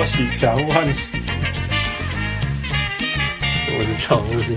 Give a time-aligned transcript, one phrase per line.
[0.00, 1.18] 拖洗小人物汉斯，
[3.68, 4.56] 我是小人物，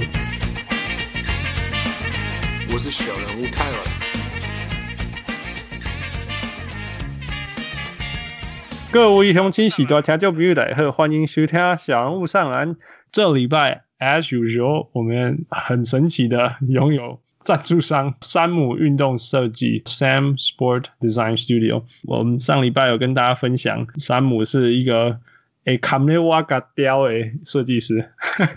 [2.71, 3.75] 我是小人物泰尔。
[8.89, 12.77] 各位乡亲喜多听众朋友大家好，欢迎收听小人物上篮。
[13.11, 17.19] 这礼拜，as usual，我们很神奇的拥有。
[17.43, 21.83] 赞助商山姆运动设计 Sam Sport Design Studio。
[22.05, 25.19] 我们上礼拜有跟大家分享，山姆是一个
[25.65, 28.09] 诶卡梅瓦嘎雕诶设计师。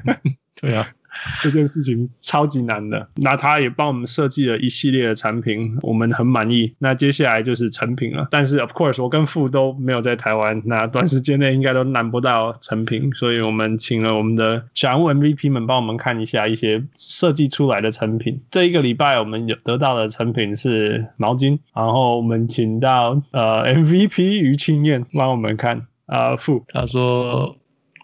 [0.61, 0.87] 对啊。
[1.43, 6.75] 这件事情超级难的，那他也帮我们设计了一系列的产品，我们很满意。
[6.79, 18.43] 那接下来就是成品了，但是 of course 我跟富都没有在台湾，那短时间内应该都难不到成品，所以我们请了我们的小人物 MVP 们帮我们看一下一些设计出来的成品。
[18.51, 27.59] 这一个礼拜我们有得到的成品是毛巾，然后我们请到呃 MVP 于清燕帮我们看啊、富，他说。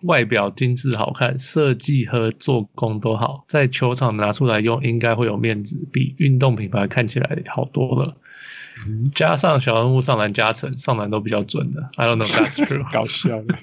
[0.05, 8.17] 外表精致好看，设计和做工都好，在球场拿出来用应该会有面子，比运动品牌看起来好多了。
[8.85, 11.89] 嗯、加上小人物上篮加成，上篮都比较准的。
[11.95, 12.85] I don't know that's true。
[12.93, 13.57] 搞笑的。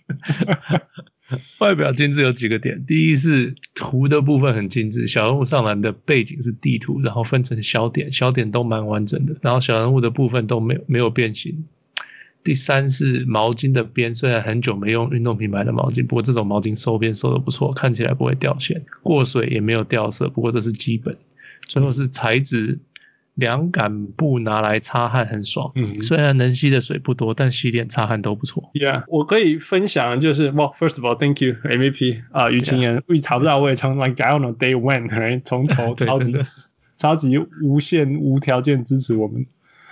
[1.60, 11.66] 外表精致有几个点，第一是图的部分很精致，小人物上篮的背景是地图，然后分成小点，小点都蛮完整的，然后小人物的部分都没有没有变形。
[12.44, 21.16] 第三是毛巾的边，虽然很久没用运动品牌的毛巾，不过这种毛巾收边收的不错，看起来不会掉线，过水也没有掉色，不过这是基本。
[21.68, 22.80] 最后是材质，
[23.36, 28.72] 凉感布拿来擦汗很爽，嗯，虽然能吸的水不多，但洗脸擦汗都不错。
[28.74, 36.34] Yeah，我可以分享就是，Well, first of all, thank you MVP 啊、uh,，於清言，为查不到我也，从 like I don't know day one，从头 超级
[36.98, 39.46] 超级无限无条件支持我们。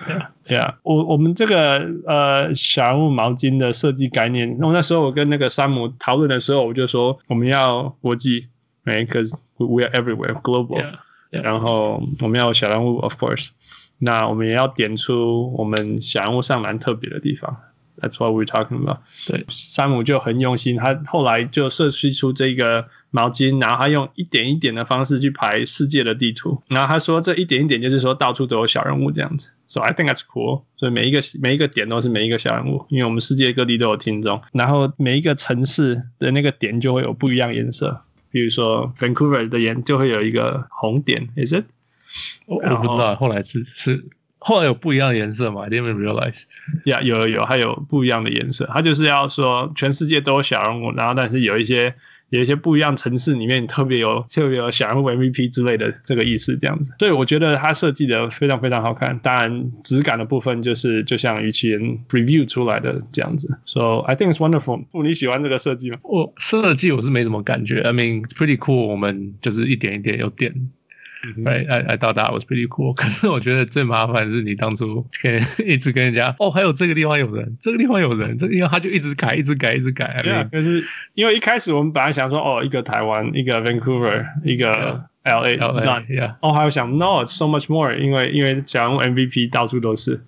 [0.05, 0.75] Yeah, yeah.
[0.83, 8.47] 我我们这个呃小人物毛巾的设计概念，那那时候我跟那个山姆讨论的时候，我就说我们要国际
[8.85, 10.79] ，right？Because we are everywhere, global.
[10.79, 10.93] Yeah,
[11.31, 11.41] yeah.
[11.41, 13.49] 然后我们要小人物，of course。
[13.99, 17.57] 那我们也要点出我们小人物上篮特别的地方。
[17.99, 18.99] That's what we're talking about。
[19.25, 22.87] 对，山姆就很用心，他后来就设计出这个。
[23.09, 30.63] 毛巾，然后他用一点一点的方式去排世界的地图，然后他说这一点一点就是说到处都有小人物这样子，so I think that's cool。
[30.75, 41.63] 所以每一个每一个点都是每一个小人物，因为我们世界各地都有听众，然后每一个城市的那个点就会有不一样颜色，比如说 Vancouver 的颜就会有一个红点，is it？
[42.45, 44.05] 我我不知道，后来是是
[44.37, 46.43] 后来有不一样的颜色嘛？I didn't realize。
[46.85, 51.95] 呀，有有有，还有不一样的颜色，他就是要说全世界都有小人物，然后但是有一些。
[52.29, 59.17] 有一些不一样城市里面特别有特别有小人物 MVP 之类的这个意思，这样子，所以我觉得它设计的非常非常好看。
[59.19, 61.79] 当然，质感的部分就是就像於清言
[62.09, 63.57] review 出来的这样子。
[63.65, 64.83] So I think it's wonderful。
[64.91, 65.99] 不你喜欢这个设计吗？
[66.03, 67.81] 我设计我是没什么感觉。
[67.81, 68.87] I mean, pretty cool。
[68.87, 70.53] 我们就是一点一点有点。
[71.45, 72.93] 哎哎哎，到达 was pretty cool。
[72.97, 80.21] 可是我觉得最麻烦是你当初跟 一直跟人家哦，还有这个地方有人，这个地方有人，这个地方他就一直改，一直改，一直改。
[80.23, 80.83] 对啊，可是
[81.13, 90.21] 因为一开始我们本来想说哦，一个台湾，一个 Vancouver，一个 LA，LA，哦，还有想 no，it's so much more，因为因为小人物 MVP 到处都是。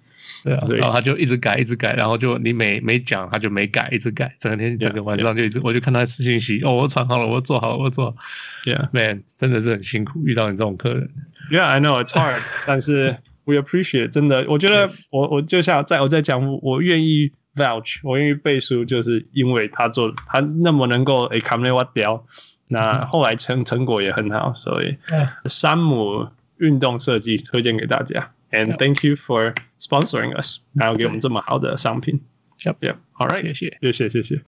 [0.44, 8.18] 对啊，然后他就一直改，一直改，然后就你每每讲，他就没改，一直改，整天整个晚上就一直.我就看他私信息，哦，我传好了，我做好了，我做好了
[8.66, 11.10] ，Yeah，man，真的是很辛苦，遇到你这种客人。
[11.52, 22.24] Yeah，I know it's hard， 但是 we appreciate，真的，我觉得我我就像在我在讲，我愿意 vouch，我愿意背书，就是因为他做他那么能够诶 come 我标，
[22.68, 24.98] 那后来成成果也很好，所以
[25.46, 26.28] 山姆
[26.58, 28.32] 运动设计推荐给大家。
[28.52, 32.22] And thank you for sponsoring us，然后给我们这么好的商品。
[32.60, 32.96] Yep, yep.
[33.18, 34.49] All right，谢谢，谢谢，谢谢。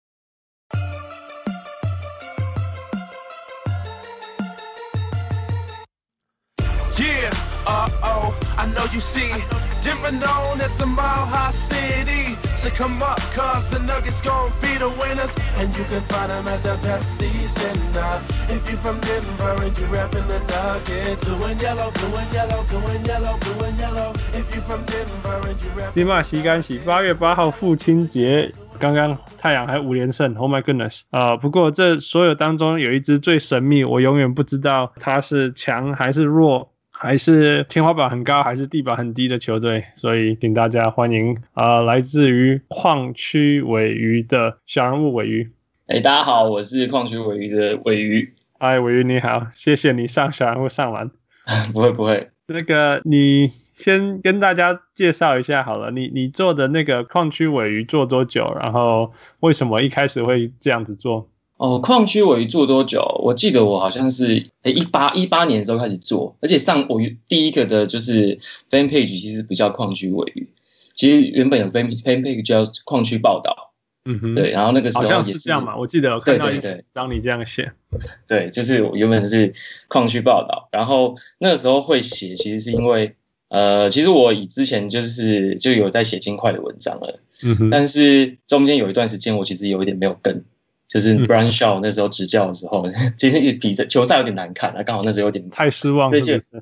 [8.04, 9.32] Oh, I know you see,
[9.82, 12.36] different known as the Mile High City.
[12.56, 15.36] So come up, cause the Nuggets gon' be the winners.
[15.58, 18.22] And you can find them at the Pepsi Center.
[18.48, 21.28] If you're from Denver and you rapping the Nuggets.
[21.28, 24.14] Blue and yellow, blue and yellow, blue and yellow, blue and yellow.
[24.34, 31.02] If you from Denver and you rapping 金马洗干洗，八月八号父亲节，刚刚太阳还五连胜，Oh my goodness！
[31.10, 36.73] 啊、呃，不过这所有当中有一支最神秘，我永远不知道它是强还是弱。
[37.04, 45.52] 还是天花板很高，还是地板很低的球队，所以请大家欢迎啊、呃，来自于矿区尾鱼的小人物尾鱼。
[45.88, 48.34] 哎，大家好，我是矿区尾鱼的尾鱼。
[48.58, 51.12] 嗨，尾鱼你好，谢谢你上小人物上完。
[51.74, 55.92] 不会不会，那个，你先跟大家介绍一下好了。
[55.92, 58.56] 你你做的那个矿区尾鱼做多久？
[58.58, 59.12] 然后
[59.42, 61.30] 为什么一开始会这样子做？
[61.58, 63.02] 哦，矿区鮪鱼做多久？
[63.24, 68.38] 我记得我好像是诶一八一八年的时候开始做，而且上我第一个的就是
[68.70, 70.50] fan page 其实不叫矿区尾鱼，
[70.94, 73.72] 其实原本有 fan fan page 叫矿区报道。
[74.06, 76.60] 嗯哼，对，然后那个时候好像是这样嘛，我记得我看到一
[76.94, 77.72] 张你这样写，
[78.28, 79.54] 对，就是我原本是
[79.88, 83.16] 矿区报道，然后那个时候会写，其实是因为
[83.48, 90.44] 呃，其实我以之前就是就有在写金块的文章了，嗯哼，但是中间有一段时间我其实有一点没有跟，
[90.94, 92.86] 就是 Brian Shaw 那时候执教的时候，
[93.18, 96.12] 其实比赛球赛有点难看，啊刚好那时候有点太失望？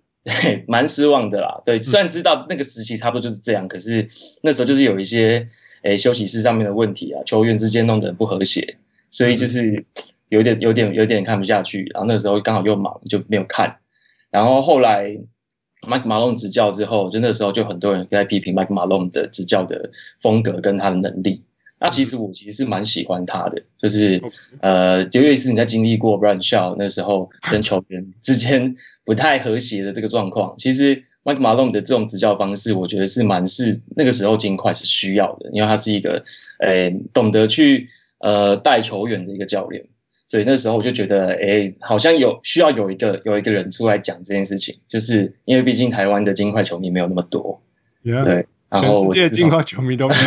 [0.23, 1.61] 对，蛮失望的啦。
[1.65, 4.07] 对，虽然知道那个时期差不多就是这样，可是
[4.43, 5.47] 那时候就是有一些。
[5.83, 8.77] 诶，休息室上面的问题啊，球员之间弄得不和谐，
[9.09, 9.83] 所以就是
[10.29, 11.89] 有点、有点、有点看不下去。
[11.91, 13.77] 然后那个时候刚好又忙，就没有看。
[14.29, 15.05] 然后后来
[15.81, 19.89] Mike Malone 执教之后，就那时候就很多人在批评 Mike Malone 的执教的
[20.19, 21.41] 风格跟他的能力。
[21.83, 24.21] 那其实我其实是蛮喜欢他的，就是
[24.59, 36.23] 呃，尤其是你在经历过 Brian Shaw 那时候跟球员之间不太和谐的这个状况，其实 Mike Malone 的这种执教方式，我觉得是蛮是那个时候金块是需要的，因为他是一个
[36.59, 37.87] 呃懂得去
[38.19, 39.83] 呃带球员的一个教练，
[40.27, 47.59] 所以那时候我就觉得，哎，好像有需要有一个有一个人出来讲这件事情，就是因为毕竟台湾的金块球迷没有那么多.
[48.21, 48.45] 对。
[48.71, 50.21] 然后我全世界金块球迷都没有，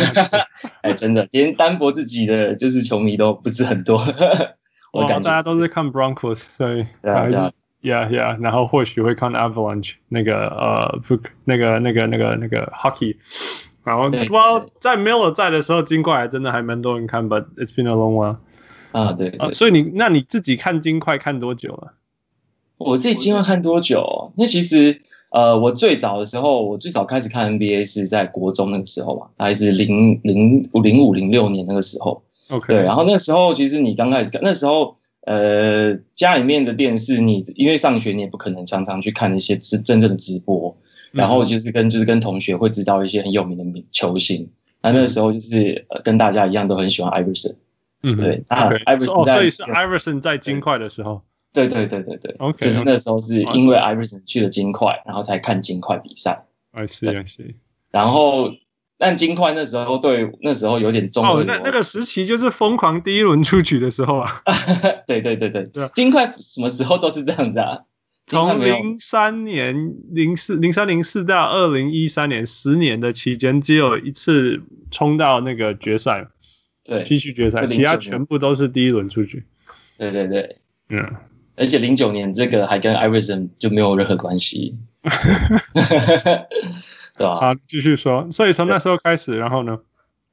[0.83, 3.97] 哎，真的，连单薄自己的就是球迷都不是很多。
[4.93, 7.51] 我感觉大家都是看 Broncos，所以 Yeah
[7.81, 13.17] Yeah，然后或许会看 Avalanche 那个呃不那个那个那个那个 Hockey，
[13.83, 18.37] 然后不知道在 Miller 在的时候，金块还真的还蛮多人看，But it's been a long while。
[18.91, 21.93] 啊，对，对，所以你那你自己看金块看多久了？
[22.77, 24.33] 我自己金块看多久？
[24.37, 25.01] 那其实。
[25.35, 32.23] 呃，我最早的时候，我最早开始看 NBA 是在国中那个时候嘛，大概是零零零五零六年那个时候。
[32.51, 34.95] OK，对，然后那个时候其实你刚开始看，那时候
[35.25, 40.73] 呃家里面的电视你，你因为上学你也不可能常常去看一些是真正的直播，
[41.11, 44.49] 然后就是跟就是跟同学会知道一些很有名的名球星。
[44.81, 47.55] 那那个时候就是呃跟大家一样都很喜欢 Iverson。
[48.03, 51.21] 嗯，对，啊，Iverson 在，所以是 Iverson 在金块的时候。
[51.55, 56.45] 对对对对对，okay, 就是那时候是因为 Iverson 去了金块，然后才看金块比赛。
[56.71, 57.55] I see, I see。
[57.89, 58.51] 然后，
[58.97, 64.29] 但金块那时候对那时候有点中哦，那那个时期就是疯狂第一轮出局的时候啊。
[65.07, 67.79] 对对对对对，金块什么时候都是这样子啊？
[68.27, 74.61] 从零三年零四零三零四到二零一三年十年的期间，只有一次
[74.91, 76.27] 冲到那个决赛，
[76.83, 79.45] 对，继续决赛，其他全部都是第一轮出局。
[79.97, 80.57] 对对对，
[80.89, 81.15] 嗯。
[81.55, 84.75] 而且零九年这个还跟 Iverson 就没有任何关系，
[87.17, 87.39] 对吧？
[87.39, 88.27] 好，继续说。
[88.29, 89.77] 所以从那时候开始，然后呢？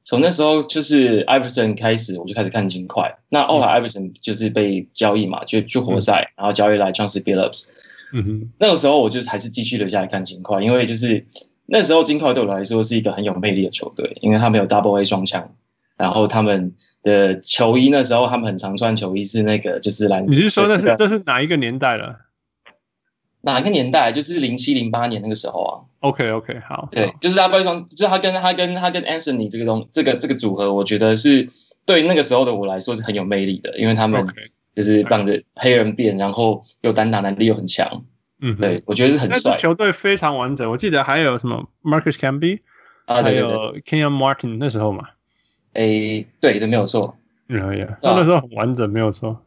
[0.05, 3.17] 从那时候就是 Iverson 开始，我就开始看金块。
[3.29, 7.69] 那后来 Iverson 就是被交易嘛，就就活塞，嗯、然后交易来 Chauncey Billups。
[8.11, 8.51] 嗯哼。
[8.59, 11.25] 那个时候我就还是继续留下来看金块，因为就是
[11.67, 15.55] 那时候金块对我来说是一个很有魅力的球队，因为他没有 Double A 双枪。
[16.03, 20.29] 然后他们的球衣那时候他们很常穿球衣是那个就是蓝。
[20.29, 22.17] 你是说那是这是哪一个年代了？
[23.39, 24.11] 哪一个年代？
[24.11, 25.71] 就是零七零八年那个时候啊。
[26.01, 26.89] OK OK 好。
[26.91, 31.47] 对，就是他被双，就是他跟他跟他跟 Anthony 这个东这个这个组合，我觉得是
[31.85, 34.27] 对那个时候的我来说是很有魅力的，因为他们
[34.75, 37.87] 就是绑着黑人变，然后又单打能力又很强。
[38.41, 39.55] 嗯，对，我觉得是很帅。
[39.55, 42.59] 球队非常完整，我记得还有什么 Marcus Camby
[43.05, 45.05] 啊，还有 Kenyon Martin 那时候嘛。
[45.73, 47.17] 诶，对的，没有错。
[47.49, 49.43] 嗯呀，那时候很完整，没有错。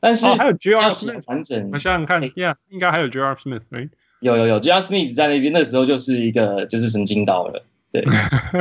[0.00, 0.90] 但是还有 J.R.
[0.90, 1.70] Smith 完整。
[1.72, 3.34] 我想想看，Yeah，应该还有 J.R.
[3.36, 3.88] Smith，对。
[4.20, 4.80] 有有有，J.R.
[4.80, 7.64] Smith 在那边，那时候就是一个就是神经刀了。
[7.90, 8.04] 对，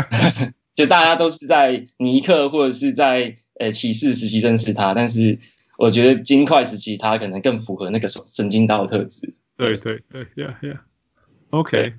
[0.76, 5.38] 就大家都是在尼克或者是在呃骑士时期认识他，但是
[5.78, 9.34] 我觉得金块时期他可能更符合那个神经刀的特质。
[9.56, 11.94] 对对对，Yeah Yeah，OK。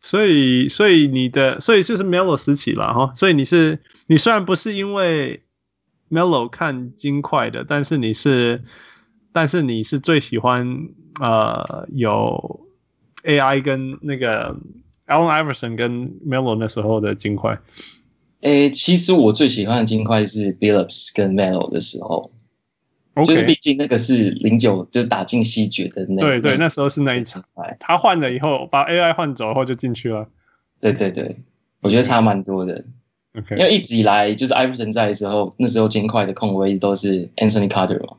[0.00, 3.12] 所以，所以你的，所以就是 Melo 时期了哈。
[3.14, 5.42] 所以你是，你虽然不是因为
[6.10, 8.62] Melo 看金块的，但是你是，
[9.32, 10.88] 但是你是最喜欢
[11.20, 12.66] 呃有
[13.24, 14.56] AI 跟那个
[15.06, 17.60] Allen Iverson 跟 Melo 那时候的金块。
[18.40, 22.30] 诶，其实我最喜欢的金块是 Billups 跟 Melo 的时候。
[23.24, 27.44] 就是毕竟那个是零九，就是打进西决的那对对，那时候是那一场。
[27.78, 30.28] 他换了以后，把 AI 换走后就进去了。
[30.80, 31.40] 对对对，
[31.80, 32.84] 我觉得差蛮多的。
[33.32, 33.56] Okay.
[33.58, 38.16] 因为一直以来就是艾弗森在的时候，那时候金块的控卫都是 Anthony Carter 嘛。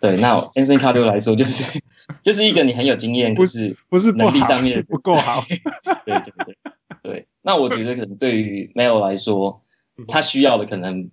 [0.00, 1.80] 对，那 Anthony Carter 来说就是
[2.22, 5.44] 就是一个你很有经验，不是不是能力上，面不够好。
[6.06, 6.56] 对对对
[7.02, 9.62] 对，那我觉得可能对于 Melo 来说，
[10.08, 11.10] 他需要的可能，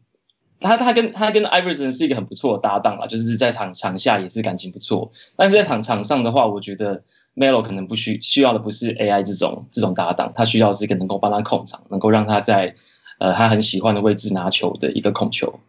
[0.59, 7.03] 他他跟他跟 Iverson 是一个很不错的搭档啦，就是在场场下也是感情不错，但是在场场上的话，我觉得
[7.35, 12.75] Melo 可能不需需要的不是 AI 这种这种搭档，他需要的是一个能够帮他控场，能够让他在
[13.19, 15.59] 呃他很喜欢的位置拿球的一个控球。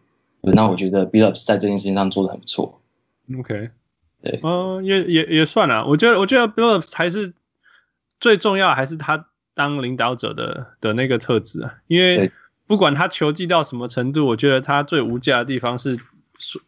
[0.41, 2.81] 那我觉得 Billups 在这件事情上做的很不错。
[3.37, 3.69] OK，
[4.23, 5.85] 对，嗯，也也也算了。
[5.85, 7.33] 我觉得，我觉得 Billups 还是
[8.19, 11.75] 最重要，还是他当领导者的的那个特质啊。
[11.87, 12.31] 因为
[12.69, 15.99] 不管他球技到什么程度，我觉得他最无价的地方是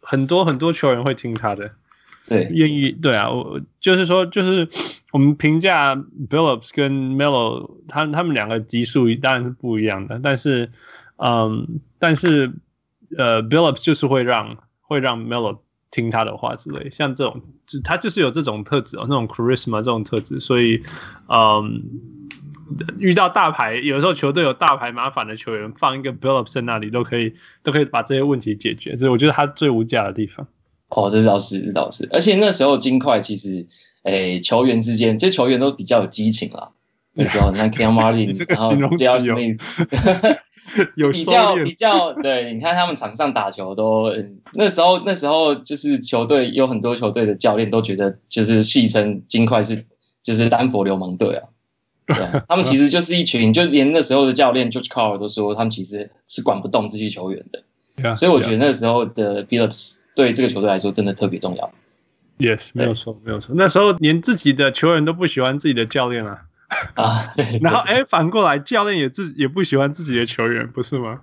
[0.00, 1.70] 很多很多球员会听他的，
[2.28, 3.30] 对，愿意对啊。
[3.30, 4.68] 我就是说，就是
[5.12, 5.94] 我们评价
[6.28, 10.70] Billups 跟 Melo，他他们两个级数当然是不一样的，但是，
[11.16, 12.52] 嗯，但是。
[13.18, 15.58] 呃，Billups 就是会让会让 Melo
[15.90, 20.82] 听他的话之类，像这种，就他就是有这种特质哦，那种 charisma 这种特质，所以，
[21.28, 21.82] 嗯，
[22.98, 30.46] 遇到大牌，有时候球队有大牌麻烦的球员，放一个 Billups 在那里都可以，都可以把这些问题解决，这是我觉得他最无价的地方。
[30.88, 33.66] 哦，这倒是，这倒是，而且那时候金块其实，
[34.02, 36.70] 诶，球员之间，这球员都比较有激情啦。
[37.14, 39.18] 那时候那 Cam Martin，然后 J.R.
[39.18, 39.58] Smith
[40.96, 44.10] 有比较比较对，你看他们场上打球都
[44.54, 49.84] 那时候那时候就是球队有很多球队的教练都觉得就是戏称金块是
[50.22, 51.42] 就是丹佛流氓队啊，
[52.06, 57.62] 对啊， 他们其实就是一群，就连那时候的教练 George Carl 都说他们其实是管不动这些球员的
[58.02, 61.72] ，yeah, 所以我觉得那时候的 Phillips 对这个球队来说真的特别重要。
[62.38, 66.42] Yes，没有错，没有错，那时候连自己的球员都不喜欢自己的教练啊。
[66.94, 71.20] 啊，然后哎，反过来教练也自也不喜欢自己的球员，不是吗？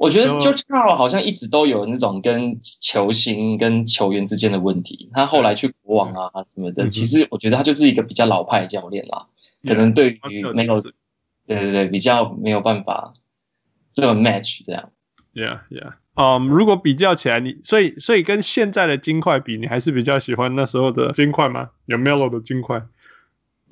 [0.00, 5.10] 我觉得 George Karl 好像一直都有那种跟球星跟球员之间的问题。
[5.12, 9.26] 他后来去国王啊什么的，嗯、其实我觉得他就是一个比较老派的教练啦，
[9.62, 10.90] 嗯、可能对于没有，对
[11.46, 13.12] 对对，比较没有办法
[13.92, 14.90] 这么 match 这样。
[15.34, 15.92] Yeah, yeah.
[16.14, 21.68] 嗯，如果比较起来，你所以所以跟现在的金块比，你还是比较喜欢那时候的金块吗？
[21.84, 22.82] 有 Melo 的金块？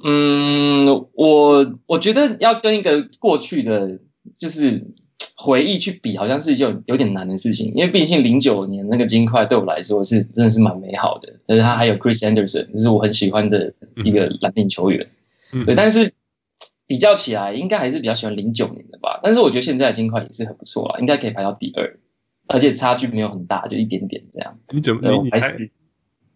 [0.04, 3.99] 嗯，我我觉得要跟一个过去的
[4.38, 4.87] 就是
[5.37, 7.72] 回忆去比，好像是一件有点难的事情。
[7.75, 13.72] 因为毕竟零九年那个金块对我来说是真的是蛮美好的，但是他还有 Chris Anderson，就是我很喜欢的
[14.04, 15.06] 一个蓝领球员。
[15.52, 16.12] 嗯、对，但是
[16.87, 19.20] 比较起来，应该还是比较喜欢零九年的吧。
[19.22, 21.98] 但是我觉得现在的金块也是很不错啊，应该可以排到第二，
[22.48, 24.58] 而且差距没有很大，就一点点这样。
[24.70, 25.56] 你怎么你猜？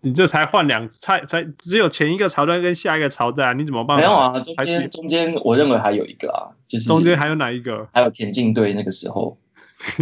[0.05, 3.97] 你这才换两才才只有前一个朝代跟下一个朝代，你怎么办？
[3.97, 7.89] 没有啊，中间中间我认为还有一个啊，就是中间还有哪一个？
[7.93, 9.39] 还有田径队那个时候，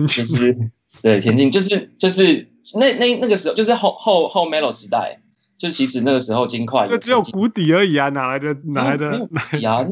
[0.09, 0.57] 就是
[1.03, 5.21] 对田径，就是就是那那那个时候，就是后后后 Melo 时代，
[5.59, 9.29] 就其实那个时候金块那只有谷底而已啊，哪来的哪来的？
[9.61, 9.87] 呀，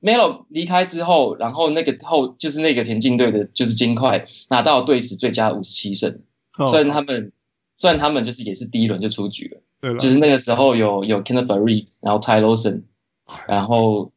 [0.00, 6.20] 那 Melo 离开之后，然后那个后就是那个田径队的，就是金块拿到队史最佳五十七胜，
[6.66, 7.32] 虽然他们。
[7.76, 12.82] 虽然他们就是也是第一轮就出局了，对，就是那个时候有有 Kenneth Faried，然后 Ty Lawson，
[13.48, 14.12] 然后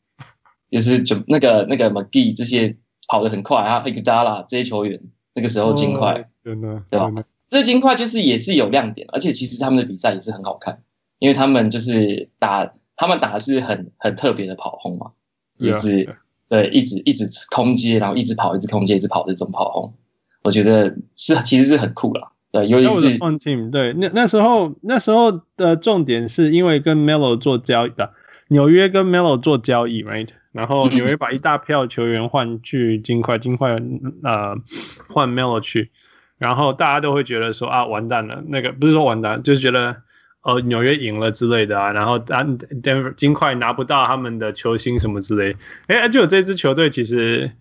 [0.70, 5.00] 就是就那个那个 McGee 这些跑得很快啊，Iguodala 这些球员，
[5.34, 7.26] 那个时候金块，真的，对吧？
[7.50, 10.84] 这金块就是也是有亮点，而且其实他们的比赛也是很好看，
[11.20, 15.12] 因为他们就是打他们打的是很很特别的跑轰嘛，
[15.58, 16.18] 就是
[16.50, 19.94] 对一直一直空接，然后一直跑，一直空接，一直跑的这种跑轰，
[20.44, 22.32] 我觉得是其实是很酷啦。
[22.60, 28.14] 对，尤其是 team 对，那那时候那时候的重点是因为跟 Melo 做交易的，
[28.48, 30.30] 纽约跟 Melo 做交易，right？
[30.52, 33.78] 然后纽约把一大票球员换去金块，金块
[34.24, 34.56] 呃
[35.10, 35.92] 换 Melo 去，
[36.38, 39.98] 然后大家都会觉得说啊完蛋了，那个不是说完蛋，就是觉得
[40.42, 42.44] 呃纽约赢了之类的啊，然后啊
[42.82, 45.56] Denver 金块拿不到他们的球星什么之类，
[45.88, 47.52] 哎，就有这支球队其实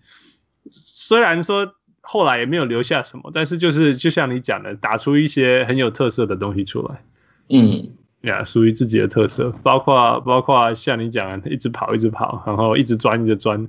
[0.71, 1.73] 虽然说。
[2.09, 7.01] 后来也没有留下什么，但是就是就像你讲的，打出一些很有特色的东西出来。
[7.49, 13.67] 嗯，呀，属于自己的特色，包括包括像你讲的，一直跑，一直跑，然后一直钻，一直钻。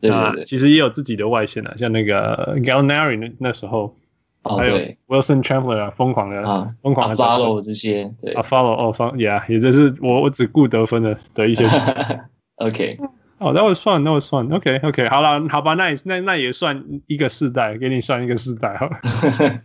[0.00, 3.94] 对对对，其实也有自己的外线啊，像那个 Gallinari 那那时候，
[4.42, 4.76] 哦还有
[5.08, 11.64] Wilson Chandler 啊，疯狂的啊，疯狂的 follow 这些，对啊，follow 哦，方，Yeah，也就是我我只顾得分的的一些。
[12.56, 12.90] OK。
[13.38, 18.88] 哦，那我算，那我算，OK，OK，好了，好吧，那也那那也算一个世代，给你算一个世代哈。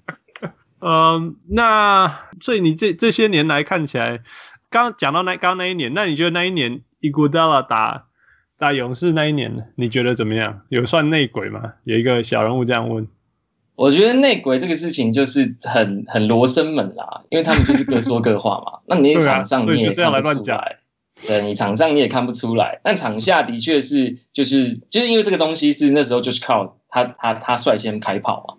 [0.82, 4.22] 嗯，那所以你这这些年来看起来，
[4.70, 8.06] 刚讲到那刚那一年，那你觉得那一年伊古达拉打
[8.58, 10.62] 打勇士那一年，你觉得怎么样？
[10.70, 11.74] 有算内鬼吗？
[11.84, 13.08] 有一个小人物这样问。
[13.76, 18.80] 我觉得内鬼这个事情就是很很罗生门啦，因为他们就是各说各话嘛。
[18.88, 20.80] 那你场上你也看不出来，
[21.28, 22.80] 对，你场上你也看不出来。
[22.84, 28.56] 但场下的确是，就是就是因为这个东西是那时候就是靠他他他率先开跑嘛，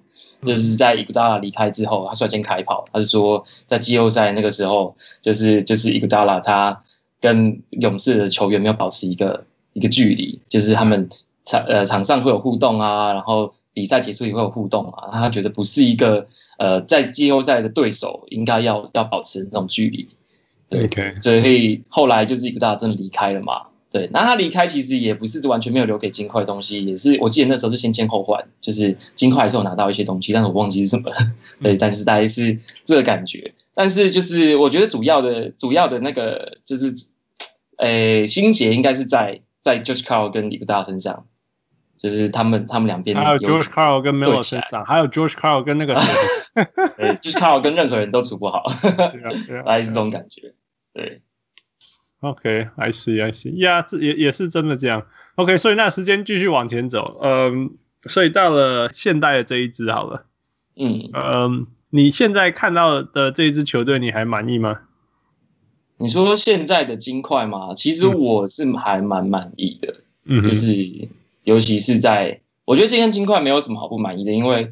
[0.47, 2.85] 就是在伊古达拉离开之后，他率先开跑。
[2.93, 6.81] 他是说在季后赛那个时候，就是就是伊古达拉他
[7.21, 11.09] 跟勇士的球员没有保持一个一个距离，就是他们
[11.45, 13.53] 场呃场上会有互动啊，然后。
[13.73, 15.11] 比赛结束也会有互动啊？
[15.13, 16.27] 他觉得不是一个
[16.59, 20.09] 呃，在季后赛的对手应该要要保持那种距离。
[20.71, 21.21] 对，Okay.
[21.23, 23.63] 所以后来就是伊古达真的离开了嘛。
[23.93, 31.11] 对，那他离开其实也不是完全没有留给金块东西，也是我记得那时候是先签后换，就是金块还是有拿到一些东西，但是我忘记是什么。
[31.61, 33.53] 对，但是大概是这个感觉。
[33.75, 36.87] 但是就是我觉得主要的主要的那个就是，
[37.79, 41.27] 诶、欸，心结应该是在在 George Carl 跟伊古达拉身上。
[41.99, 46.65] 就是他们，他们两边还有 George Carl 跟 Melo 身上，还有 George Karl 跟那个谁，
[46.97, 48.65] 对，就是 Karl 跟任何人都处不好，
[48.97, 49.11] 大
[49.67, 50.55] 概是这种感觉。
[50.93, 51.23] 对
[52.21, 55.07] ，OK，I see，I see，呀，这也也是真的这样。
[55.37, 57.71] OK，所以那时间继续往前走，嗯，
[58.07, 60.27] 所以到了现代的这一支好了，
[60.77, 64.81] 嗯嗯，你现在看到的这一支球队，你还满意吗？
[65.99, 67.75] 你说现在的金块吗？
[67.75, 71.09] 其实我是还蛮满意的，嗯，就是。
[71.45, 74.71] 尤其是在，我觉得今天金块没有什么好不满意的，因为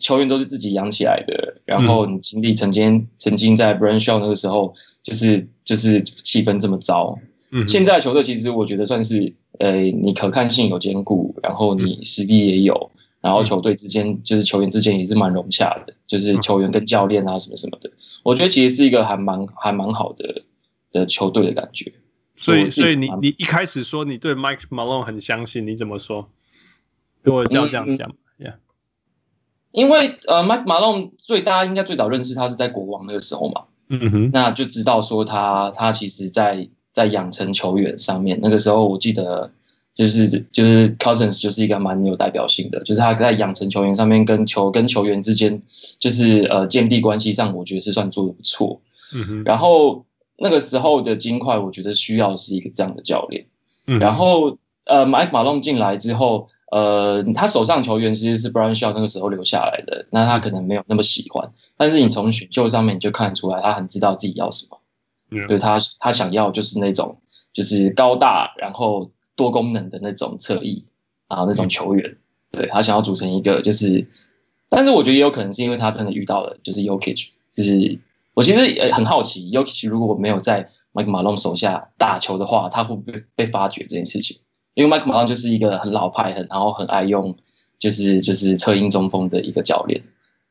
[0.00, 1.60] 球员都是自己养起来的。
[1.66, 4.74] 然后你经历曾经曾经在 Brian Shaw 那个时候，
[5.06, 7.16] 就是就是气氛这么糟。
[7.50, 17.88] 嗯，现在的球队其实我觉得算是，呃，你可看性有兼顾，然后你实力也有，然后球队之间就是球员之间也是蛮融洽的，就是球员跟教练啊什么什么的，
[18.24, 20.42] 我觉得其实是一个还蛮还蛮好的
[20.90, 21.92] 的球队的感觉。
[22.34, 26.28] 所以，所以你你一开始说你对 Mike Malone 很相信，你怎么说？
[27.22, 27.86] 对我这样讲
[28.38, 28.54] ，Yeah，
[29.70, 39.50] 因为呃，Mike Malone 最大家应该最早认识他是在国王那个时候嘛，嗯哼，那就知道说他他其实在在养成球员上面，那个时候我记得
[39.94, 45.62] 就是就是 Cousins 就是一个蛮有代表性的，就是他在养成球员上面跟球跟球员之间
[45.98, 48.80] 就是呃建立关系上，我觉得是算做的不错，
[49.12, 50.04] 嗯哼，然后。
[50.38, 53.46] 那个时候的金块，我觉得需要是一个这样的教练。
[53.86, 56.46] 嗯，然后呃，Mike Malone 进来之后，
[56.76, 64.80] 呃，他手上球员其实是 Brian Shaw 那个时候留下来的，那他可能没有那么喜欢，但是你从选秀上面你就看得出来，他很知道自己要什么。
[65.30, 67.18] 嗯，就他他想要就是那种
[67.52, 70.84] 就是高大然后多功能的那种侧翼
[71.28, 72.10] 啊那种球员，
[72.52, 74.06] 嗯，对，他想要组成一个就是，
[74.68, 77.98] 但是我觉得也有可能是因为他真的遇到了就是 Yokich，就是。
[78.36, 84.36] 我其实也很好奇 Yokich 如果没有在 Mike Malone 手下打球的话，他会不会被发掘这件事情？
[84.76, 87.34] 因为 Mike Malone 就是一个很老派、很然后很爱用
[87.78, 90.00] 就是就是策应中锋的一个教练。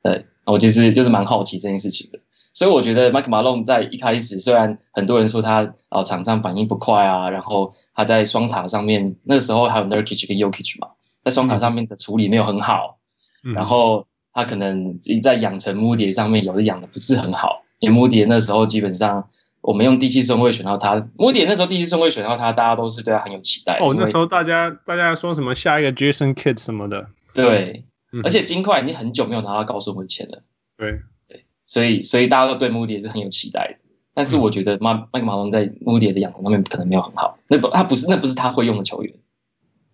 [0.01, 2.19] 对，我其实就是蛮好奇这件事情的。
[2.53, 10.87] 所以我觉得 Mike Malone 在一开始，虽然很多人说他啊场上反应不快啊，然后他在双塔上面那个时候还有 Nurkic 跟 Yokic 嘛，
[11.23, 12.97] 在双塔上面的处理没有很好，
[13.43, 17.61] 嗯、然后他可能在养成 Moody 上面有的养的不是很好。
[17.79, 19.27] 因为穆迪那时候基本上，
[19.65, 21.07] 我们用第七顺位选到他。
[21.17, 23.79] 穆迪那时候第七顺位选到他，大家都是对他很有期待。
[23.79, 27.07] 哦，那时候大家大家说什么下一个 Jason Kidd 什么的。
[27.33, 30.43] 对，嗯、而且金块已经很久没有拿到高顺位签了。
[30.77, 33.89] 对对，所以所以大家都对穆迪是很有期待的。
[34.13, 37.35] 但是我觉得麦麦克马龙在穆迪的养成上面可能没有很好。
[37.47, 39.11] 那不，他不是那不是他会用的球员。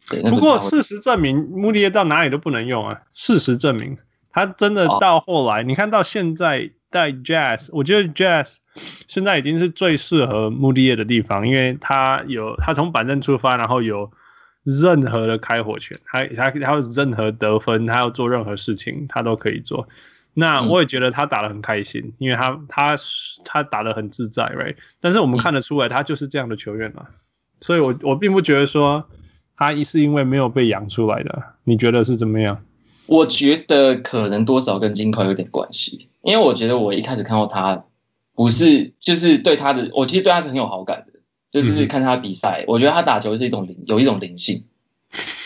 [0.10, 3.04] 对，不，不过事实证明，穆迪到哪里都不能用啊。
[3.14, 3.98] 事实证明，
[4.34, 6.72] 他真的到后来，哦、你看到现在。
[6.92, 8.58] 在 Jazz，我觉得 Jazz
[9.08, 14.12] 现在已经是最适合穆迪耶的地方，因为他有他从板凳出发，然后有
[14.64, 19.88] 任何的开火权，他他他有任何得分，他要做任何事情，他都可以做。
[20.34, 22.96] 那我也觉得他打得很开心，嗯、因为他他
[23.44, 24.76] 他打得很自在，right？
[25.00, 27.08] 但是我们看得出来，他就是这样的球员嘛，
[27.60, 29.10] 所以我我并不觉得说
[29.58, 32.62] 他一是因为没有被养出来的，你觉得是怎么样？
[33.12, 36.08] 我觉得可能多少跟金块有点关系。
[36.22, 37.84] 因为我觉得我一开始看到他，
[38.34, 41.20] 不是就是对他的，我其实对他是很有好感的，
[41.52, 44.64] 就是看他比赛，我觉得他打球是一种灵，有一种灵性，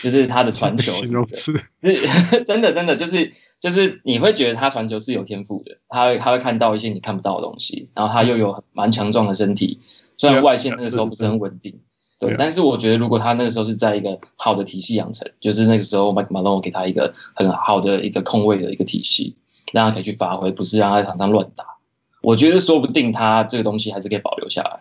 [0.00, 1.12] 就是他的传球是
[1.82, 9.80] 是真的真的就是就是你会觉得他传球是有天赋的，他会他会看到一些你看不到的东西，然后他又有蛮强壮的身体，
[10.16, 11.80] 虽然外线那个时候不是很稳定，
[12.18, 19.36] 对，但是我觉得如果他那个时候是在一个好的体系养成，就是那个时候 Mike Malone 给他一个很好的一个空位的一个体系。
[19.72, 21.64] 让他可以去发挥，不是让他在场上乱打。
[22.22, 24.80] 我觉得说不定他这个东西还是可以保留下来，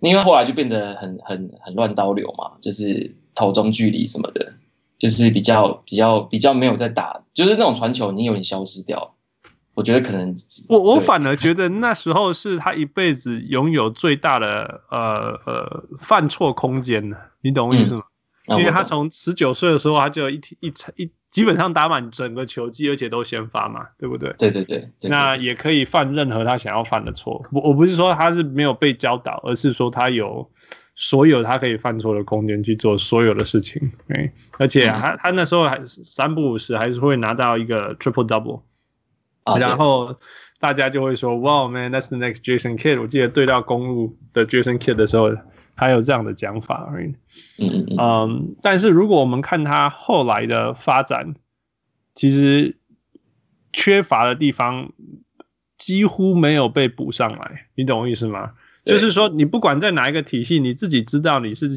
[0.00, 4.54] 因为后来就变得很很很乱刀流嘛，就是投中距离什么的，
[4.98, 9.13] 就是比较比较比较没有在打，就是那种传球已经有点消失掉。
[9.74, 10.34] 我觉得可能
[10.68, 18.04] 我我反而觉得那时候是他一辈子拥有最大的呃呃犯错空间呢，你懂我意思吗？
[18.46, 24.32] 嗯、因为他从十九岁的时候他就一一一基本上打满整个球季，而且都先发嘛，对不对？
[24.38, 27.44] 对对对，对对对，那也可以犯任何他想要犯的错。
[27.50, 30.48] 我我不是说他是没有被教导，而是说他有
[30.94, 33.90] 所有他可以犯错的空间去做所有的事情。
[34.06, 38.60] 对，而且他、嗯、他那时候还三不五时还是会拿到一个 triple double。
[39.58, 40.18] 然后
[40.58, 45.34] 大家就会说：“Wow, man, that's the next Jason Kidd。”我记得对到公路的 Jason Kidd 的时候，
[45.74, 46.90] 还有这样的讲法。
[46.96, 47.14] 嗯
[47.58, 48.56] 嗯嗯。
[48.62, 51.34] 但是如果我们看他后来的发展，
[52.14, 52.78] 其实
[53.72, 54.92] 缺乏的地方
[55.76, 57.66] 几乎没有被补上来。
[57.74, 58.52] 你懂我意思吗？
[58.86, 61.68] 就是说，你不管在哪一个体系，你自己知道你是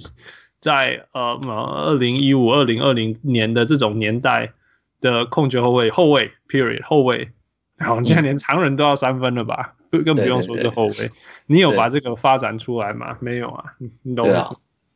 [0.61, 1.37] 在呃
[1.85, 4.53] 二零一五、二零二零年的这种年代
[5.01, 7.31] 的控球后卫、后卫 period 后卫。
[7.79, 9.75] 好，现在连常人都要三分了吧？
[9.91, 11.11] 更、嗯、更不用说是后卫。
[11.45, 13.17] 你有把这个发展出来吗？
[13.19, 13.63] 没有啊，
[14.03, 14.43] 你懂吗？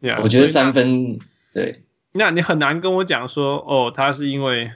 [0.02, 1.20] 对啊，我觉得三分
[1.54, 1.84] 对。
[2.12, 4.72] 那你很难跟我讲说，哦，他是因为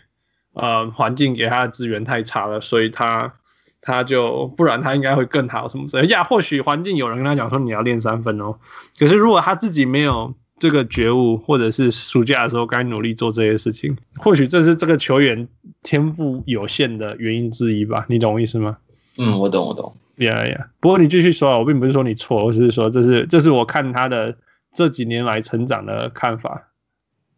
[0.53, 3.33] 呃环境给他的资源太差了，所以他
[3.81, 6.23] 他就不然他应该会更好什么之类的呀？
[6.23, 8.59] 或许环境有人跟他讲说你要练三分哦，
[8.99, 10.33] 可是如果他自己没有。
[10.57, 15.47] 这个觉悟，或者是暑假的时候该努力做这些事情，或许这是这个球员
[15.83, 18.05] 天赋有限的原因之一吧？
[18.07, 18.77] 你懂我意思吗？
[19.17, 19.95] 嗯，我懂，我懂。
[20.17, 24.37] 呀呀，不过你继续说，我并不是说你错，我只是说这是这是我看他的
[24.73, 26.69] 这几年来成长的看法。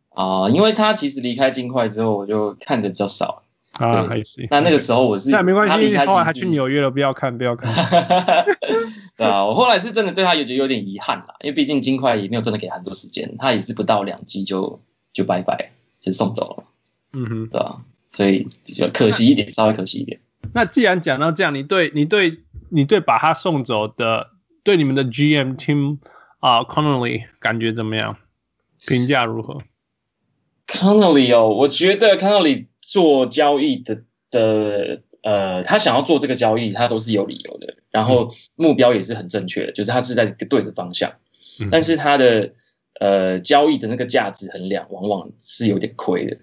[0.10, 3.44] 啊、呃，因为他其实离开金块之后，我就看的比较少。
[3.80, 4.48] 啊，还行。
[4.50, 7.72] 那那个时候我是那没关系，后来他去纽约了，不要看，不要看。
[9.18, 14.82] 对啊，我后来是真的对他有觉得有点遗憾啦，因为毕竟金块也没有真的给很多时间，他也是不到两季就
[15.14, 16.64] 就拜拜，就送走了。
[17.14, 20.20] 嗯哼，对啊，所以比较可惜一点，稍微可惜一点。
[20.54, 24.32] 那既然讲到这样，你对你对你对把他送走的，
[24.64, 25.98] 对你们的 GM Tim
[26.40, 28.18] 啊、uh, Connolly 感觉怎么样？
[28.88, 29.58] 评价如何
[30.68, 35.02] ？Connolly 哦，我觉得 Connolly 做交易的的。
[35.24, 41.12] 呃，他想要做这个交易，他都是有理由的，然后目标也是很正确的，就是他是在一个对的方向，
[41.70, 42.54] 但是他的
[43.02, 46.38] 呃交易的那个价值衡量往往是有点亏的。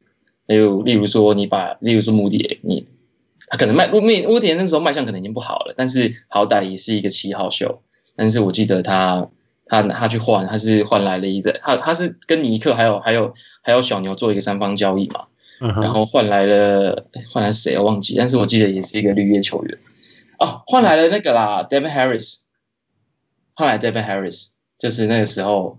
[0.46, 2.85] 例如，例如说你把，例如说穆迪，你
[3.46, 7.80] 他可能卖穆穆迪那时候卖相可能已经不好了，但是好歹也是一个七号秀。
[8.16, 9.30] 但是我记得他
[9.64, 15.28] 他他去换，他是换来了一个，他他是跟尼克还有还有还有小牛做一个三方交易嘛。
[15.58, 19.78] 然后换来了换来谁我忘记，但是我记得也是一个绿叶球员。
[20.38, 22.42] 哦，换来了那个啦，Devin Harris，
[23.54, 25.78] 换来 Devin Harris，就是那个时候，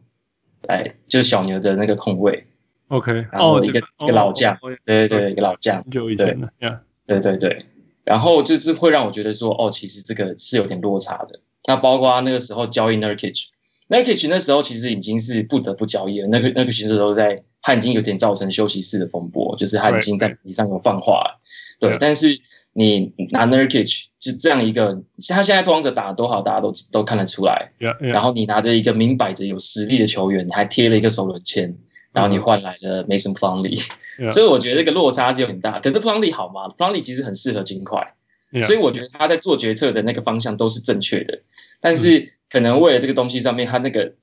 [0.67, 2.47] 哎，就是小牛的那个控卫
[2.87, 7.19] ，OK，然后一个、哦、一个老将，哦、对对对，一个老将，对。
[7.19, 7.65] 对对，
[8.03, 11.39] 然后就是会让我觉得说，哦，其实这个是有点落差的。
[11.67, 13.49] 那包括那个时候交易 Nurkic。
[13.89, 16.27] Nurkic 那时候其实已经是不得不交易了。
[16.31, 21.39] 那个那个其实都在，他已经有点造成休息室的风波，就是他已经在比上有放话了。
[21.79, 22.39] 对，对，但是
[22.73, 27.71] 你拿 Nurkic 是这样一个，他现在拓荒者打得多好，大家都都看得出来。
[27.79, 28.07] Yeah, yeah.
[28.07, 31.77] 然后你拿着一个明摆着有实力的球员，你还贴了一个首轮签，
[32.11, 33.85] 然后你换来了 Mason Plumlee，、
[34.19, 34.31] yeah.
[34.31, 35.79] 所以我觉得这个落差是有很大。
[35.79, 38.15] 可是 Plumlee 好吗？Plumlee 其实很适合金块
[38.51, 38.65] ，yeah.
[38.65, 41.39] 所以我觉得他在做决策的那个方向都是正确的。
[41.79, 44.13] 但是可能为了这个东西上面，他那个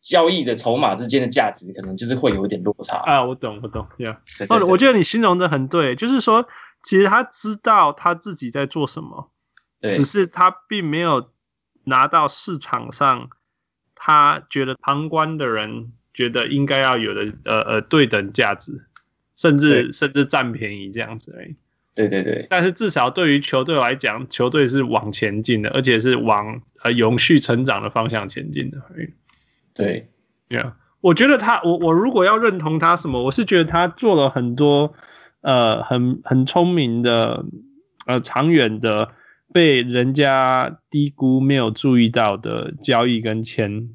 [0.00, 3.24] 交易的筹码之间的价值，可能就是会有一点落差啊。
[3.24, 4.16] 我懂，我懂，Yeah。
[4.48, 6.48] 哦，我觉得你形容的很对，就是说，
[6.82, 9.30] 其实他知道他自己在做什么，
[9.80, 11.28] 对，只是他并没有
[11.84, 13.28] 拿到市场上
[13.94, 18.86] 他觉得旁观的人觉得应该要有的呃呃对等价值，
[19.36, 21.56] 甚至甚至占便宜这样子而已。
[21.94, 28.78] 对对对，但是至少对于球队来讲，球队是往前进的，而且是往呃永续成长的方向前进的。
[29.74, 30.08] 对，
[30.48, 34.94] 对啊，我觉得他，我我如果要认同他什么，我是觉得他做了很多
[35.40, 37.44] 呃很很聪明的
[38.06, 39.12] 呃长远的
[39.52, 43.90] 被人家低估没有注意到的交易跟签，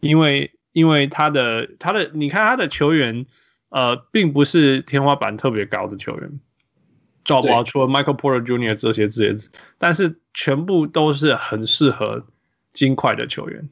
[0.00, 3.26] 因为因为他的他的你看他的球员
[3.70, 6.40] 呃并不是天花板特别高的球员。
[7.24, 8.74] 找不到除了 Michael Porter Jr.
[8.74, 12.24] 这些这些，但是全部都是很适合
[12.72, 13.68] 金块的球员。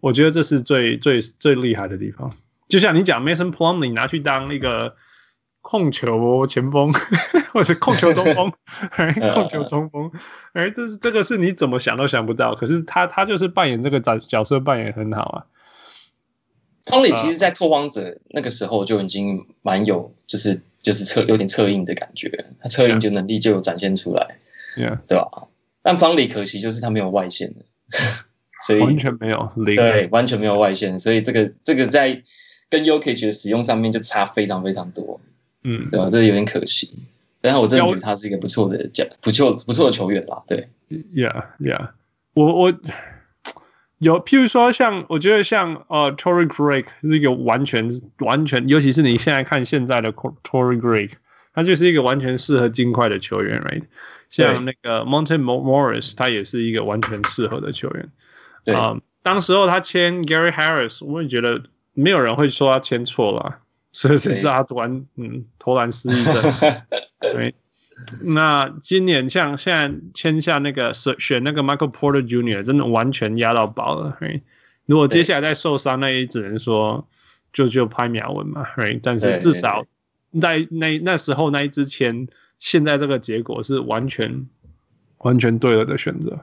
[0.00, 2.32] 我觉得这是最最最厉害的地方。
[2.68, 4.94] 就像你讲 Mason Plumlee 拿去当那个
[5.60, 6.92] 控球前锋，
[7.52, 8.52] 或者控球中锋，
[9.34, 10.10] 控球中锋，
[10.54, 12.54] 哎，这是这个是你怎么想都想不到。
[12.54, 15.46] 可是他他就是扮演这个角角色扮演很好啊。
[16.86, 24.38] 方里其实，在拓荒者那个时候就已经蛮有，就是就是策有点策应的感觉，他策应就能力就有展现出来
[24.76, 24.98] ，Yeah.
[25.06, 25.48] 对吧？
[25.82, 27.64] 但方里可惜就是他没有外线的，
[28.66, 32.22] 所以完全没有，对，完全没有外线，所以这个这个在
[32.68, 35.20] 跟 Jokic 的使用上面就差非常非常多，
[35.64, 36.08] 嗯，对吧？
[36.10, 36.98] 这有点可惜。
[37.40, 41.90] 但是我真的觉得他是一个不错的讲不错不错的球员啦，对，Yeah Yeah，
[42.34, 42.74] 我我。
[44.00, 47.88] 有，譬如说像，我觉得像呃，Torrey Craig 是一个完全
[48.20, 51.10] 完全，尤其是你现在看现在的 Torrey Craig，
[51.52, 53.82] 他就是一个完全适合金块的球员，right？
[54.30, 58.08] 像那个 Monte Morris，他也是一个完全适合的球员。
[58.64, 63.58] 对啊、呃，当时候他签 Gary Harris，我也觉得没有人会说他签错了，
[63.92, 66.34] 所以谁知道他突然嗯投篮失忆症，
[67.20, 67.54] 对。
[68.22, 74.16] 那今年像现在签下那个选选那个 Michael Porter Junior，真的完全压到宝了
[74.86, 77.08] 如果接下来再受伤，那也只能说
[77.52, 78.64] 就就拍秒文嘛
[79.02, 79.84] 但是至少
[80.40, 84.46] 在那那时候那一支签，现在这个结果是完全
[85.18, 86.40] 完全对了的选择。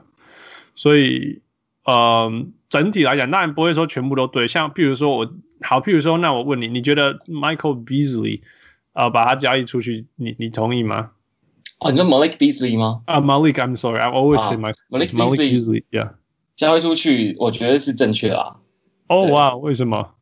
[0.74, 1.42] 所以，
[1.84, 2.30] 呃，
[2.68, 4.46] 整体来讲，当然不会说全部都对。
[4.46, 8.42] 像譬如说我好，譬如说，那我问你，你觉得 Michael Beasley
[8.92, 11.10] 啊、呃，把他交易出去，你你同意吗？
[11.78, 13.02] 哦，你说 Malik Beasley 吗？
[13.06, 16.10] 啊、uh,，Malik，I'm sorry，I always say my、啊、Malik Beasley，yeah，
[16.56, 18.56] 交易出去，我觉得是正确啦。
[19.08, 20.14] 哦哇，为什么？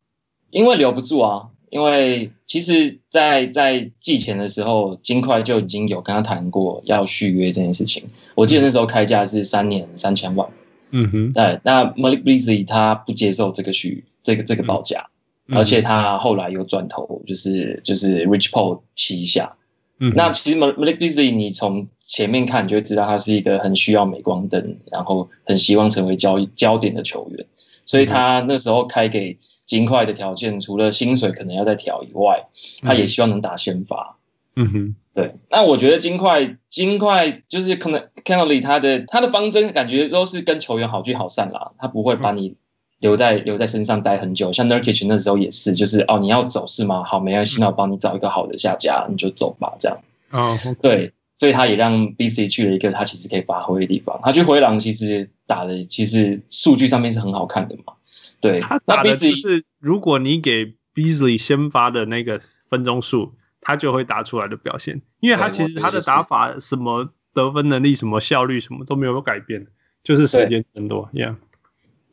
[0.51, 1.49] 因为留不住啊。
[1.69, 8.09] 因为其实在，在在季前的时候，金块就已经有跟他谈过要续约这件事情。
[8.35, 10.47] 我记得那时候开价是三年三千万。
[10.91, 11.33] 嗯哼。
[11.33, 15.09] 对，那 Malik Beasley 他不接受这个续这个这个报价，
[15.47, 19.56] 嗯、而且他后来又转投，就是就是 Rich Paul 旗下。
[19.99, 27.45] 嗯，那其实 Malik Beasley 你从前面看你就会知道他是一个很需要镁光灯，然后很希望成为焦焦点的球员，
[27.85, 32.47] 所以他那时候开给金块的条件，除了薪水可能要再调以外，
[32.81, 34.17] 他也希望能打先发。
[34.55, 35.35] 嗯哼，对。
[35.49, 42.55] 那我觉得金块金块就是可能 Connelly 他的他的方针感觉都是跟球员好聚好散啦，他不会把你
[42.99, 44.51] 留在留在身上待很久。
[44.51, 47.03] 像 Nurkic 那时候也是，就是哦你要走是吗？
[47.03, 49.97] 好，没关系，那我帮你找一个好的下家，你就走吧，这样。
[50.31, 50.81] 哦，oh, okay.
[50.81, 54.19] 对，所以他也让 BC 去了一个他其实可以发挥的地方。
[54.23, 57.93] 他去灰狼其实打的其实数据上面是很好看的嘛。
[58.41, 65.01] 对，他打的就是如果你给 Beasley 先发的那个分钟数，他就会打出来的表现。
[65.19, 69.67] 因为他其实他的打法什么得分能力、什么效率什么都没有改变，
[70.03, 71.09] 就是时间增多。
[71.13, 71.35] Yeah，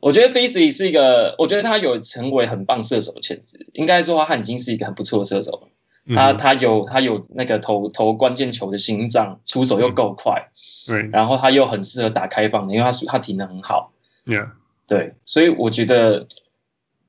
[0.05, 3.65] 我觉得 BC 是一个，我觉得他有成为很棒射手的潜质。
[3.73, 6.15] 应该说他已经是一个很不错的射手了。
[6.15, 10.51] 他他有他有那个投投关键球的心脏，出手又够快，
[10.85, 13.93] 对，然后他又很适合打开放的，因为他他体能很好
[14.27, 14.49] ，Yeah，
[14.87, 16.27] 对，所以我觉得，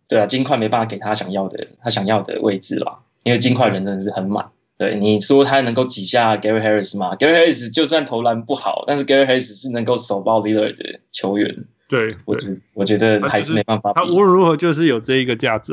[0.09, 4.49] 对啊，金块没办法给他想要的他想要的位置啦，因为金块人真的是很满。
[4.79, 11.67] 对，你说他能够挤下 Gary Harris 吗？Gary Harris 就算投篮不好，但是 Gary Harris 是能够手爆 Lillard 的球员。
[11.89, 13.93] 对，我觉我觉得还是没办法。
[13.93, 15.73] 他无论如何就是有这一个价值。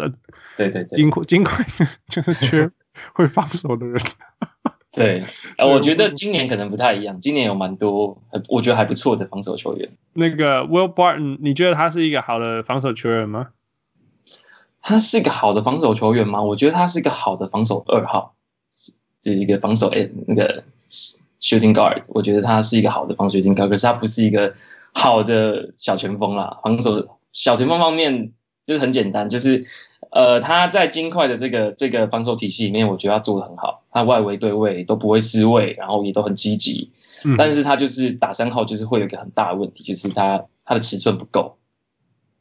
[0.57, 1.65] 对对对，金块金块
[2.07, 2.69] 就是缺。
[3.13, 3.99] 会放手的人，
[4.91, 5.23] 对，
[5.57, 7.19] 呃， 我觉得今年可能不太一样。
[7.19, 9.89] 今年有蛮多，我觉得还不错的防守球员。
[10.13, 13.47] 那个 Will Barton，你觉得他是一个好的防守球员吗？
[14.79, 16.43] 他是一个好的防守球员吗？
[16.43, 18.35] 我觉得他是一个好的防守二号，
[19.19, 20.63] 就是一个防守诶，那个
[21.41, 22.03] shooting guard。
[22.09, 24.53] 我觉得他是一个好的防守 shooting guard，可是他不是一个
[24.93, 26.59] 好的小前锋啦。
[26.63, 28.31] 防守小前锋方面
[28.65, 29.65] 就是很简单，就是。
[30.11, 33.81] 呃，他在金块的这个这个防守体系里面，我觉得他做的很好。
[33.89, 36.91] 他外围对位都不会失位，然后也都很积极。
[37.25, 41.57] 嗯、但是他就是打三号，就是会有一个很大的问题，就是他他的尺寸不够。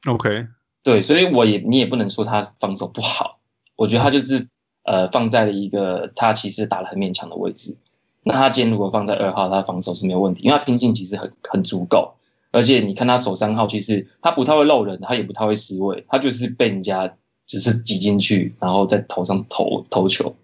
[0.07, 0.49] OK，
[0.83, 3.39] 对，所以我也你也不能说他防守不好。
[3.75, 4.47] 我觉得他就是
[4.83, 7.79] 呃放在了一个他其实打得很勉强的位置。
[8.23, 12.17] 那他今天如果放在二号，他防守是没有问题，因为他拼劲其实很很足够。
[12.53, 17.13] 而且你看他守三号，其实他不太会漏人，他也不太会失位，他就是被人家。
[17.45, 20.35] 只是挤进去，然后在头上投投球，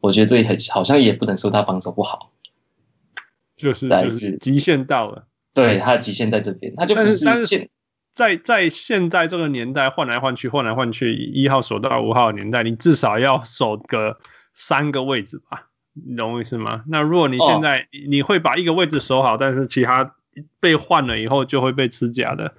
[0.00, 2.30] 我觉得这也很好像也不能说他防守不好，
[3.56, 7.70] 就是就是极限到了，对，他的极限在这边，他就不是现但是
[8.14, 14.16] 在在现在这个年代换来换去换来换去，一号守到五号的年代，你至少要守个
[14.52, 15.70] 三个位置吧，
[16.06, 16.84] 你懂我意思吗？
[16.86, 20.14] 那如果你现在、哦、你会把一个位置守好，但是其他
[20.60, 22.52] 被换了以后就会被吃假的。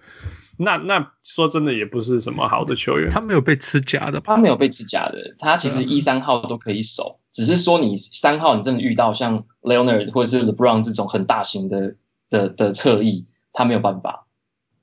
[0.58, 11.96] 那那说真的也不是什么好的球员，他没有被吃假的，他没有被吃假的，他其实一三号都可以守，只是说你三号你真的遇到像 Leonard 或者是 LeBron 这种很大型的
[12.30, 14.28] 的的侧翼，他没有办法。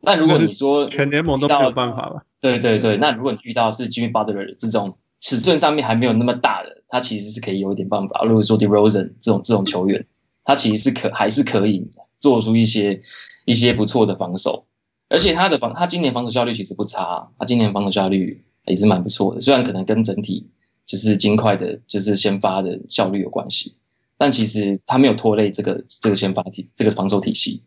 [0.03, 8.25] 那如果你说全联盟都没有办法了，对对对，那如果你遇到是 Jimmy Butler 这种尺寸上面还没有那么大的，他其实是可以有一点办法。
[8.27, 10.05] 如果说 DeRozan 这种这种球员，
[10.45, 11.89] 他其实是可还是可以
[12.23, 13.03] 做出一些
[13.45, 14.65] 一些不错的防守，
[15.11, 20.49] 而且他的防他今年防守效率其实不差，他今年防守效率也是蛮不错的，虽然可能跟整体
[20.87, 23.75] 就是金块的，就是先发的效率有关系，
[24.17, 27.63] 但其实他没有拖累这个这个先发体这个防守体系，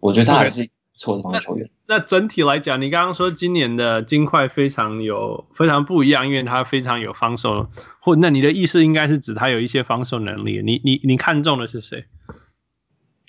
[0.00, 0.68] 我觉得他还是。
[1.00, 1.70] 错的防守球员。
[1.86, 7.68] 那，那整体来讲，你刚刚说今年的金块非常有非常不一样，因为他非常有防守，
[8.00, 10.60] 或那你的意思应该是指他有一些防守能力。
[10.60, 12.04] 你你你看中的是谁？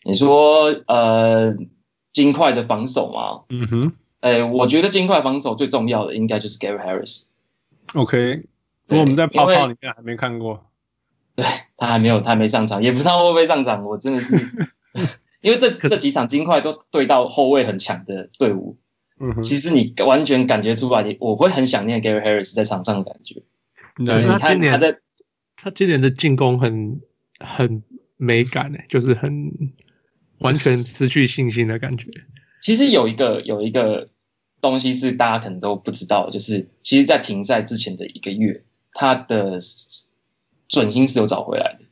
[0.03, 1.55] 你说呃，
[2.12, 3.45] 金块的防守吗？
[3.49, 7.25] 嗯哼，哎，我觉得金块防守最重要的应该就是 Gary Harris。
[7.93, 8.43] OK，
[8.88, 10.65] 不过我们在泡泡里面还没看过，
[11.35, 11.45] 对
[11.77, 13.85] 他还没有，他还没上场，也不知道会不会上场。
[13.85, 14.38] 我真的是。
[15.41, 18.77] 因为这这几场金块都对到后卫很强的队伍，
[19.21, 23.41] 嗯，其实你完全感觉出来，你我会很想念 Gary Harris 在场上的感觉。
[24.05, 24.99] 对，你看他的
[25.55, 26.99] 他今年的进攻很
[27.39, 27.81] 很
[28.17, 29.49] 美感诶，就是很
[30.39, 32.08] 完全失去信心的感觉。
[32.62, 34.10] 其实有一个有一个
[34.62, 38.62] 东西是大家可能都不知道，就是其实，在停赛之前的一个月，
[38.93, 39.58] 他的
[40.67, 41.86] 准心是有找回来的。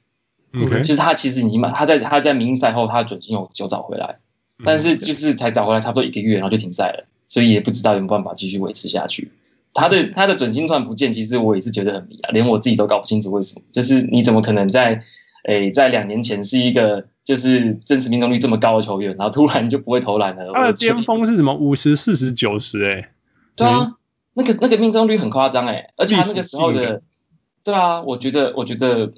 [0.54, 0.82] Okay.
[0.82, 4.20] 就是他其实已经把他在他在明星赛后他的准心有有找回来，
[4.66, 9.32] 但是就是才找回来差不多一个月，然后就停赛了，所以也不知道有没有办法继续维持下去。
[9.74, 13.62] 他的他的准心突然不见，其实我也是觉得很迷啊，连我自己都搞不清楚为什么。
[13.72, 15.00] 就是你怎么可能在
[15.46, 20.52] 诶、欸、在两年前是一个就是真实命中率这么高的球员，然后突然就不会投篮了？
[20.54, 21.54] 他的巅峰是什么？
[21.54, 22.84] 五十四十九十？
[22.86, 23.12] 哎，
[23.56, 23.96] 对啊，
[24.34, 27.02] 那个那个命中率很夸张哎，而且他那个时候的，
[27.64, 29.12] 对啊，我觉得我觉得。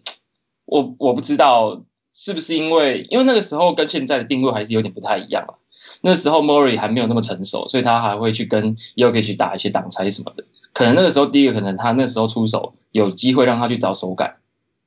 [0.72, 1.82] 我我不知道
[2.14, 5.56] 是不是因为，因为那个时候跟现在的定位还是有点不太一样啊。
[6.02, 10.44] 那时候 Murray 还没有那么成熟，所以他还会去跟 Jokic 去打一些挡拆什么的。
[10.72, 14.36] 可能那个时候第一个可能他那时候出手有机会让他去找手感，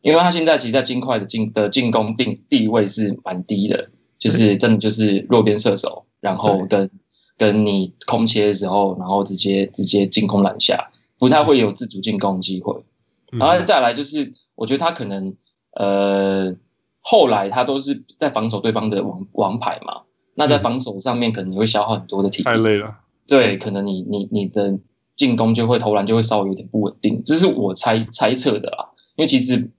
[0.03, 3.89] 因为他现在其实，在金块的进的进攻定地位是蛮低的，
[4.19, 6.91] 就是真的就是弱边射手，然后跟
[7.39, 12.85] 跟你空切的时候，然后直接直接进攻篮下，不太会有自主进攻的机会。
[13.31, 15.35] 然后再来就是，我觉得他可能。
[15.75, 16.55] 呃，
[17.01, 20.03] 后来他都是在防守对方的王王牌嘛，
[20.35, 22.95] 那在防守上面可能你会消耗很多的体力，太累了。
[23.27, 24.79] 对，可能你你你的
[25.17, 28.91] 进攻就会投篮就会稍微有点不稳定，这是我猜猜测的啦。
[29.17, 29.71] 因为其实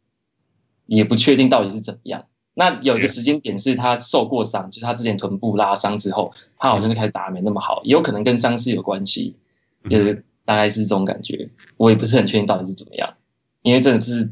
[0.86, 2.26] 也不确定到底是怎么样。
[2.54, 9.36] 那有一个时间点是他受过伤，就是他之前臀部拉伤之后，他好像就开始打得没那么好，也有可能跟伤势有关系，
[9.90, 11.50] 就是大概是这种感觉。
[11.78, 13.14] 我也不是很确定到底是怎么样，
[13.62, 14.32] 因为真的是。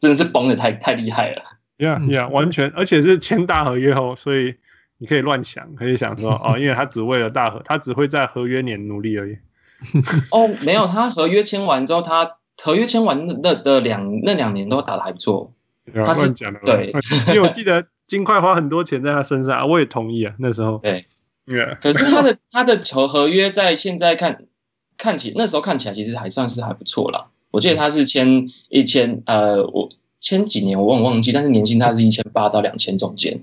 [0.00, 1.42] 真的是崩的太太厉害了
[1.76, 4.54] ，Yeah Yeah，完全，而且是签大合约后，所以
[4.98, 9.36] 你可以乱想，可以想说 哦，因为他只为了大合，他只会在合约年努力而已。
[10.30, 15.52] 哦，没有，他合约签完之后，他合约签完那的两那两年都打得还不错。
[15.94, 16.92] 他是讲的对，
[17.28, 21.06] 因为我记得金块花很多钱在他身上，我也同意啊，那时候对，
[21.46, 24.44] Yeah，可是他的他的球合约在现在看
[24.96, 27.30] 看起那时候看起来其实还算是还不错啦。
[27.50, 29.88] 我记得他是签一千，呃，我
[30.20, 33.40] 签几年我忘忘记，但是年薪他是一千八到两千中间。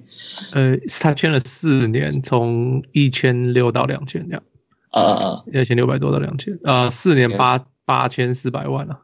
[0.52, 4.44] 呃，他签了四年，从一千六到两千这样。
[4.92, 9.00] 呃呃，一千六百多到两千，呃，四年八八千四百万啊。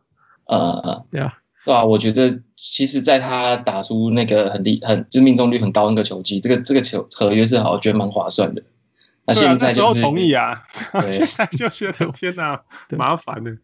[0.46, 8.64] 呃呃，对啊，对啊，我觉得其实在他打出那个很厉很就命中率很高那个球季，这个这个球合约是好，我觉得蛮划算的。
[9.26, 10.64] 那现在就是、啊、同意啊，
[11.12, 12.62] 现在就觉得天哪，
[12.98, 13.56] 麻烦了。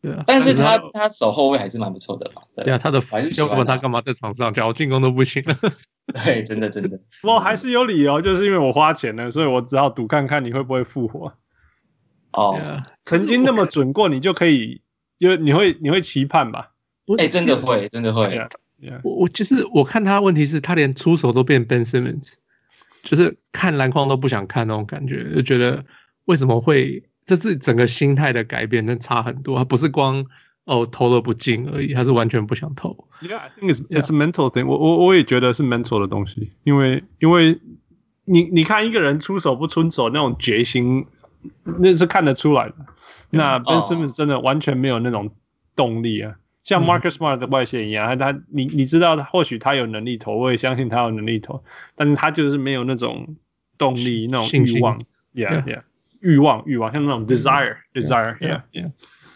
[0.00, 2.42] 对啊，但是他他守后卫还是蛮不错的嘛。
[2.54, 4.54] 对啊，他的还是要不然他干嘛在场上？
[4.54, 5.56] 假如进攻都不行了。
[6.24, 7.00] 对，真的真的。
[7.22, 11.32] 我还是有理由，就是因为我花钱了，所以我只好赌看看你会不会复活。
[12.32, 12.60] 哦，
[13.04, 14.82] 曾经那么准过，你就可以，
[15.18, 16.72] 就你会你会期盼吧？
[17.18, 18.40] 哎，真的会，真的会。
[19.02, 22.34] 我我其实我看他问题是他连出手都变 Ben Simmons，
[23.02, 25.84] 就是看篮筐都不想看那种感觉，就觉得
[26.24, 27.04] 为什么会？
[27.26, 29.56] 这是整个心态的改变，那差很多。
[29.56, 30.26] 他不是光
[30.64, 33.08] 哦投了不进而已，他是完全不想投。
[33.22, 34.66] Yeah, I think it's it's a mental thing.
[34.66, 37.58] 我我我也觉得是 mental 的东西，因为因为
[38.26, 41.06] 你你看一个人出手不出手那种决心，
[41.64, 42.74] 那是看得出来的。
[43.30, 45.30] 那 Ben Simmons 真的完全没有那种
[45.74, 46.34] 动力啊，
[46.64, 51.62] 像 Marcus Smart 的外线一样，他你你知道，或许他有能力投，我也相信他有能力投，
[51.94, 53.36] 但是他就是没有那种
[53.78, 55.00] 动力，那种欲望。
[55.34, 55.82] Yeah, yeah.
[56.20, 58.92] 欲望，欲望，像那种 desire，desire，yeah，yeah，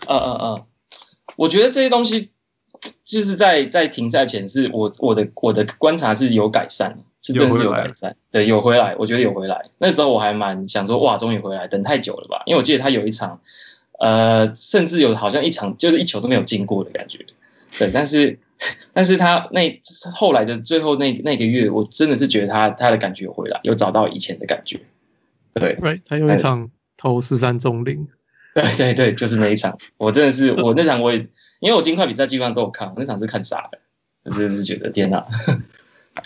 [0.06, 0.64] 嗯嗯嗯，
[1.36, 2.30] 我觉得这些东西
[3.02, 9.68] 就是在在停赛前，是我我的我的观察是有改善，是真的是有改善，对，有回来，我觉得有回来。
[9.78, 12.44] 那时候我还蛮想说，哇，终于回来，等太久了吧？
[12.46, 13.40] 因为我记得他有一场，
[13.98, 17.24] 呃，甚至有好像一场就是一球都没有进过的感觉。
[17.78, 18.38] 对，但是
[18.92, 19.80] 但是他那
[20.14, 24.80] 后来的最后那那个月，我真的是觉得他他的感觉有回来，有找到以前的感觉。
[25.54, 28.08] 对，Right，他有一场投十三中零。
[28.54, 31.18] 对对对，就是那一场，我真的是我那场我也，
[31.60, 33.78] 因为我金块比赛基本上都有看，那场是看傻了，
[34.24, 35.24] 我真的是觉得天哪！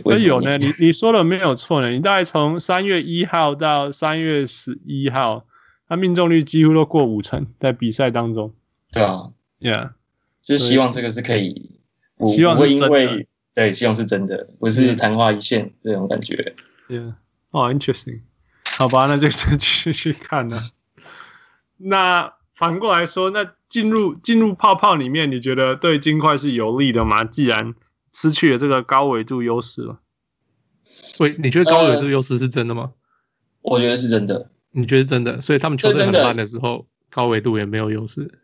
[0.07, 0.57] 那有呢？
[0.57, 1.91] 你你说的没有错呢。
[1.91, 5.45] 你大概从三月一号到三月十一号，
[5.93, 8.55] 他命中率几乎都过五成，在比赛当中。
[8.93, 9.31] 对啊
[9.61, 9.91] ，Yeah，
[10.41, 11.81] 就是希望这个是可以，
[12.29, 13.27] 希望是真的。
[13.53, 16.55] 对，希望是真的，不是昙花一现这种感觉。
[16.89, 17.13] Yeah，
[17.51, 18.21] 哦，interesting。
[18.79, 20.63] 好吧，那就先继续看了。
[21.77, 27.25] 那反过来说，那进入进入泡泡里面，你觉得对金块是有利的吗？
[27.25, 27.75] 既然
[28.15, 30.01] 失去了这个高纬度优势了，
[31.19, 32.95] 喂，你觉得高纬度优势是真的吗？
[33.61, 34.49] 呃，我觉得是真的。
[34.73, 35.41] 你觉得真的？
[35.41, 38.39] 所以他们球队很烂的时候，高纬度也没有优势。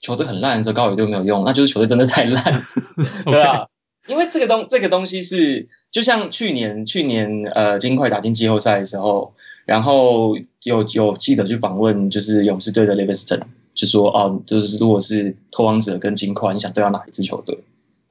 [0.00, 2.62] 球队很烂的时候，高纬度没有用，那就是球队真的太烂
[3.26, 3.66] 对啊。
[4.06, 13.40] 因为这个东这个东西是，就像去年去年呃金块打进季后赛的时候，然后有有记者去访问，就是勇士队的 Livingston，
[13.74, 17.58] 就说哦，就是如果是拓荒者跟金块，你想对到哪一支球队？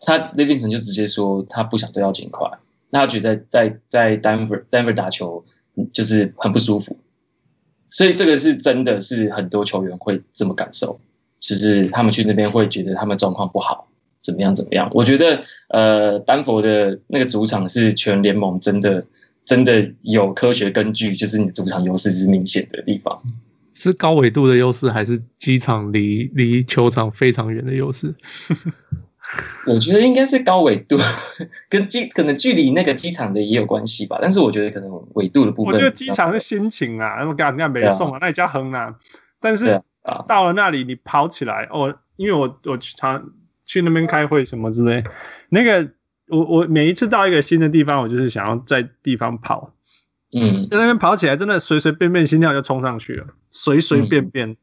[0.01, 2.51] 他 Livingston 就直接说他不想对到金块，
[2.89, 5.45] 那他觉得在在在 Denver Denver 打球
[5.91, 6.97] 就是很不舒服，
[7.89, 10.99] 所以这个是真的是很多球员会这么感受，
[11.39, 13.87] 就是他们去那边会觉得他们状况不好。
[14.21, 14.55] 怎么样？
[14.55, 14.89] 怎么样？
[14.91, 19.05] 我觉得，呃，丹佛的那个主场是全联盟真的
[19.45, 23.21] 真的有科学根据，就是你主场优势是明显的地方。
[23.75, 28.15] 是高纬度的优势，还是机场离离球场非常远的优势？
[29.65, 30.97] 我觉得应该是高纬度，
[31.69, 34.19] 跟机可能距离那个机场的也有关系吧。
[34.21, 38.95] 但是我觉得可能纬度的部分，我觉得机场是心情啊，那干人没送啊，那也叫横啊。
[39.39, 39.81] 但是
[40.27, 43.31] 到了那里，你跑起来哦，因为我我去常。
[43.67, 45.03] 去那边开会什么之类，
[45.49, 45.89] 那个
[46.27, 49.73] 我我每一次到一个新的地方，我就是想要在地方跑，
[50.33, 54.55] 嗯，在那边跑起来真的随随便便心跳就冲上去了，随随便便，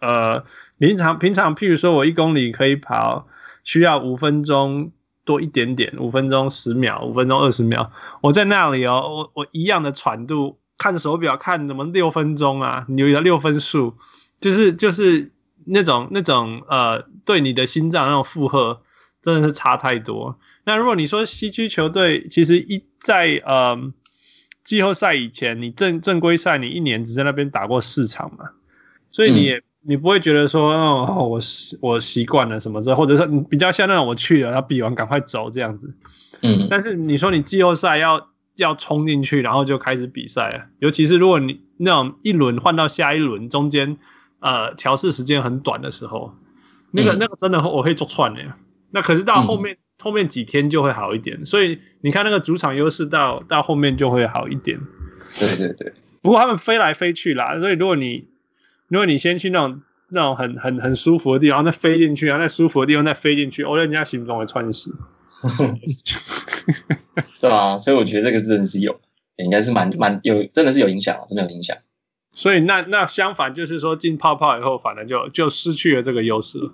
[0.00, 0.44] 嗯、呃，
[0.78, 3.26] 平常平常譬如说我一公里可以跑
[3.64, 4.92] 需要五分钟
[5.24, 7.90] 多一点点，五分钟十秒，五分钟二十秒，
[8.22, 13.94] 我在那里哦，我我一样的喘度，看手表看怎么六分钟啊，你有六分数，
[14.40, 15.32] 就是就是。
[15.66, 18.80] 那种那种呃，对你的心脏那种负荷
[19.20, 20.38] 真的是差太多。
[20.64, 23.78] 那如果你说西区球队，其实一在呃
[24.64, 28.50] 季后赛以前，你正正规赛你一年只在那边打过四场嘛，
[29.10, 31.38] 所以你也、嗯、你不会觉得说哦，我
[31.80, 35.94] 我习惯了什么之后，或者说你比较像那种我去了，然后比完赶快走这样子。
[36.42, 43.98] 嗯，但是你说你季后赛要要冲进去，然后就开始比赛啊，尤其是如果你那种一轮换到下一轮中间。
[44.42, 46.34] 呃，调试时间很短的时候，
[46.92, 48.40] 那个、嗯、那个真的我会做串的。
[48.90, 54.80] 那可是到后面、嗯、后面几天就会好一点，所以你看那个主场优势到到后面就会好一点。
[55.38, 55.92] 对对对。
[56.22, 58.29] 不过他们飞来飞去啦，所以如果你
[58.90, 64.94] 如果你先去那种那种很很很舒服的地方，再飞进去，然后在舒服的地方再飞进去，哦，人家心中会窜死。
[67.40, 69.00] 对啊，所以我觉得这个真的是有，
[69.36, 71.76] 应该是蛮蛮有，真的是有影响，真的有影响。
[72.32, 76.72] 所以那那相反就是说进泡泡以后，反而就就失去了这个优势了。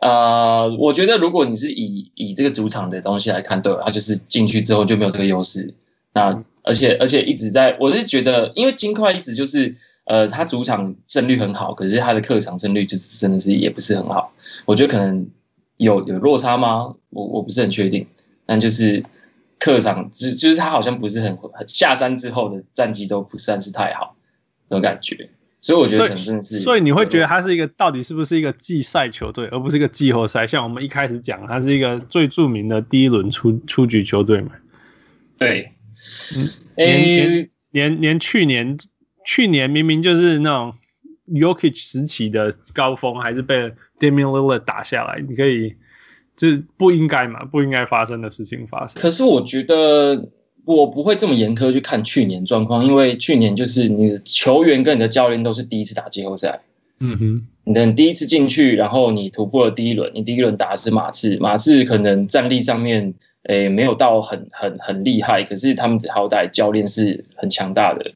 [0.00, 5.74] 呃，我觉得如果你是以以这个主场的东西来看，对，它就是进去之后就没有这个优势。
[6.14, 9.74] 那而且而且一直在，我是觉得，因为金块一直就是
[10.08, 14.34] 呃，他主场胜率很好，可是他的客场胜率就是真的是也不是很好。
[14.66, 15.26] 我觉得可能
[15.76, 16.92] 有有落差吗？
[17.10, 18.06] 我我不是很确定。
[18.44, 19.04] 但就是。
[19.60, 24.14] 客场就就是他好像不是很很下山之后的战绩都不算是太好，
[24.68, 25.30] 那种感觉，
[25.60, 30.46] 所以我觉得可能真的是所，所以你会觉得他是一个到底是不是一个季赛球队，而不是一个季后赛？
[30.46, 34.52] 像我们一开始讲，他是一个最著名的第一轮出出局球队嘛？
[35.36, 35.72] 对，
[36.36, 38.78] 嗯，连连连去年
[39.28, 40.72] 去年明明就是那种
[41.28, 45.76] Yokic 时期的高峰，还是被 Damian Lillard 打下来，你可以。
[46.40, 47.44] 这不应该嘛？
[47.44, 49.02] 不应该发生的事情发生。
[49.02, 50.28] 可是我觉得
[50.64, 56.60] 我不会这么严苛去看去年状况，因为去年就是你的球员跟你的教练都是第一次打季后赛。
[57.00, 68.12] 嗯哼，你等第一次进去，然后你突破了第一轮，你第一轮打的是马刺，马刺可能战力上面诶没有到很很很厉害，可是他们好歹教练是很强大的。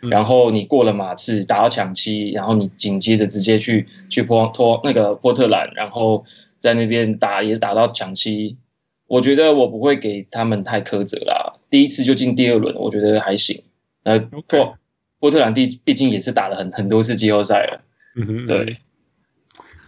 [0.00, 6.24] 然后你过了马刺，打到抢七，然后你紧接着直接去去波托那个波特兰，然后。
[6.62, 8.58] 在那边打也是打到抢七，
[9.06, 11.54] 我觉得我不会给他们太苛责啦。
[11.70, 13.62] 第一次就进第二轮，我觉得还行。
[14.02, 14.76] 呃，波
[15.18, 17.80] 波特兰第毕竟也是打了很很多次季后赛了，
[18.14, 18.76] 嗯哼，对。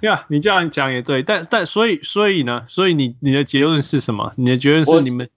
[0.00, 2.64] 呀，yeah, 你这样讲也对，但但所以所以呢？
[2.66, 4.32] 所以你你的结论是什么？
[4.38, 5.28] 你的结论是你们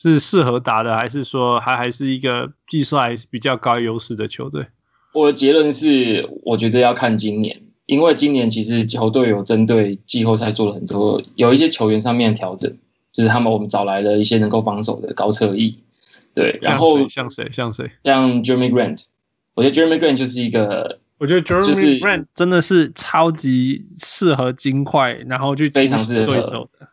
[0.00, 4.64] 是适合打的，还是说还还是一个技术还是比较高优势的球队？
[5.12, 12.72] 我的结论是，我觉得要看今年，因为今年其实球队有针对季后赛做了很多，有一些球员上面的调整，
[13.10, 15.76] 就是他们我们找来了一些能够防守的高侧翼，
[16.32, 19.04] 对，然后像谁像谁像 Jeremy Grant，
[19.54, 21.00] 我觉得 Jeremy Grant 就是一个。
[21.18, 26.86] 我觉得 Jeremy Grant 真的是超级适合金块，然后就非常适合对手的，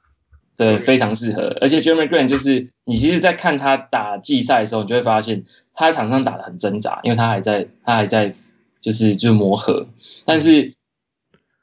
[0.57, 1.55] 对，非常适合。
[1.61, 5.43] 而且 Jeremy Grant 就是你其实，在看他打季赛的时候，你就会发现
[5.73, 8.33] 他在场上打的很挣扎，因为他还在，他还在
[8.79, 9.87] 就是就是磨合。
[10.25, 10.73] 但是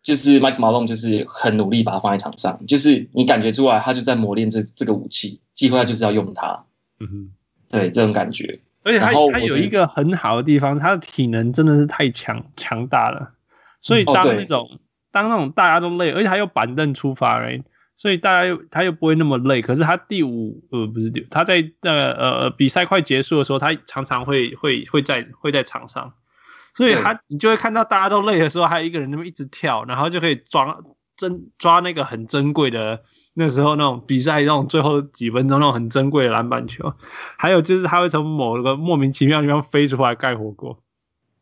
[0.02, 6.64] 就是 Mike Malone 就是很努力把他放在场上，就是你感觉出来他就在磨练这这个武器，季后赛就是要用他。
[7.00, 7.30] 嗯哼，
[7.70, 8.60] 对，这种感觉。
[8.84, 13.30] 而且他他有一个很好的地方，他的体能真的是太强强大了，
[13.80, 14.78] 所以当那种、哦、
[15.12, 17.62] 当那种大家都累，而且他又板凳出发人，
[18.02, 19.62] 所以大家又他又不会那么累。
[19.62, 26.12] 可是他第五呃不是第五，他在那个呃比赛快结束的时候，他常常会会会在会在场上，
[26.74, 30.76] 所以他你就会看到大家都累的时候，还有一个人那么一直跳，然后就可以抓
[31.16, 33.04] 珍抓那个很珍贵的。
[33.34, 36.92] 那时候那种比赛那种最后几分钟那种很珍贵的篮板球，
[37.38, 40.82] 还有就是他会从某个莫名其妙的地方飞出来盖火锅，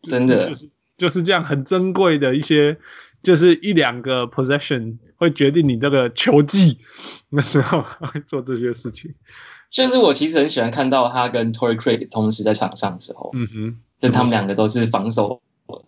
[0.02, 2.78] 真的就是就是这样很珍贵的一些，
[3.22, 6.78] 就是一两个 possession 会决定你这个球技。
[7.32, 9.14] 那时候 会做这些事情，
[9.70, 15.40] 就是我其实很喜欢看到他跟 Torrey Craig 同时在场上的时候，嗯哼，就他们两个都是防守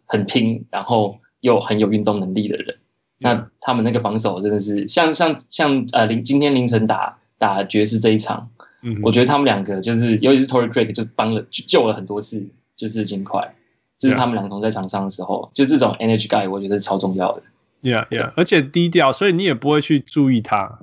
[0.06, 2.78] 很拼，然后又很有运动能力的人。
[3.18, 8.48] 那他们那个防守真的是像像像呃凌今天凌晨打打爵士这一场，
[8.82, 13.56] 嗯，我觉得他们两个就是尤其是 Torrey Craig 就帮了就救了很多次，就是金块，
[14.02, 17.42] 就是他们两个同在场上的时候.就这种 energy guy 我觉得是超重要的。
[17.82, 20.78] Yeah yeah，而且低调，所以你也不会去注意他，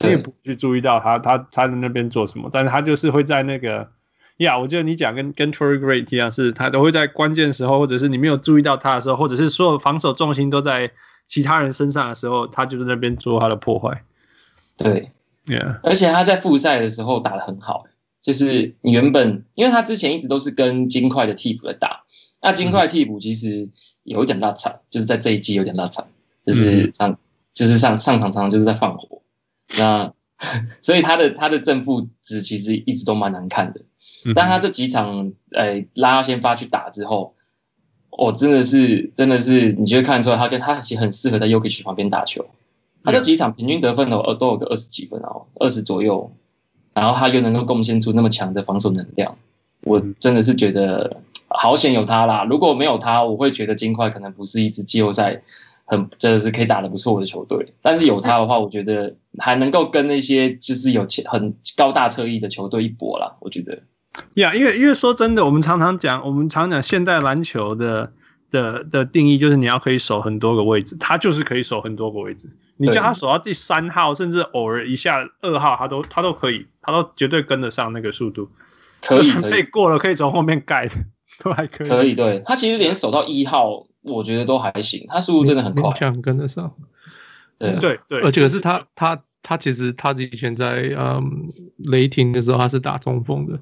[0.00, 3.88] 你也不会去注意到他他他在那边做什么，但是他就是会在那个
[4.38, 10.90] ，Yeah，我觉得你讲跟跟 Torrey Craig 一样，是他都会在关键时候，或者是你没有注意到他的时候，或者是所有防守重心都在。
[11.26, 14.02] 其他人身上的时候，他就在那边做他的破坏。
[14.76, 15.10] 对
[15.46, 17.84] ，Yeah，而且他在复赛的时候打得很好，
[18.20, 22.02] 就是你原本，因为他之前一直都是跟金块的替补在打，
[22.44, 23.68] 那金块替补其实
[24.04, 26.06] 有一点落差，就是在这一季有点落差，
[26.46, 27.18] 就是上、嗯、
[27.52, 29.22] 就是上上场常常就是在放火，
[29.78, 30.12] 那
[30.80, 33.80] 所以他的他的正负值其实一直都蛮难看的，
[34.34, 37.34] 但他这几场诶拉先发去打之后。
[38.16, 42.46] 哦，真的是，真的是，你就会看出来，他跟他其实很适合在 Jokic 旁边打球。
[43.02, 46.30] 他这几场平均得分都都有个二十几分哦，二十左右。
[46.92, 49.36] 然后他又能够贡献出那么强的防守能量，
[49.80, 51.16] 我真的是觉得
[51.56, 52.44] 好险有他啦。
[52.48, 55.42] 如果没有他，我会觉得金块可能不是一支季后赛
[55.84, 57.74] 很真的是可以打得不错的球队。
[57.80, 63.36] 但是有他的话，我觉得还能够跟那些就是有钱很高大侧翼的球队一搏啦。
[63.40, 63.82] 我觉得。
[64.34, 68.12] 呀，yeah, 因为因为说真的，我们常常讲，我们常讲现代篮球的
[68.50, 72.48] 的的定义就是你要可以守很多个位置，他就是可以守很多个位置。
[72.76, 78.48] 你叫他守到第三号，甚至偶尔一下二号，他都他都可以，他都绝对跟得上那个速度。
[79.02, 80.94] 可以 可以过了，可以从后面盖的
[81.42, 81.88] 都还可以。
[81.88, 86.74] 可以，对，他其实连守到一号，我觉得都还行，他速度真的很快，跟得上。
[87.58, 93.58] 对对对，而且可是他他他其实他以前在嗯雷霆的时候，他是打中锋的。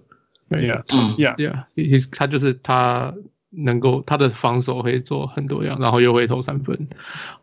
[0.48, 0.84] Yeah,
[1.16, 2.08] yeah, yeah.
[2.14, 3.14] 他就是他
[3.48, 6.88] 能够他的防守可以做很多样，然后又会投三分。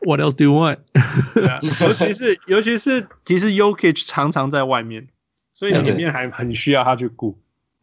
[0.02, 5.08] What else do you want？yeah, 尤其是尤其是其实 Jokic 常常在外面，
[5.52, 7.36] 所以里面还很需要他去顾。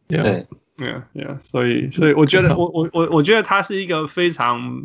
[0.07, 0.47] 对
[0.77, 1.39] yeah, yeah.
[1.39, 4.83] 所以所以我觉得 我我我我觉得他是一个非常，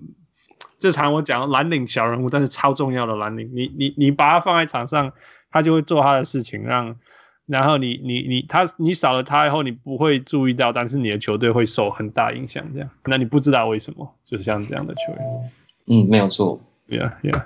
[0.78, 3.50] 这场我讲蓝领小人物，但是超重要的蓝领。
[3.54, 5.12] 你你你把他放在场上，
[5.50, 6.96] 他就会做他的事情，让。
[7.44, 12.64] 然后你你你他你少了他以后，你不会注意到，但是你的球队会受很大影响。
[12.72, 15.50] 这样，那你不知道为什么，就是像这样的球员。
[15.88, 16.60] 嗯，没有错。
[16.88, 17.44] Yeah, yeah.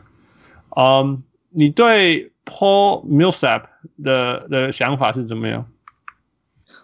[0.77, 3.63] 嗯，你对 Paul Millsap
[4.05, 5.67] 的的想法是怎么样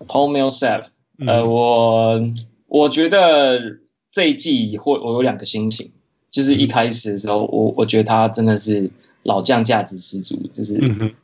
[0.08, 0.86] ？Paul Millsap，
[1.26, 2.20] 呃，我
[2.66, 3.78] 我觉得
[4.10, 5.90] 这一季会我有两个心情，
[6.30, 8.90] 就是一开始的时候，我我觉得他真的是。
[9.24, 10.74] 老将价值十足，就是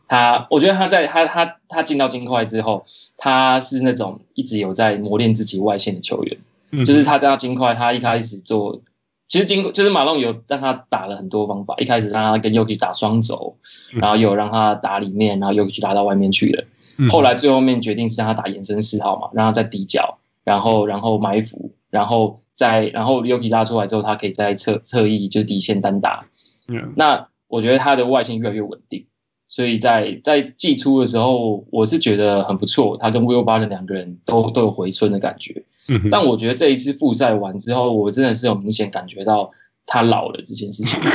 [0.07, 2.85] 他，我觉得他在他他他进到金块之后，
[3.17, 6.39] 他是那种一直有在磨练自己外线的球员，
[6.85, 8.81] 就是他到金块，他一开始做，
[9.27, 13.57] 其实金就是马龙有让他打了很多方法，一开始让他跟 Jokic 打双轴，
[13.95, 16.65] 然后有让他打里面，然后 Jokic 拉到外面去了，
[17.11, 26.27] 后来最后面决定是让他打延伸四号嘛，让他在底角，然后然后埋伏，然后再然后 Yuki 拉出来之后，他可以在侧侧翼就是底线单打。
[26.67, 29.07] 嗯，那我觉得他的外线越来越稳定，
[29.47, 32.97] 所以在在季初的时候，我是觉得很不错。
[32.99, 35.65] 他跟 Will Barton 两个人都都有回春的感觉。
[36.11, 39.51] 但我觉得这一次复赛完之后，我真的是有明显感觉到
[39.87, 41.01] 他老了这件事情，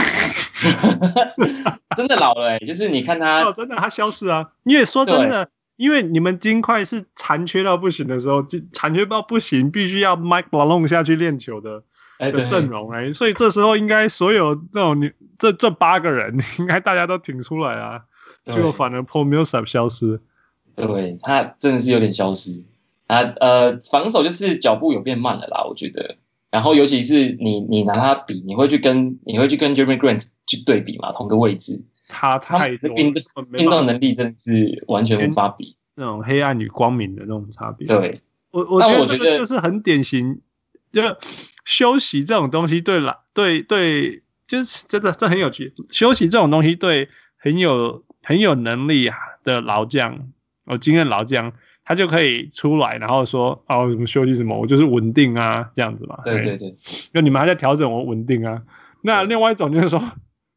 [1.96, 2.66] 真的老了哎、欸！
[2.66, 4.50] 就是你看他，哦，真的他消失啊！
[4.64, 11.84] 你也说真的，因为你们金块是残缺到不行的时候，就残缺到不行，必须要 Mike Malone 下去练球的。
[12.48, 18.00] 阵容哎，所以这时候应该所有这种你这这八个人， 应该大家都挺出来啊，
[18.46, 20.22] 结果反而 Paul Millsap 消失，
[20.76, 22.64] 对他真的是有点消失
[23.08, 26.16] 啊，呃，防守就是脚步有变慢了啦，我觉得。
[26.50, 31.84] 然后尤其是你你拿他比，你会去跟你会去跟 Jeremy Grant 去对比嘛，同个位置，
[32.14, 37.88] 他太多运动运动能力真的是完全无法比，那种黑暗与光明的那种差别。
[37.88, 38.14] 对，
[38.52, 40.40] 我我觉得这个就是很典型，
[40.92, 41.02] 就。
[41.66, 45.74] 休息这种东西对啦，对对，就是真的这很有趣。
[45.90, 47.08] 休息这种东西对
[47.38, 50.28] 很有很有能力啊的老将，
[50.68, 51.54] 有经验老将，
[51.86, 56.20] 他就可以出来，然后说哦，什么休息什么，我就是稳定啊，这样子嘛。
[56.26, 56.70] 对对对，
[57.14, 58.62] 就你们还在调整，我稳定啊。
[59.02, 60.04] 那另外一种就是说，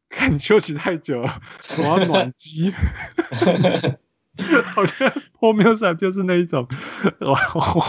[0.09, 1.41] 看休息太久了，
[1.79, 2.73] 我要暖机。
[4.65, 6.67] 好像 Paul Millsap 就是那一种，
[7.21, 7.29] 我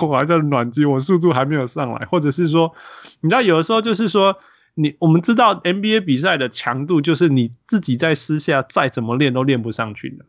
[0.09, 2.75] 我还在暖机，我速度还没有上来，或者是说，
[3.21, 4.39] 你知道有的时候就是说，
[4.73, 10.25] 你我们知道 NBA 比赛的强度就是你自己在私下再怎么练都练不上去的，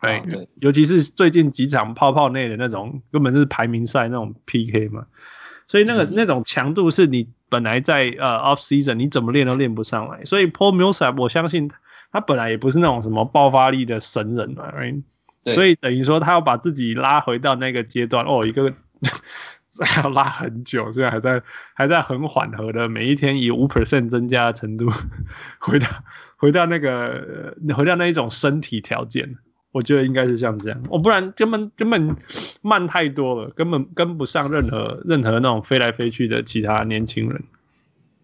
[0.00, 5.06] 对，对，尤其是最近几场泡泡内的那种，根本就是排名赛那种 PK 嘛，
[5.68, 11.70] 所以那个、嗯、那种强度是你本来在呃 off season 你怎么练都练不上来，所以 Paul Millsap 我相信
[12.10, 15.02] 他本来也不是那种什么爆发力的神人嘛，right？
[15.44, 18.72] 所以等于说，他要把自己拉回到那个阶段哦， 一个
[19.84, 21.40] 还要拉很久，虽然还在
[21.74, 24.90] 还在很缓和的，每一天以五 percent 增加的程度
[25.58, 25.86] 回到
[26.36, 29.36] 回到那个回到那一种身体条件，
[29.76, 32.16] 我觉得应该是像这样，我、哦、不然根本根本
[32.62, 37.44] 慢太多了，根本跟不上任何任何那种飞来飞去的其他年轻人。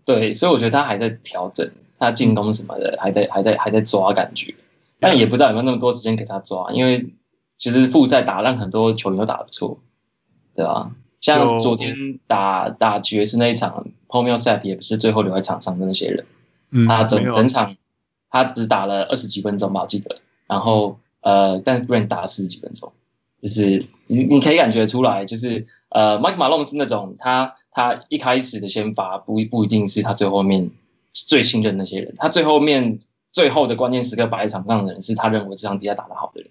[0.06, 4.54] 对，所以我觉得他还在调整，他进攻什么的还在还在还在抓感觉。
[4.98, 7.12] 但也不知道有没有那么多时间给他抓，因为
[7.58, 9.78] 其实复赛打让很多球员都打得不错，
[10.56, 10.90] 对吧？
[11.20, 16.24] 像昨天打打爵士那一场，Paul Millsap 也不是最后留在场上的那些人，
[16.70, 17.76] 嗯，他整整场
[18.30, 20.16] 他只打了二十几分钟吧，我记得。
[20.48, 22.92] 然后呃，但是 Grant 打了四十几分钟，
[23.40, 30.70] 就是你你可以感觉出来，就是呃，Mike Malone 是那种他他一开始的先发不不一定是他最后面
[31.12, 32.98] 最信任那些人，他最后面。
[33.34, 36.50] 最后的关键时刻摆在场上的人是他认为这场比赛打得好的人，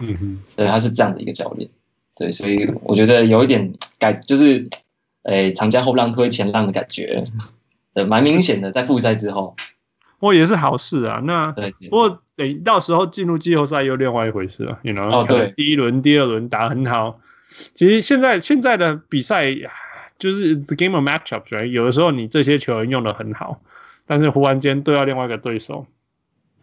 [0.00, 1.70] 嗯哼，对，他是这样的一个教练，
[2.16, 4.68] 对，所以我觉得有一点改，就是，
[5.22, 7.22] 诶，长江后浪推前浪的感觉，
[7.94, 9.54] 呃，蛮明显的，在复赛之后，
[10.18, 11.20] 我也是好事啊。
[11.22, 17.18] 那对，对，不过等到时候进入季后赛又另外一回事了，you know，哦，对，第一轮、第二轮打很好，
[17.74, 19.54] 其实现在现在的比赛
[20.18, 21.66] 就是 the game of matchups，right?
[21.66, 23.60] 有的时候你这些球员用得很好，
[24.06, 25.86] 但是忽然间对到另外一个对手。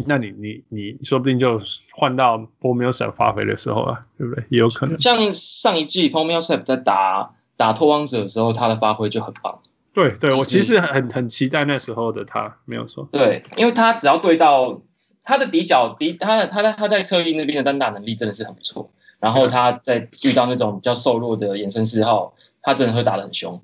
[0.07, 1.61] 那你你你说不定就
[1.91, 4.43] 换到 Paul Millsap 发挥的时候啊，对不对？
[4.49, 4.99] 也有可能。
[4.99, 9.61] 像上一季 Paul Millsap 在打打拓荒者的时候，他的发挥就很棒。
[9.93, 13.07] 对对，我其实很很期待那时候的他，没有错。
[13.11, 14.81] 对，因为他只要对到
[15.23, 18.91] 他的底角底，他的他在他在侧翼那边的单打能力真的是很不错。
[19.19, 23.61] 然后他在遇到那种比较瘦弱的延伸四号，他真的会打得很凶。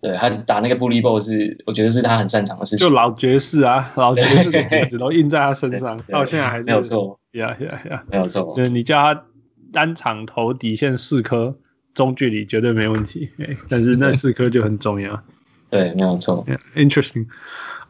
[0.00, 2.86] 对，他打那个 bully ball 是，我觉得是他很擅长的事情。
[2.86, 7.18] 就老爵士啊， 老爵士的影子都印在他身上，到现在还是没有错。
[7.32, 8.54] 呀呀呀，没有错。
[8.56, 9.24] 就是你叫他
[9.72, 11.56] 单场投底线四颗，
[11.94, 13.30] 中距离绝对没问题。
[13.68, 15.22] 但是那四颗就很重要。
[15.70, 16.44] 对，没有错。
[16.48, 17.26] Yeah, interesting。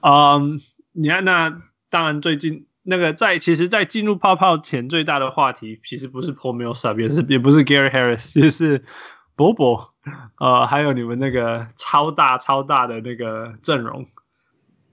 [0.00, 0.60] 嗯，
[0.92, 8.82] 你看，那当然最近那个在其实，在进入泡泡前最大的话题，其实不是 Paul Millsap，也是 也不是 Gary Harris，就是
[9.36, 9.92] 博博。
[10.38, 14.06] 呃，还有你们那个超大超大的那个阵容，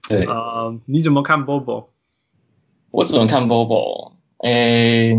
[0.06, 1.86] 对，呃，你怎么看 Bobo？
[2.90, 4.12] 我怎么看 Bobo？
[4.44, 5.16] 诶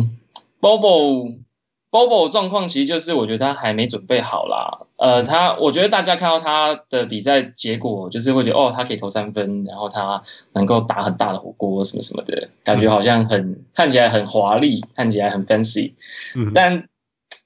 [1.92, 4.86] ，Bobo，Bobo 状况其实就是我觉得他还没准备好啦。
[4.98, 10.22] 呃，他我觉得大家看到他的比赛结果，就是会觉得哦，他可以投三分，然后他
[10.54, 15.94] 能够打很大的火锅什么什么的，感觉好像很、嗯、看起来很华丽，看起来很 fancy，
[16.36, 16.88] 嗯，但。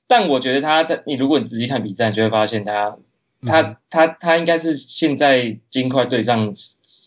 [0.07, 2.97] 但我觉得他，他你如果你仔细看比赛，你就会发现他，
[3.47, 6.53] 他，他，他应该是现在金块队上，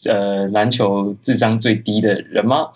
[0.08, 2.70] 呃，篮球智商最低的人吗？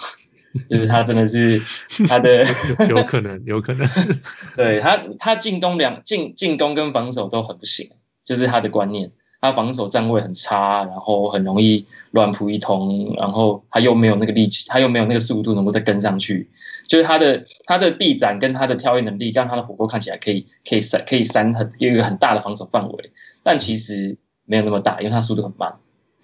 [0.68, 1.60] 就是他真的是
[2.06, 2.44] 他的
[2.88, 3.88] 有可能，有可能。
[4.56, 7.90] 对他，他进攻两进进攻跟防守都很不行，
[8.24, 9.10] 就是他的观念。
[9.40, 16.50] 他防守站位很差，然后很容易乱扑一通，然后他又没有那个力气，他又没有那个速度能够再跟上去。
[16.88, 23.12] 就是他的他的臂展跟他的跳跃能力，让他的火锅看起来可以可以扇可以扇很有一个很大的防守范围，
[23.44, 25.72] 但其实没有那么大，因为他速度很慢。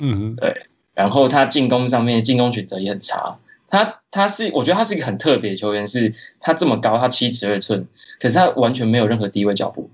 [0.00, 0.66] 嗯，对。
[0.92, 3.38] 然后他进攻上面进攻选择也很差。
[3.74, 7.88] 他他是我觉得他是一个很特别的球员，是他这么高，他七尺二寸，
[8.20, 9.90] 可是他完全没有任何低位脚步。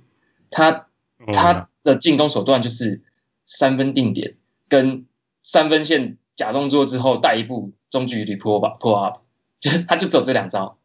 [0.51, 0.85] 他
[1.33, 3.01] 他的进攻手段就是
[3.47, 4.35] 三分定点
[4.69, 5.07] 跟
[5.43, 9.23] 三分线假动作之后带一步中距离 pull up pull up，
[9.61, 10.77] 就是他就走这两招。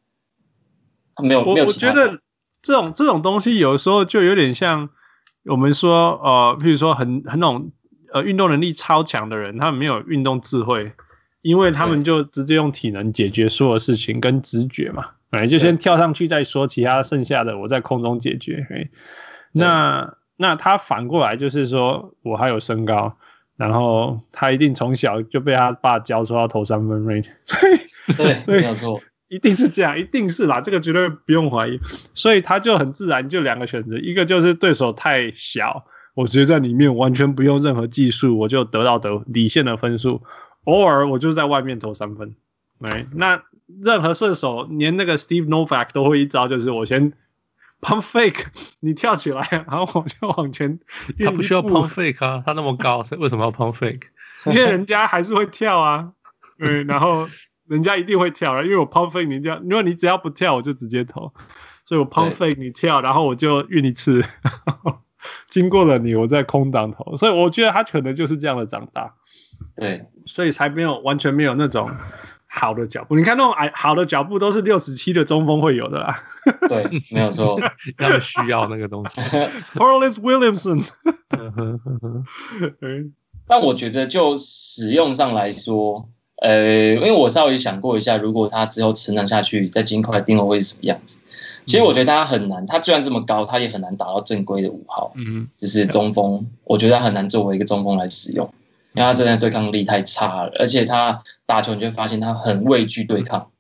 [1.16, 1.90] 他没有没有其他。
[1.90, 2.20] 我觉得
[2.62, 4.88] 这种这种东西有时候就有点像
[5.44, 7.74] 我们说呃，譬如说很很那种
[8.14, 10.94] 呃运动能力超强的人，他们没有运动智慧。
[11.46, 18.66] 因为他们就直接用体能解决所有事情跟直觉嘛，哎，就先跳上去再说，其他剩下的我在空中解决。
[18.72, 18.90] 哎，
[19.52, 23.16] 那那他反过来就是说我还有身高，
[23.58, 27.28] 然后他一定从小就被他爸教说要投三分，right？
[28.18, 31.80] 对，对， 没有错，一定是这样，一定是啦，这个绝对不用怀疑。
[32.16, 35.86] 所以他就很自然就两个选择，一个就是对手太小，
[36.16, 40.24] 我直接在里面完全不用任何技术，我就得到得底线的分数。
[40.66, 42.36] 偶尔我就在外面投三分，
[42.80, 43.42] 对，那
[43.84, 47.14] 任何射手连那个 Steve Novak 都会一招，就是我先
[47.82, 48.46] pump fake，
[48.80, 50.80] 你跳起来， 然后我就往前。
[51.24, 54.04] 他不需要 pump fake 啊，他那么高， 为什么要 pump fake？
[54.48, 56.12] 因为人家还是会跳啊，
[56.60, 57.28] 对， 然后
[57.68, 61.34] 人家一定会跳啊，因为我 pump fake 你这样，如果你只要不跳，我就直接投，
[61.86, 64.24] 所以我 pump fake 你跳，然后我就运一次，
[65.48, 69.16] 经过了你，我在空档投，所以我觉得他可能就是这样的长大。
[69.76, 71.92] 对，所以才没有完全没有那种
[72.48, 73.16] 好的脚步。
[73.16, 76.20] 你看那种矮 好的脚步都是六十七的中锋会有的啦。
[76.70, 77.60] 对，没有错，
[77.98, 79.20] 他们需要那个东西。
[79.76, 80.84] Corliss Williamson。
[83.48, 86.10] 但我觉得就使用上来说，
[86.42, 91.20] 呃，因为我稍微想过一下，如果他之后成长下去，在金块定位会是什么样子？
[91.66, 95.12] 其实我觉得他很难，他虽然这么高，他也很难打到正规的五号。
[95.16, 98.52] 嗯，只是中锋，我觉得他很难作为一个中锋来使用。
[98.96, 103.52] 因为他真的对抗力太差了，而且他打球你就会发现他很畏惧对抗，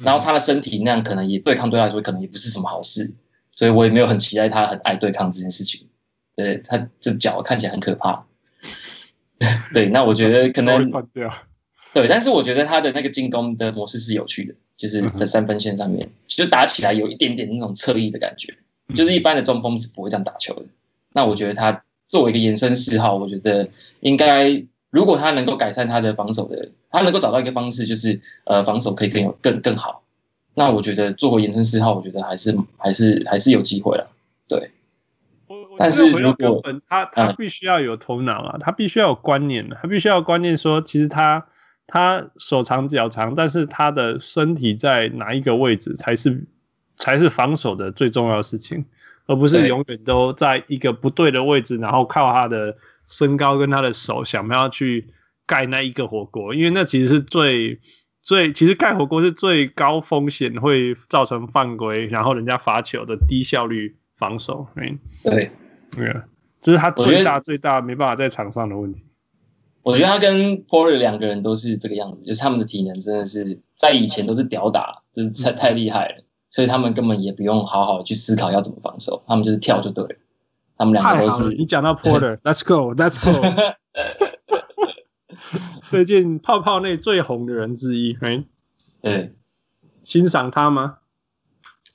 [0.00, 3.12] 然后他的身体那样可能也对抗对他来说可能也不是什么好事，
[3.52, 5.86] 所以我也没有很期待他很爱对抗这件事情。
[6.34, 8.24] 对，他这脚看起来很可怕，
[9.72, 10.90] 对，那我觉得 可能
[11.92, 18.52] 对，但是我觉得他的那个进攻的模式是有趣的，就是在三分线上面就打起来有一点点那种侧翼的感觉，
[18.94, 20.64] 就是一般的中锋是不会这样打球的。
[21.12, 23.68] 那我觉得他作为一个延伸四号，我觉得
[24.00, 24.64] 应该。
[24.90, 30.02] 如果他能够改善他的防守的，他能够找到一个方式，就是呃防守可以更有更更好，
[30.54, 34.12] 那我觉得作为延伸四号，我觉得还是还是还是有机会了。
[34.48, 34.72] 对，
[35.78, 41.46] 但是如果他他必须要有头脑啊，他必须要有观念，他必须要有观念说，其实他
[41.86, 46.44] 他手长脚长，但是他的身体在哪一个位置才是
[46.96, 48.84] 才是防守的最重要的事情，
[49.26, 52.76] 而不是永远都在一个不对的位置，然后靠他的。
[53.10, 55.08] 身高跟他的手，想不要去
[55.46, 57.80] 盖那一个火锅，因为那其实是最
[58.22, 64.68] 最，其实盖火锅是最高风险，会造成犯规，然后人家罚球的低效率防守。
[64.76, 65.50] 对对，
[65.90, 66.14] 对，
[66.60, 69.04] 这是他最大最大没办法在场上的问题。
[69.82, 80.16] 我觉得他跟 Porter 两个人都是这个样子，就是他们的体能真的是在以前都是屌打，就是太太厉害了，所以他们根本也不用好好去思考要怎么防守，他们就是跳就对了。
[80.80, 81.50] 他们两个都是。
[81.50, 83.32] 你讲到 Porter，Let's go，Let's go。
[85.90, 88.42] 最近泡泡内最红的人之一，哎，
[89.02, 89.34] 对，
[90.04, 90.96] 欣赏他吗？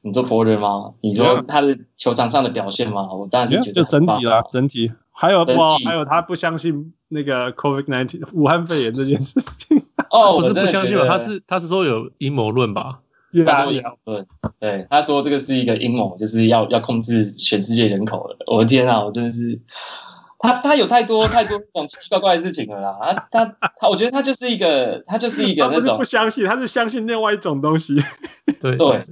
[0.01, 0.93] 你说 Porter 吗？
[1.01, 3.11] 你说他的球场上的表现吗？
[3.11, 4.91] 我当然是觉得就整体啦，整体。
[5.09, 5.51] 还有不，
[5.83, 9.81] 还有他不相信那个 COVID nineteen 武汉肺炎这件事情。
[10.11, 11.07] 哦，不是不相信吧？
[11.07, 12.99] 他是他是说有阴谋论吧？
[13.43, 14.27] 他说阴谋论，
[14.59, 18.37] 对，他说这个是一个阴谋，就是要要控制全世界人口了。
[18.45, 19.59] 我的天啊，我真的是，
[20.37, 23.27] 他他有太多太多那种奇奇怪怪的事情了啦。
[23.31, 27.95] 他他他，我觉得他就是一个，他就是一个那种不相信，他是相信另外一种东西。
[28.61, 29.03] 对对，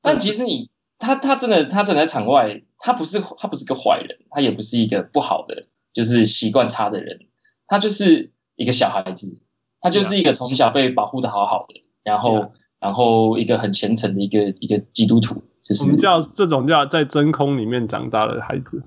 [0.00, 7.18] 但其实你他他真的他真的在场外，他不是他不是个坏人，他也不是一个不好的，就是习惯差的人，
[7.66, 9.38] 他就是一个小孩子，
[9.80, 12.52] 他就是一个从小被保护的好好的，然后。
[12.80, 18.82] 然后一个很虔诚的一个一个基督徒，就是我们叫这种叫在真空里面长大的孩子。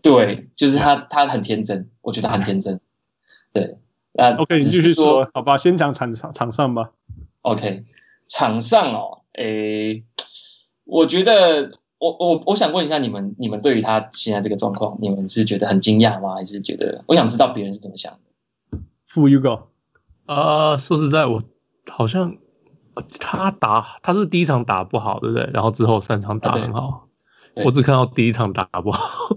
[0.00, 2.80] 对，就是他，他很天真，我觉得他很天真。
[3.52, 3.76] 对，
[4.12, 6.90] 那 OK，你继续说，好吧，先讲场场场上吧。
[7.42, 7.82] OK，
[8.28, 10.04] 场上哦，诶，
[10.84, 16.34] 我觉得我我我想问一下你们，你们对于他现在这个状况，你们是觉得很惊讶吗？
[16.34, 18.78] 还是觉得我想知道别人是怎么想的
[19.14, 19.68] ？Who you go？
[20.26, 21.42] 啊、呃，说实在，我
[21.90, 22.36] 好像
[23.20, 25.48] 他打他是第一场打不好，对不对？
[25.52, 27.08] 然后之后三场打很好，
[27.54, 29.34] 啊、我只看到第一场打不好。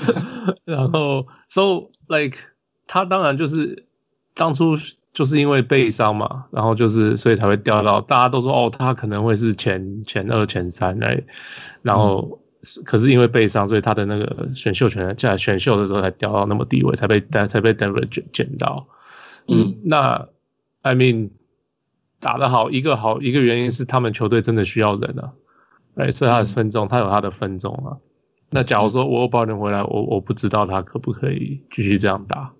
[0.64, 2.38] 然后，so like
[2.86, 3.86] 他当然就是
[4.34, 4.74] 当初
[5.12, 11.22] 就是因为背伤嘛，然后就是所以才会掉到大家都说哦，他可能会是前前二前三来，
[11.82, 18.86] 然后、嗯、可是因为背伤，所以他的那个选秀权在选秀的时候才掉到那么低位，才被才被 Denver 捡捡到。
[19.48, 20.28] 嗯，那
[20.82, 21.30] I mean
[22.20, 25.32] 打得好，一个好一个原因是他们球队真的需要人啊，
[25.96, 27.96] 哎，所以他的分众，他有他的分众啊。
[28.50, 32.52] 那假如说我保人回来，我我不知道他可不可以继续这样打，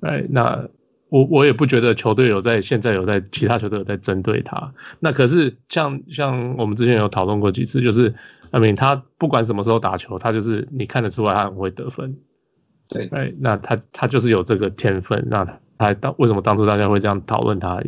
[0.00, 0.68] 哎，那
[1.08, 4.72] 我我也不觉得球队有在现在有在其他球队有在针对他。
[5.00, 8.14] 那可是像像我们之前有讨论过几次，就是
[8.50, 12.16] I mean 他不管什么时候打球，他就是你看得出来他很会得分，
[12.88, 15.94] 对，哎，那他他就是有这个天分，那他。
[15.94, 17.80] 当为什么当初大家会这样讨论他，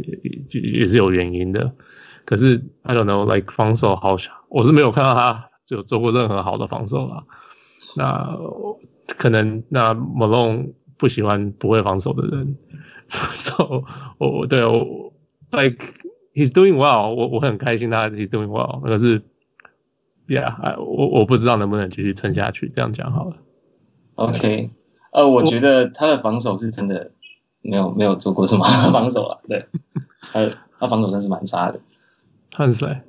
[0.51, 1.73] 也也是有原因的。
[2.25, 7.25] 可是 I don't know，like 防守好小，我是没有看到他就做过任何好的防守啦。
[7.97, 8.37] 那
[9.07, 12.57] 可能那 Malone 不喜欢不会防守的人
[13.09, 13.85] ，so
[14.19, 15.13] 我对我
[15.51, 15.85] like
[16.35, 18.81] he's doing well，我我很开心他 he's doing well。
[18.81, 19.23] 可是
[20.27, 22.69] ，yeah，我我不知道能不能继续撑下去。
[22.69, 23.37] 这样讲好了。
[24.15, 24.71] OK，
[25.13, 27.13] 呃，我觉得他的防守是真的。
[27.65, 29.59] 没有没有做过什么 防守啊，对，
[30.33, 30.49] 他
[30.79, 31.81] 他防守真是蛮差的。
[32.55, 33.03] 很帅，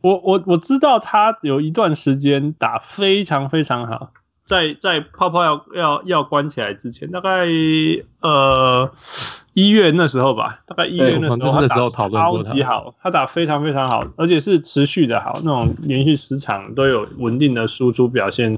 [0.00, 4.12] 我我我知道他有一段时间打非常非常好。
[4.46, 7.48] 在在泡泡要要要关起来之前，大概
[8.20, 8.88] 呃
[9.54, 11.76] 一月那时候吧，大概一月那时候他打
[12.08, 18.56] 超级好，他打非常非常好，而且是持续的好，那种连续十场都有稳定的输出表现，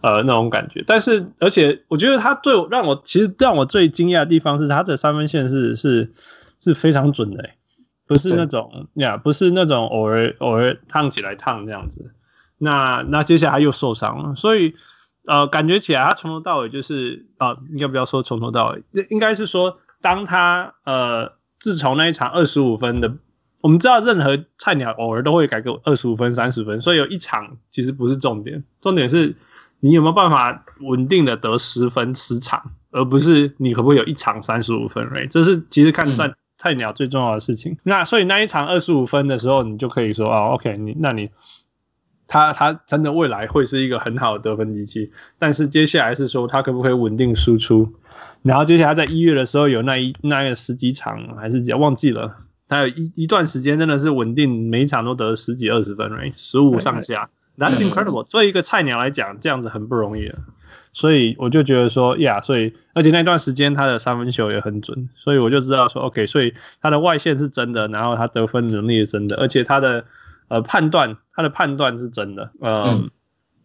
[0.00, 0.82] 呃那种感觉。
[0.84, 6.12] 但是而且我觉得他最让我其实让我最惊讶的地方是他的三分线是是
[6.58, 7.50] 是非常准的，
[8.04, 12.12] 不是那种呀，不是那种偶尔偶尔烫起来烫这样子。
[12.58, 14.74] 那那接下来又受伤了，所以。
[15.26, 23.14] 呃，感觉起来他从头到尾就是啊、呃，应该不要说从头到尾，应该是说，当他呃，自从那一场二十五分的，
[23.60, 29.36] 我们知道任何菜鸟偶尔都会改个二十五分、三十分，所以有一场其实不是重点，重点是
[29.80, 35.28] 你有没有办法稳定的得十分十场，而不是你可不可以有一场三十五分，right？
[35.28, 37.72] 这是其实看在菜鸟最重要的事情。
[37.72, 41.28] 嗯、那所以那一场二十五分的时候，你就可以说哦，OK，你那你。
[42.30, 47.92] 他他真的未来会是一个很好的得分机器，但是接下来是说他可不可以稳定输出，
[48.42, 52.36] 然后接下来在一月的时候有那一那个十几场还是忘记了，
[52.68, 56.32] 他有一一段时间真的是稳定每一场都得十几二十分，right？
[56.36, 57.28] 十五上下
[57.58, 58.22] ，That's incredible。
[58.22, 60.38] 作为一个菜鸟来讲，这样子很不容易了，
[60.92, 70.04] 所以我就觉得说呀，所以而且那段时间他的三分球也很准，所以我就知道说 OK，所以他的外线是真的，然后他得分能力是真的，而且他的。
[70.50, 73.10] 呃，判断他的判断是真的，呃、嗯，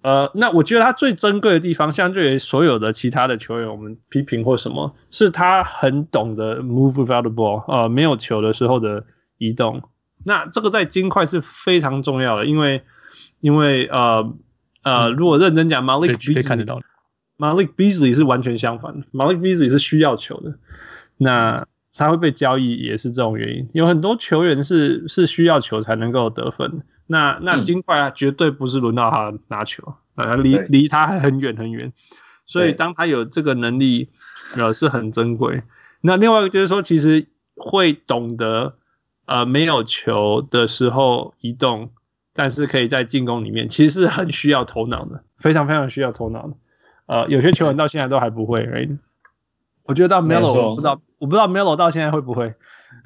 [0.04, 9.04] 呃，那我觉得他最珍贵的地方，相对于所有的其他的球员，我们批评或什么，是他很懂得 move without the ball，呃，没有球的时候的
[9.40, 9.82] 移动。
[10.24, 12.84] 那这个在金块是非常重要的，因为
[13.42, 14.32] 因为呃
[14.84, 20.60] 呃，如果认真讲，Malik Beasley，Malik Beasley 是完全相反的，Malik Beasley 是需要球的，
[21.18, 21.66] 那。
[21.98, 26.84] 他会被交易也是这种原因，有很多球员是是需要球才能够得分。
[27.08, 31.94] 那那金块啊，绝对不是轮到他拿球，呃，离离他还很远很远。
[32.46, 34.10] 所以当他有这个能力，
[34.58, 35.64] 呃，是很珍贵。
[36.02, 38.76] 那另外一个就是说，其实会懂得
[39.26, 41.92] 呃没有球的时候移动，
[42.34, 46.54] 但是可以在进攻里面，其实是很需要头脑的，非常非常需要头脑的。
[47.06, 48.66] 呃，有些球员到现在都还不会。
[48.66, 48.98] Right?
[49.86, 52.54] 我觉得到 Melo 我不知道，我不知道 Melo 到现在会不会，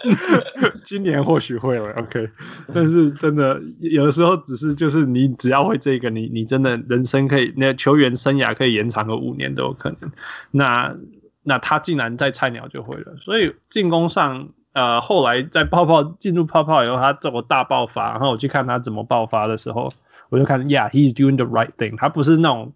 [0.84, 2.28] 今年或许会了，OK。
[2.74, 10.12] 但是真的有的时候只是就是你只要会这个，你你真的人生可以，那球员生涯可以延长个五年都有可能。
[10.50, 10.94] 那
[11.42, 19.90] 那他竟然在菜鸟就会了，所以进攻上呃后来在泡泡进入泡泡以后，他这么大爆发，然后我去看他怎么爆发的时候，
[20.28, 21.96] 我就看，Yeah，he's doing the right thing。
[21.96, 22.74] 他不是那种。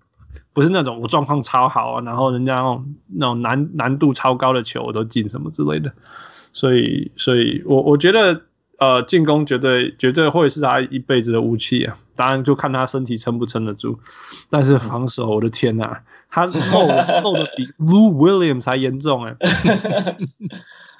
[0.54, 5.92] 不是那种我状况超好啊，然后人家那种那种难难度超高的球我都进什么之类的，
[6.52, 8.42] 所以所以我我觉得
[8.78, 13.98] 呃进攻绝对绝对会是他一辈子的武器啊，当然就看他身体撑不撑得住，
[14.48, 16.00] 但是防守我的天呐、啊，
[16.30, 16.86] 他漏
[17.22, 19.36] 漏的比 Lou Williams 还严重哎、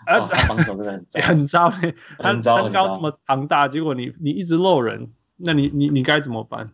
[0.07, 1.71] 欸， 啊防守真的很很糟，
[2.19, 5.11] 他身高这么庞大，结果你你一直漏人。
[5.37, 6.71] 那你你你该怎么办？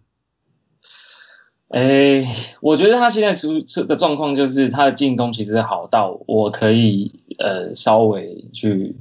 [1.70, 2.26] 哎，
[2.60, 8.96] 我觉得他现在出出的状况就是他的进攻其实好到我可以呃稍微去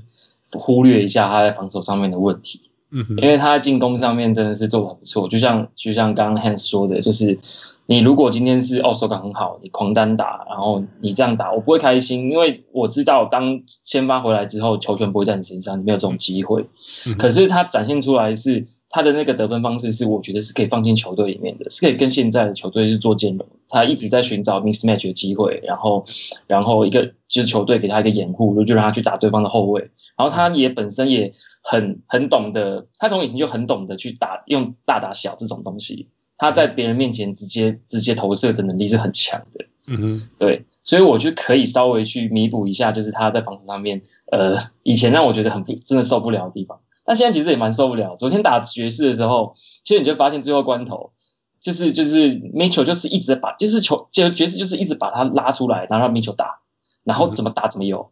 [0.54, 2.62] 忽略一下他在防守上面的问题。
[2.92, 7.40] 嗯哼，因为他在进攻上面真的是做的很不错，就像就像刚刚 Hans 说的，就是
[7.88, 16.68] 你如果今天是哦手感很好，你狂单打，然后你这样打，我不会开心，因为我知道当先发回来之后，球权不会在你身上，你没有这种机会。
[17.08, 18.68] 嗯、可是他展现出来是。
[18.90, 23.48] 他的那个得分方式是，我觉得是可以放进球队里面的，是可以跟现在的球队是做兼容。
[23.70, 26.04] 他一直在寻找 mismatch 的机会，然后，
[26.48, 29.80] 然后一个就是球队给他一个掩护，就让他去打对方的后卫。
[30.18, 31.32] 然后他也本身也
[31.62, 36.08] 很很懂得，他从以前就很懂得去打用大打小这种东西。
[36.38, 39.66] 他在别人面前直接直接投射的能力是很强的。
[39.88, 46.80] 嗯哼，对，所以我就可以稍微去弥补一下，就是他在防守上面，呃，以前让我觉得很不真的受不了的地方。
[47.10, 48.16] 那现在其实也蛮受不了。
[48.16, 51.12] 昨天打爵士的时候，其实你就发现最后关头，
[51.60, 56.60] 就是就是 Mitchell 就是一直把，就是球就爵士就是一直把他拉出来，然后让 Mitchell 打，
[57.04, 58.12] 然后怎么打怎么有。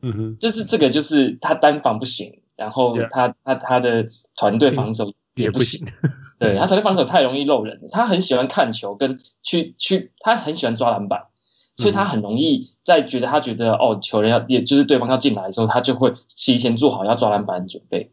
[0.00, 5.86] 嗯哼，就是这个就是他单防不行，然后他他他的团队防守也不行。
[6.38, 11.24] 对，他团队防守太容易漏人了，他很喜欢看球跟去去，他很喜欢抓篮板，
[11.76, 18.10] 所以他很容易在觉得他觉得哦球人要也就是对方要进来的时候，他就会提前做好要抓篮板的准备。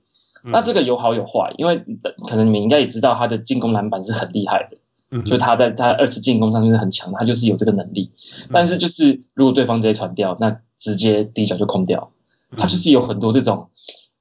[0.52, 1.84] 那这个有好有坏，因为
[2.28, 4.78] 可能你们应该也知道他的进攻篮板是很厉害的，
[5.12, 8.12] 嗯，就他在他二次进攻上面是很强，他就是有这个能力。
[8.52, 12.12] 但是就是如果对方直接传掉，那直接第一脚就空掉。
[12.58, 13.70] 他就是有很多这种，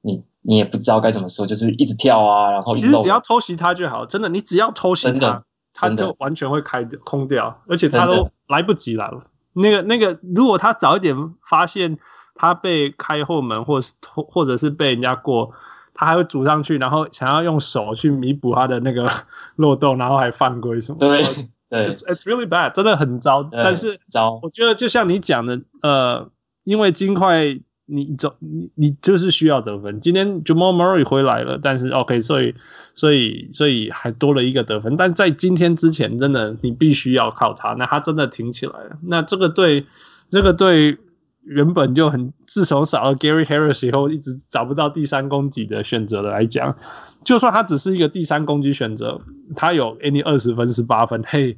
[0.01, 9.09] 你你也不知道该怎么说，就是一直跳啊，然后其实只要偷袭他就好，真的，你只要偷袭他，他就完全会开掉空掉，而且他都来不及了。
[9.53, 11.15] 那个那个，如果他早一点
[11.47, 11.97] 发现
[12.35, 15.53] 他被开后门，或是或者是被人家过。
[15.97, 19.11] 他还会组上去，然后想要用手去弥补他的那个
[19.57, 20.99] 漏洞，然后还犯规什么？
[20.99, 21.21] 对
[21.69, 23.43] 对，it's, it's really bad，真的很糟。
[23.51, 26.29] 但是糟，我觉得就像你讲的，呃，
[26.63, 29.99] 因为金块你走你你就是需要得分。
[29.99, 32.53] 今天 Jamal Murray 回来了，但是 OK，所以
[32.93, 34.95] 所以所以还多了一个得分。
[34.95, 38.97] 但在今天之前，真的你必须要靠他，那他真的挺起来了。
[39.01, 39.87] 那这个对
[40.29, 40.99] 这个对。
[41.47, 46.77] 原本就很，自从少了 Gary Harris 以后，一直找不到第三攻击的选择的来讲，
[47.23, 49.21] 就算他只是一个第三攻击选择，
[49.55, 51.57] 他有 any 二十分、十八分，嘿，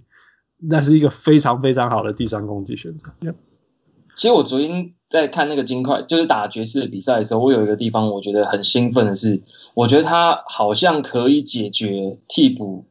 [0.62, 3.10] 那是一个非常非常好的第三攻击选择。
[4.16, 9.42] 其实我昨天在看那个金块，就是打爵士的比赛的时候，我有一个地方我觉得很兴奋的是，
[9.74, 12.86] 我觉得他好像可以解决替补。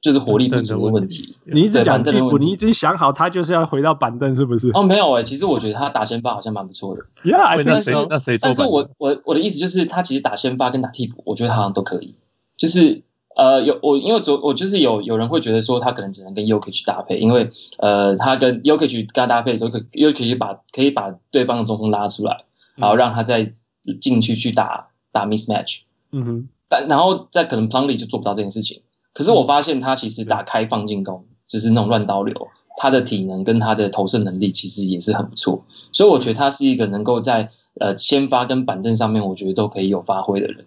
[0.00, 1.36] 就是火力不足的问题。
[1.44, 4.70] 你一直讲替补，你已经想好他就是要回到板凳，是不是？
[4.72, 7.02] 哦，没有哎、欸，其实我觉得他打先发好像蛮不错的。
[7.22, 7.92] Yeah，那谁？
[8.08, 8.38] 那谁？
[8.38, 12.14] 但是我我我的意思就是，他其实打先发跟打替补，我觉得好像都可以。
[12.56, 13.02] 就是
[13.36, 22.44] 呃，有我因为昨我就是有有人会觉得说，他可能只能跟 Jokic 去搭配，因为呃，他跟 Jokic 跟他搭配的时候，可 Jokic 把可以把对方的中锋拉出来，
[22.76, 23.52] 然后让他再
[24.00, 25.80] 进去去打打 mismatch。
[26.12, 26.48] 嗯哼。
[26.68, 28.80] 但然后在可能 Plumlee 就做不到这件事情。
[29.12, 37.48] 可是我发现他其实打开放进攻，就是那种乱刀流，他的体能跟他的投射能力其实也是很不错，所以我觉得他是一个能够在
[37.80, 40.66] 呃先发跟板凳上面，我觉得都可以有发挥的人。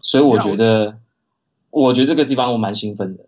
[0.00, 0.98] 所以我觉得，
[1.70, 3.24] 我觉得这个地方我蛮兴奋的。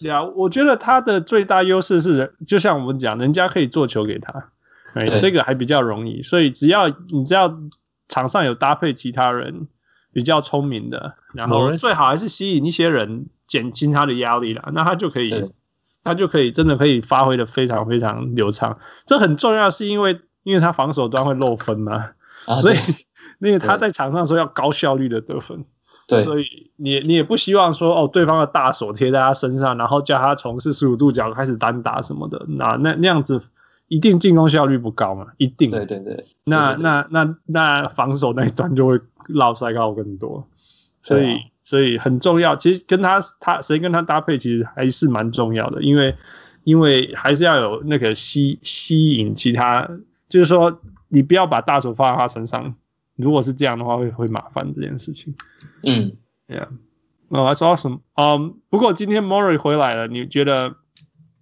[0.00, 4.50] 对啊，我觉得他的最大优势是，就像我们讲，人家可以做球给他，
[4.94, 6.20] 对，这个还比较容易。
[6.20, 7.54] 所以只要你只要
[8.08, 9.68] 场上有搭配其他人。
[10.14, 15.52] 比较聪明的，然后最好还是吸引一些人，减轻他的压力了，那他就可以，
[16.04, 18.78] 他就可以真的可以发挥的非常非常流畅。
[19.04, 22.10] 这很重要，是因为因为他防守端会漏分嘛，
[22.46, 22.76] 啊、所以
[23.40, 25.64] 那个他在场上的时候要高效率的得分。
[26.06, 33.40] 对，所以你你也不希望说哦，对方的大手贴在他身上，然后叫他从四十五度角开始单打什么的，那那那样子
[33.88, 35.72] 一定进攻效率不高嘛，一定。
[35.72, 39.00] 对对对，那那那那防守那一端就会。
[39.28, 40.46] 老赛高更多，
[41.02, 42.54] 所以、啊、所以很重要。
[42.56, 46.14] 其实跟他他谁跟他搭配，其实还是蛮重要的，因为
[46.64, 49.88] 因为还是要有那个吸吸引其他，
[50.28, 52.74] 就是说你不要把大手放在他身上。
[53.16, 55.34] 如果是这样的话会，会会麻烦这件事情。
[55.84, 56.16] 嗯
[56.48, 56.68] ，Yeah，
[57.28, 58.00] 那我说什么？
[58.14, 60.76] 嗯，不过今天 Murray 回来了，你觉得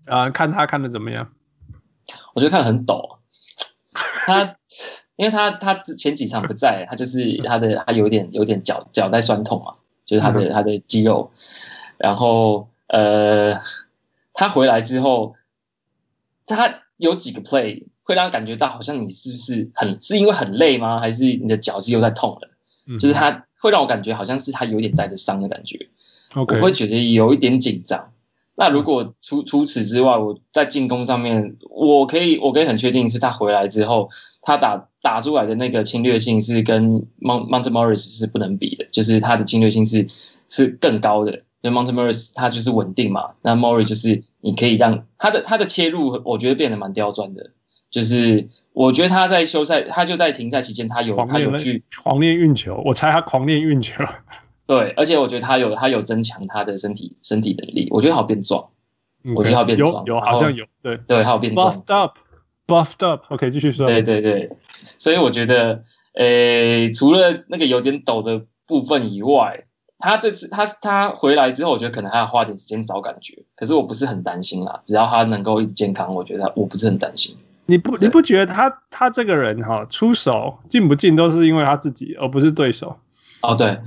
[0.07, 0.30] 啊、呃？
[0.30, 1.33] 看他看的怎么样？
[2.35, 3.18] 我觉得看得很抖，
[4.26, 4.57] 他。
[5.23, 9.70] 因为他他前几场不在，他就是他的他有点有点脚脚带酸痛嘛，
[10.05, 11.31] 就是他的他的肌肉，
[11.97, 13.61] 然后呃，
[14.33, 15.37] 他回来之后，
[16.45, 20.99] 他有几个 play 会让他感觉到好像你是不是很是因为很累吗？
[20.99, 22.51] 还是你的脚肌又在痛了？
[22.99, 25.89] 就是他会让我感觉好像是他有点带着伤的感觉。
[26.57, 28.12] 我会觉得有一点紧张。
[28.55, 34.11] 那如果除除此之外，我在进攻上面，我可以我可以很确定是他回来之后，
[34.42, 40.07] 他打打出来的那个侵略性是跟 Mount Monte Morris 是不能比的，就是他的侵略性是
[40.48, 41.42] 是更高的。
[41.62, 47.50] 就 Monte Morris 他就是稳定嘛，那 Morris 就是你可以让他的他的切入，我觉得变得蛮刁钻的。
[47.90, 54.03] 就是我觉得他在休赛，他就在停赛期间，他有他有去狂练运球，我猜他狂练运球。
[54.73, 58.62] 对，而且我觉得他有他有增强他的身体身体能力，我觉得好变壮
[59.23, 64.51] ，okay, 我觉得好变壮，有有好像有，对对，好变壮，buffed up，buffed up，OK，继续说，对对对，
[64.99, 65.83] 所以我觉得，
[66.14, 69.64] 诶，除了那个有点抖的部分以外，
[69.99, 77.37] 他这次他他回来之后，我觉得可能还要花点时间找感觉，可是我不是很担心啦，只要他能够一直健康，我觉得我不是很担心。
[77.66, 82.97] 你不你不觉得他他这个人哈出手进不进都是因为他自己，而不是对手？
[83.43, 83.78] 哦，对。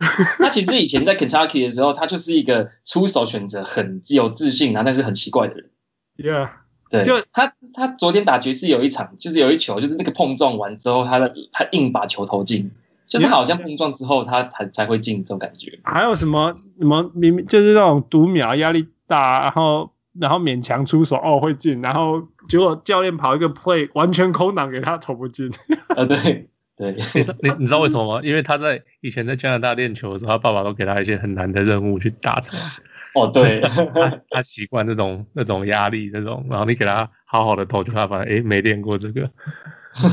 [0.38, 5.70] 他其实以前在 Kentucky 的时候，他就是一个出手选择很有自信啊，但是很奇怪的人。
[6.16, 6.50] Yeah，
[6.88, 12.70] 对，就他他昨天打爵士有一场，就是有一球，就是那个碰撞完之后，他的他硬把球投进，
[13.08, 15.80] 就是好像碰撞之后他才才会进这种感觉。
[15.82, 25.50] 还有什么什么明明就是那种读秒压力大，然后然后勉强出手哦会进，然后结果教练跑一个 play 完全空档给他投不进。
[25.96, 26.48] 啊，对。
[26.78, 28.20] 对， 你你你知道为什么吗？
[28.22, 32.58] 因为他在以前在加拿大练球的时候，他爸爸都给他一些很难的任务去达成。
[33.14, 33.60] 哦，对，
[33.94, 39.28] 他他习惯那种那种压力，那种，然后你给他好好的投球，他反而哎没练过这个。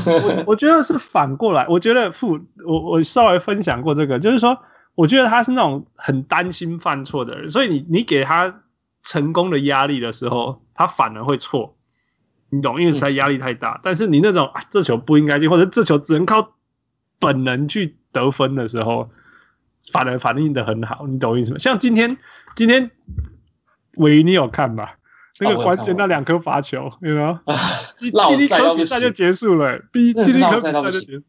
[0.06, 4.58] 我我觉得是反过来，我觉得父我我稍微分享过这个，就是说，
[4.96, 8.62] 我觉得他是那种很担心犯错的人，所以你你给他
[9.04, 11.76] 成功的压力的时候，他反而会错。
[12.48, 13.74] 你懂，因为他压力太大。
[13.74, 16.55] 嗯、但是你那种啊，这球不应该进，或者这球只能靠。
[17.18, 19.10] 本能去得分的时候，
[19.92, 21.58] 反而反应的很好，你懂我意思吗？
[21.58, 22.16] 像今天，
[22.54, 22.90] 今天
[23.94, 24.98] 鮪鱼你有看吧？
[25.38, 27.54] 那个关键那两颗罚球，你知 道吗？
[27.98, 31.22] 第一颗比赛就结束了，第一第一颗比赛就结束，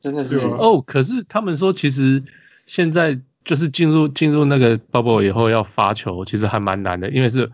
[0.00, 0.80] 真的是哦。
[0.86, 2.22] 可是他们说，其实
[2.66, 7.50] 现在就是进入进入那个 bubble 以后要罚球，其实还蛮难的，因为是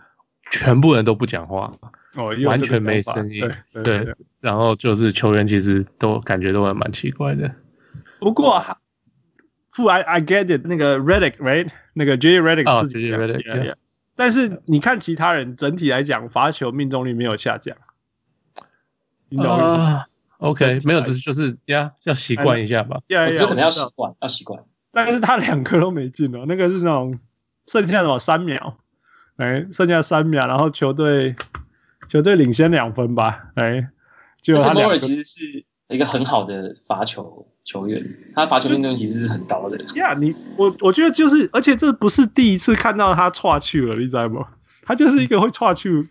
[0.51, 1.72] 全部人都不讲话。
[2.16, 3.41] 哦，完全没声音，
[3.72, 7.51] 对，对，对，然后就是球员其实都感觉都还蛮奇怪的。
[8.24, 8.58] 不过，
[9.70, 13.74] 父 I I get it，那个 Redick right，那个 J Redick 自己 Redick，
[14.16, 17.76] 但是你看其他人整体来讲，罚球命中率没有下降。
[19.28, 20.06] 你懂我意思吗
[20.38, 22.98] ？OK，没有，只是就是呀，要习惯一下吧。
[23.08, 24.64] 呀呀，可能要习惯，要习惯。
[24.90, 27.18] 但是他两颗都没进哦，那个是那种
[27.66, 28.78] 剩下的三秒，
[29.36, 31.36] 哎，剩下三秒，然后球队
[32.08, 33.86] 球队领先两分吧，哎，
[34.40, 37.46] 就他两个其实是一个很好的罚球。
[37.64, 38.04] 球员，
[38.34, 39.82] 他罚球命中率其实是很高的。
[39.94, 44.46] 呀，你我我觉得就是，而且这不是第一次看到他错去了，你知道吗？
[44.82, 46.06] 他就是一个会错去，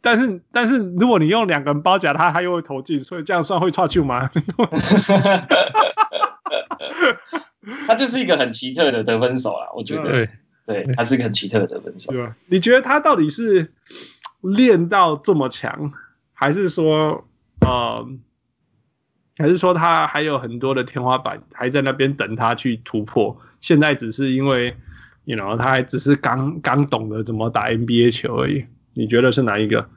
[0.00, 4.28] 但是但是如果你用两个人包夹他，他又会投进，所以这样算会错去吗？
[7.86, 10.02] 他就是一个很奇特的得分手啊，我觉得。
[10.04, 10.28] 对，
[10.66, 12.12] 对，他是一个很奇特的得分手。
[12.12, 13.72] 对，你觉得他到底是
[14.40, 15.92] 练到这么强，
[16.32, 17.24] 还是说，
[17.60, 18.04] 呃？
[19.38, 23.36] 还是说他还有很多的天花板还在那边等他去突破？
[23.60, 24.74] 现在只是因为
[25.24, 28.64] ，you know，他还只是刚刚懂得怎么打 NBA 球而已。
[28.94, 29.88] 你觉得是哪一个？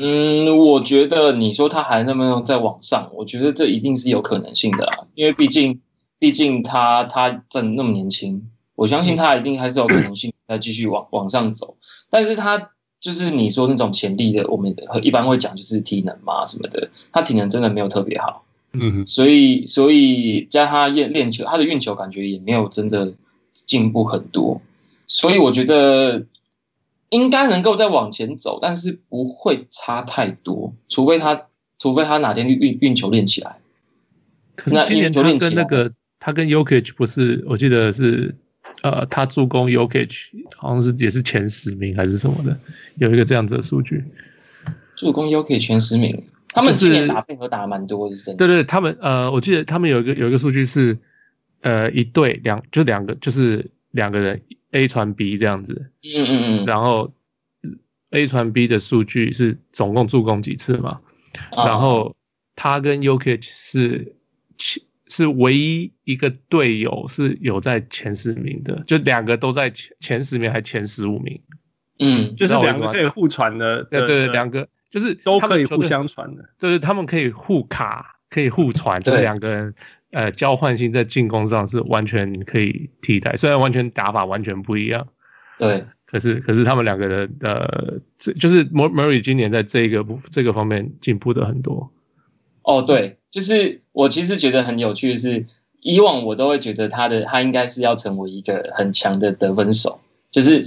[0.00, 5.06] 嗯，我觉得你说他还那么在往上，我觉得这一定是有可能性的啊。
[5.14, 5.80] 因为毕竟，
[6.18, 11.76] 毕竟他他正那么年轻，我相信他一定还是有可能性再继续往往上走。
[12.08, 18.42] 但是他就是你说那种潜力的，我们一般会讲就是体能嘛什么的，他体能真的没有特别好。
[18.74, 23.14] 嗯，所以所以加他练练球，他的运球感觉也没有真的
[23.52, 24.60] 进步很多，
[25.06, 26.26] 所以我觉得
[27.10, 31.46] 应该能够再往前走，但是不会差太多，除非他
[31.78, 33.60] 除非他哪天运运球练起来。
[34.56, 38.34] 可是今年他跟那个他跟 Jokic 不是，我记得是
[38.82, 40.10] 呃，他助攻 Jokic
[40.56, 42.58] 好像是也是前十名还是什么的，
[42.96, 44.02] 有一个这样子的数据，
[44.96, 46.24] 助攻 Jokic 前十名。
[46.54, 48.46] 他们今年打配合打蛮多的，是真的。
[48.46, 50.96] 对对，他们呃，我记得他们有一个有一个数据是，
[51.62, 54.40] 呃，一队两就两个就是两个人
[54.70, 55.90] A 传 B 这样子。
[56.02, 56.64] 嗯嗯嗯。
[56.64, 57.12] 然后
[58.10, 61.00] A 传 B 的数据是总共助攻几次嘛？
[61.50, 62.14] 然后
[62.54, 64.14] 他跟 Jokic 是
[65.08, 71.42] 是唯一一个队友是有在前十名的，就两个都在前前十名还前十五名。
[71.98, 73.82] 嗯，就是两个可以互传的。
[73.82, 74.68] 对对，两个。
[74.94, 79.74] 就是都可以互相传的，对对，他们可以互卡，可以互传，就是两个人
[80.12, 85.08] 呃交换性在进攻上是完全可以替代，虽然完全打法完全不一样，
[85.58, 91.90] 对，可是可是他们两个人呃，这就是 Murray 今年在这一个部这个方面进步的很多。
[92.62, 95.44] 哦，对，就是我其实觉得很有趣的是，
[95.80, 99.98] 以往我都会觉得他的他应该是要成为一个很强的得分手，
[100.30, 100.62] 就是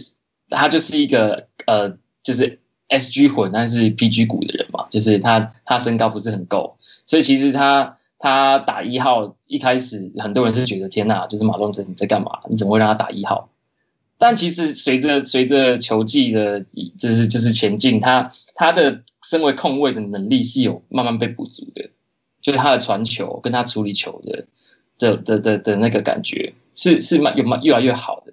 [0.49, 2.59] 他就是一个呃，就是
[2.89, 12.31] SG 混但是 PG 股的人嘛，就是他他身高不是很够，所以其实他他打一号一开始很多人是觉得天哪，就是马龙泽你在干嘛？
[12.49, 13.49] 你怎么会让他打一号？
[14.17, 16.61] 但其实随着随着球技的
[16.97, 19.03] 就是就是前进，他他的。
[19.23, 21.89] 身为控卫的能力是有慢慢被补足的，
[22.41, 24.47] 就是他的传球跟他处理球的
[24.97, 28.31] 的的的的那个感觉是是蛮有蛮越来越好的。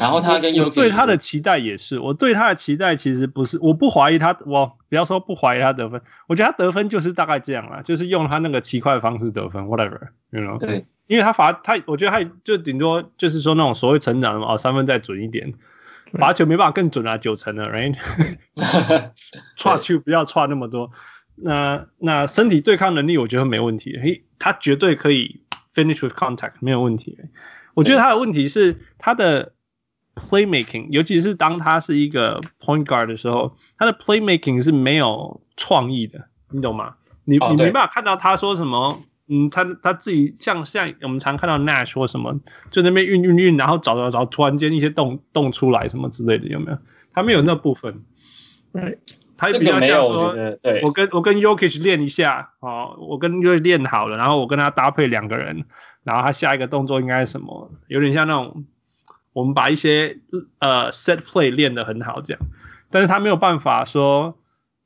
[0.00, 10.58] 然后他跟我对他的期待也是，我对他的期待其实不是，我不怀疑他，我不要说不怀疑他得分，我觉得他得分就是大概这样啦，就是用他那个奇怪的方式得分，whatever，you know？
[10.58, 15.52] 对，因为他罚他，我觉得他就顶多就是说那种所谓成长的哦，三分再准一点。
[16.14, 17.94] 罚球没办法更准啊，九成了，right？
[19.54, 20.90] 抓球不要差那么多。
[21.36, 23.96] 那那身体对抗能力，我觉得没问题。
[24.02, 25.40] 嘿，他绝对可以
[25.72, 27.16] finish with contact，没有问题。
[27.74, 29.52] 我觉得他的问题是他的
[30.28, 36.94] playmaking，尤其是当他是一个 point guard 的时候，他的 playmaking 是没有创意的，你懂吗？
[37.24, 39.02] 你你没办法看到他说什么。
[39.32, 42.40] 嗯，他他自己像像我们常看到 Nash 或什么，
[42.72, 46.78] 就那边运运运，然后找找找，突然间一些洞洞出来什么之类的，有没有？
[47.12, 48.02] 他没有那部分，
[48.72, 48.98] 对，
[49.36, 55.64] 他比较像说，对，我跟我跟 Yokich 练一下，哦，我跟 Yokich 练好了，然后我跟他搭配两个人，
[56.02, 57.70] 然后他下一个动作应该是什么？
[57.86, 58.64] 有点像那种
[59.32, 60.18] 我们把一些
[60.58, 62.42] 呃 set play 练得很好这样，
[62.90, 64.36] 但是他没有办法说。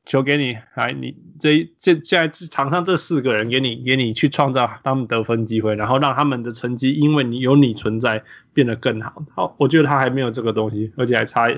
[0.06, 8.22] 球给你，来，你这这现在场上这四个人给你，给你去创造他们得分机会，然后让他们的成绩因为你有你存在
[8.52, 9.24] 变得更好。
[9.34, 11.48] 好，我觉得他还没有这个东西，而且还差，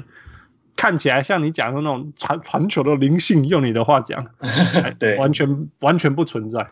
[0.76, 4.24] 看起来像你讲的那种传传球的灵性，用你的话讲，
[5.00, 6.68] 对，完全完全不存在，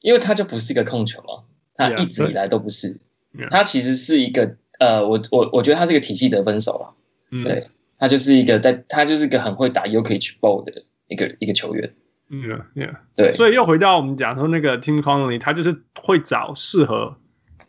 [0.00, 1.44] 因为他就不是一个控球嘛，
[1.74, 2.98] 他一直以来都不是
[3.34, 6.96] ，yeah, 他其实是一个呃，我我我觉得他是一个体系得分手了，
[7.30, 7.62] 嗯，对。
[8.02, 10.72] 他就是一个在，他就是一个很会打 Jokic ball 的
[11.08, 11.92] 一个一个球员。
[12.30, 12.40] 嗯
[12.74, 13.30] ，yeah，对。
[13.30, 17.14] 所以又回到我们讲说那个 Tim Connelly，他就是会找适合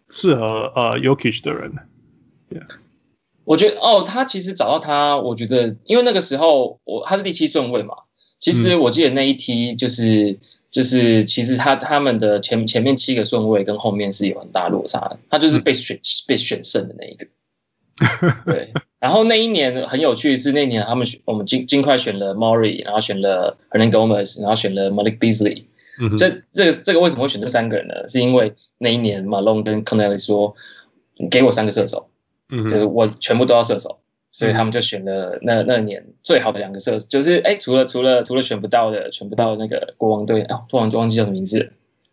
[0.07, 1.73] 适合呃 Jokic 的人。
[2.49, 2.63] Yeah，
[3.43, 7.95] 我觉得哦，他其实找到他，我觉得因为那个时候我他是第七顺位嘛，
[8.39, 10.39] 其实我记得那一梯就是、嗯、
[10.71, 17.27] 就是其实他他们的前前面七个顺位跟后面是有很大落差的，他就是被选、嗯、被选胜的那一个。
[18.45, 18.71] 对。
[18.99, 25.63] 然后那一年很有趣的是，那一年他们选我们尽尽快选了 Murray，然后选了 Hernan Gomez，然后选了 Malik Beasley。
[25.99, 28.07] 嗯，这这个这个为什么会选这三个人呢？
[28.07, 30.55] 是因为那一年 Malone 跟 Connelly 说
[31.17, 32.09] ：“你给我三个射手，
[32.49, 33.99] 嗯，就是我全部都要射手。”
[34.31, 41.71] 所以他们就选了那那年最好的两个射手，就是哎，除了除了除了选不到的，选不到那个国王队啊，突然就忘记叫什么名字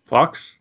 [0.09, 0.55] ，Fox。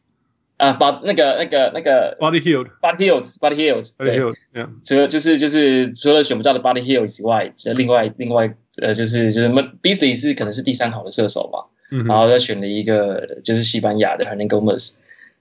[0.57, 8.51] 啊，把那个那个那个 Buddy Hield，Buddy Hield，Buddy Hield，对，除了就是就是除了选不到的 Buddy Hield 以外，另外另外
[8.81, 14.95] 呃就是就是 Beasley 是可能是第三好的射手吧，嗯，然后再选了一个就是西班牙的 Hernan Gomez，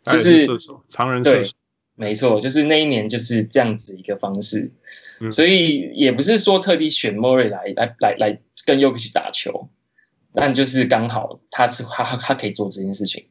[0.05, 1.53] 就是射手，常人射手，
[1.95, 4.71] 没错，就是那一年就是这样子一个方式，
[5.21, 9.69] 嗯、所以也不是说特地选 Murray 来来来来跟 Jokic 去打球，
[10.35, 13.27] 但就是刚好他是他他可以做这件事情。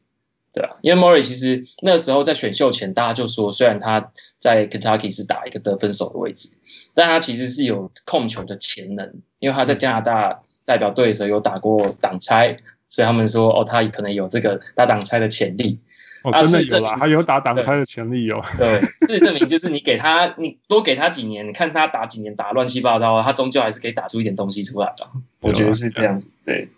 [0.52, 6.48] 对啊，因为 Murray 其实那个时候在选秀前，大家就说，虽然他在 Kentucky 是打一个得分手的位置，
[6.94, 12.56] 但他其实是有控球的潜能，因为他在加拿大代表队的时候有打过挡拆，
[12.88, 15.78] 所以他们说哦，他可能有这个打挡拆的潜力。
[16.26, 18.42] 哦，真的有啦，他有打挡拆的潜力有。
[18.58, 25.08] 对，事实证明就是你给他，你多给他几年，你看他打几年打乱七八糟，他终究还是可以打出一点东西出来的。
[25.40, 26.68] 我觉得是这样子，对。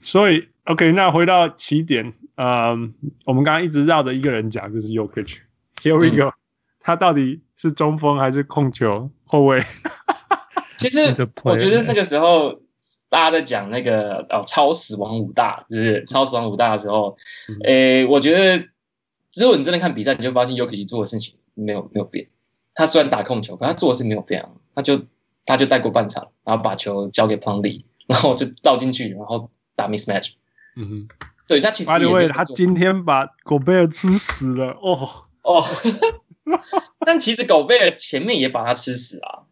[0.00, 2.14] 所以，OK，那回到起点。
[2.36, 2.88] 嗯、um，
[3.26, 5.38] 我们刚刚一直绕着一个人讲，就是 y o k i c
[5.82, 6.32] Here we go，、嗯、
[6.80, 9.62] 他到底是中锋还是控球后卫？
[10.78, 11.14] 其实
[11.44, 12.61] 我觉得那个时候
[13.12, 17.14] 大家在讲那个哦超死亡五大，就是超死亡五大的时候，
[17.62, 18.66] 诶、嗯欸，我觉得
[19.34, 22.28] 如果你真的看比赛，你就发现 Jokic 做的事情没有没有变。
[22.74, 24.42] 他虽然打控球，可他做的事没有变，
[24.74, 24.98] 他就
[25.44, 30.30] 他就带过半场，然后把球交给 Plumlee，然后就倒进去，然后打 mismatch。
[30.76, 31.08] 嗯哼。
[31.46, 35.62] 对，他其实也没他今天把狗贝尔吃死了哦哦，
[37.04, 39.44] 但其实狗贝尔前面也把他吃死了，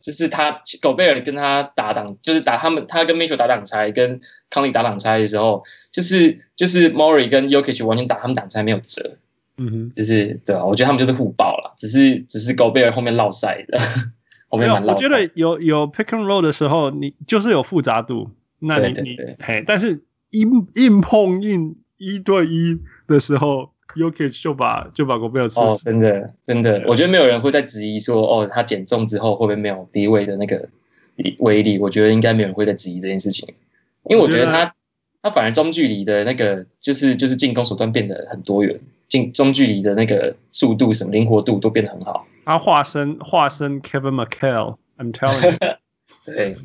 [0.00, 4.18] 就是他狗贝尔跟他打挡，就是打他们，他跟 Mitchell 打挡拆，跟
[4.48, 9.18] 康利打挡拆的时候，就是就是 Mori 跟 Yokich 完全打他们挡拆没有辙，
[9.56, 13.78] 嗯哼，就是对啊，我觉得他们就是互爆了，只是只是狗贝尔后面落赛的，
[14.48, 14.94] 后面蛮落赛。
[14.94, 23.72] 我觉得有有 pick and roll 的时候，你就是有复杂度，那你你嘿，但是硬硬碰硬一对一的时候。
[23.96, 30.68] Jokic 就把就把狗贝尔吃死哦，真的真的，我觉得没有人会在质疑说，哦，他减重之后会不会没有低位的那个
[31.38, 31.78] 威力？
[31.78, 33.48] 我觉得应该没有人会在质疑这件事情，
[34.04, 34.74] 因为我觉得他
[35.22, 42.26] 他反而中距离的那个就是就是进攻手段变得很多元，进中距离的那个速度什么灵活度都变得很好。
[42.44, 45.76] 他化身化身 Kevin McHale，I'm telling you，
[46.24, 46.56] 对，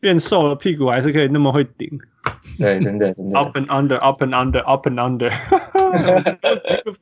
[0.00, 1.98] 变瘦了屁股还是可以那么会顶。
[2.58, 3.38] 对，真的真的。
[3.38, 5.32] Up and under, up and under, up and under。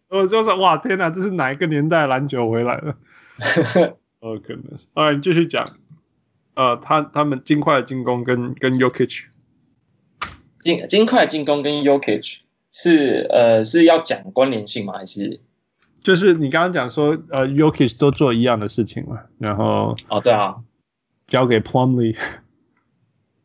[0.08, 2.96] 我就说哇，天哪，这是哪一个年代篮球回来了？
[4.20, 4.86] Oh goodness！
[4.94, 5.76] 哎，你继续讲。
[6.54, 9.24] 呃，他他们金块的进攻跟跟 Yokich
[10.60, 12.38] 金金块进攻跟 Yokich
[12.72, 14.94] 是呃是要讲关联性吗？
[14.94, 15.40] 还是
[16.00, 19.18] 就是你刚刚讲说呃 Yokich 都做一样的事情嘛？
[19.38, 20.56] 然后哦对啊，
[21.26, 22.16] 交给 Plumlee。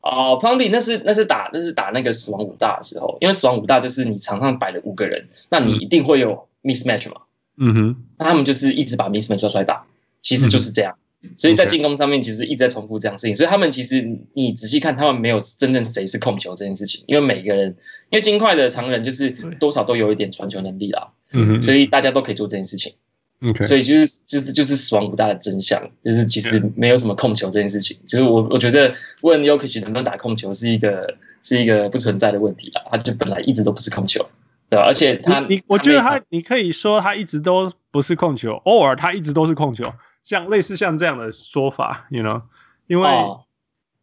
[0.01, 7.21] 哦 Plumlee 那是那是打那是打那个死亡五大的时候，因为死亡五大就是你场上摆了五个人，那你一定会有 mismatch 嘛。
[7.57, 9.85] 嗯哼，那他们就是一直把 mismatch 抓出来打，
[10.21, 10.95] 其实就是这样。
[11.21, 13.35] 嗯、所以在进攻上面其实一直在重复这样的事情。
[13.35, 17.75] 所以他们其实你仔细看，他们没有真正谁是控球这件事情，因为每个人，
[18.09, 21.09] 因为金块的常人就是多少都有一点传球能力啦。
[21.33, 22.93] 嗯哼，所以大家都可以做这件事情。
[23.41, 23.65] Okay.
[23.65, 27.97] 所以就是就是就是死亡不大的真相，就是其实没有什么控球这件事情。
[28.05, 34.27] 其实我我觉得问 Jokic 能不能打控球是一个是一个不存在的问题啦，他就本来一直都不是控球，
[34.69, 34.83] 对吧？
[34.85, 39.85] 而且他你，你我觉得他你可以说他一直都不是控球，偶尔他一直都是控球，
[40.21, 42.41] 像类似像这样的说法，you know，
[42.87, 43.45] 因为、哦、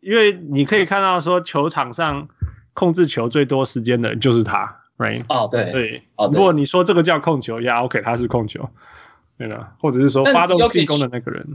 [0.01, 2.27] 因为你可以看到说球场上
[2.73, 5.23] 控制球最多时间的就是他，right？
[5.29, 8.71] 哦，对对，哦，如果你说这个叫控球，呀，OK，他是控球。
[9.39, 11.47] 对的，或者是说发动进攻的那个人，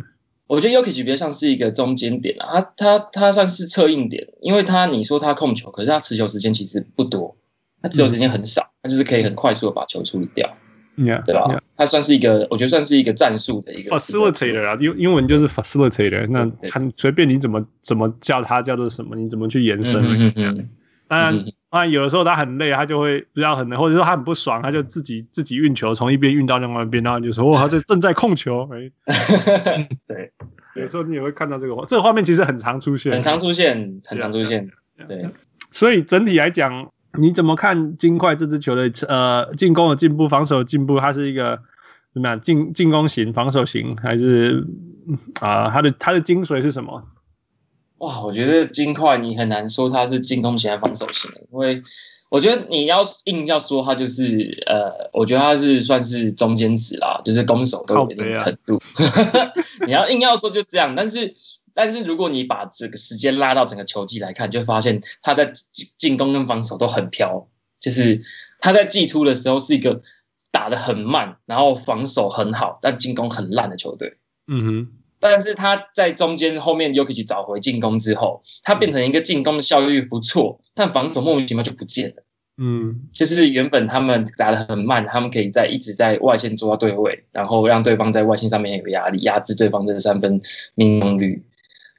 [0.47, 7.35] 我觉得 Yuki 比较像是一个中间点啊，他他他算是策应点，因为他你说他控球，可是他持球时间其实不多，
[7.81, 10.57] 他持球时间很少，他就是可以很快速的把球处理掉，
[10.97, 11.61] 嗯，对吧？
[11.75, 20.69] 他算是一个，我觉得算是一个战术的一个 facilitator 啊，英英文就是 facilitator，那他随便你怎么怎么叫他叫做什么，你怎么去延伸，嗯嗯，
[21.07, 21.43] 当然。
[21.71, 28.91] 啊，有的时候他很累，他就会比较很累，或者说他很不爽，他就自己自己运球，从一边运到另外一边，然后就说：“哦，他这正在控球。”哎，
[30.05, 30.33] 对，
[30.75, 34.69] 有时候你也会看到这个画，这个画面其实很常出现，很常出现，很常出现。
[35.07, 35.29] 对，
[35.71, 38.91] 所以整体来讲，你怎么看金块这支球队？
[39.07, 41.57] 呃，进攻的进步，防守的进步，它是一个
[42.13, 42.41] 怎么样？
[42.41, 44.67] 进进攻型，防守型，还是
[45.39, 45.69] 啊？
[45.69, 47.07] 它、呃、的它的精髓是什么？
[48.01, 51.83] 哇，我觉得金块你很难说他是进攻型还是防守型的，因为
[52.29, 58.75] 我觉得你要硬要说他就是呃，我觉得他是算是中间值啦，就是攻守都有一定程度。
[58.75, 59.53] 啊、
[59.85, 61.31] 你要硬要说就这样，但是
[61.75, 65.53] 但是如果你把这个时间拉到整个球季来看，就会发现他在
[65.99, 67.47] 进攻跟防守都很飘，
[67.79, 68.19] 就是
[68.59, 70.01] 他在季初的时候是一个
[70.51, 74.17] 打得很慢，然后防守很好，但进攻很烂的球队。
[74.47, 75.00] 嗯哼。
[75.21, 82.23] 但是他在中间后面又可以去找回进攻之后，他变成一个进攻的效率不错，但防守莫名其妙就不见了。
[82.57, 90.41] 嗯，就是原本他们打得很慢，他们可以在一直在外线做到对位，然后让对方在外线上面有压力，压制对方的三分
[90.75, 91.43] 命中率。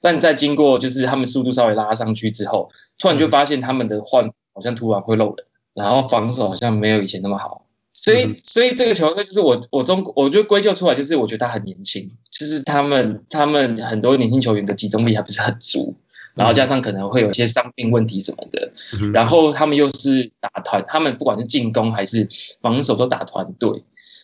[0.01, 2.69] 但在经过就是他们速度稍微拉上去之后，
[2.99, 7.66] 突然就发现他们的换好像突然会漏人，然后防守好像没有以前那么好。
[8.05, 15.95] 所以，所以这个球队就是我，我中，我就归咎出来，就是我觉得他很年轻，就是他们，他们很多年轻球员的集中力还不是很足，
[16.35, 18.73] 然后加上可能会有一些伤病问题什么的，
[19.12, 22.29] 然后他们又是打团，他们不管是进攻还是
[22.61, 23.70] 防守都打团队，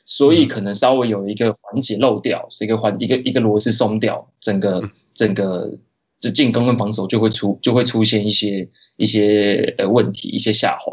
[0.04, 4.82] 所以可能稍微有一个环节漏掉，是一个环一个一个螺丝松掉，整个
[5.14, 5.70] 整个
[6.18, 10.92] 这进攻跟防守就会出就会出现一些一些呃问题，一些下滑，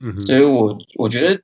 [0.00, 1.38] 嗯，所以我我觉得。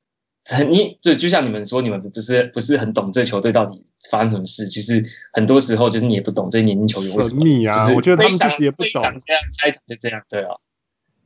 [0.70, 4.66] 你就就像你们说，你们不是不是很懂这球队到底发生什么事。
[4.66, 5.04] 其实
[5.34, 7.40] 很多时候就是你也不懂这些年轻球员为什么。
[7.40, 7.92] 神秘啊！
[7.94, 8.92] 我觉得他们自己也不懂。
[8.94, 9.00] 这
[9.34, 10.56] 样，下一场就这样，对啊，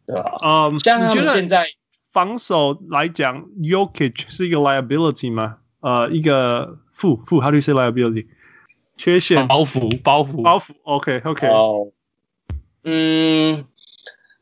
[0.06, 0.32] 对啊。
[0.44, 1.66] 嗯，像他们现在
[2.12, 5.58] 防守来讲，Yokic 是一个 liability 吗？
[5.78, 8.26] 呃，一个负负，How do you say liability？
[8.96, 9.46] 缺陷？
[9.46, 10.02] 包袱？
[10.02, 10.42] 包袱？
[10.42, 11.46] 包袱？OK OK。
[11.46, 11.92] 哦，
[12.82, 13.66] 嗯，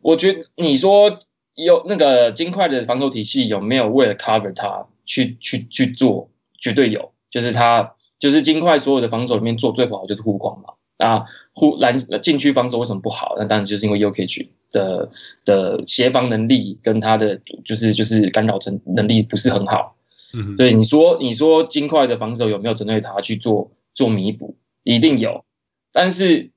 [0.01, 1.19] 我觉得你说。
[1.65, 6.29] 有那个金块的防守体系有没有为了 cover 他去去去做？
[6.59, 11.25] 绝对有，就是他就是金块所有的防守里面做最不好就是护框嘛，啊，
[11.55, 13.35] 护篮禁区防守为什么不好？
[13.39, 15.09] 那当然就是因为 Jokic 的
[15.47, 19.97] 的协防能力跟他的就是就是干扰能能力不是很好。
[20.35, 24.57] 嗯，对，你说你说金块的防守有没有针对他去做做弥补？
[24.85, 25.45] 一定有，
[25.93, 26.51] 但是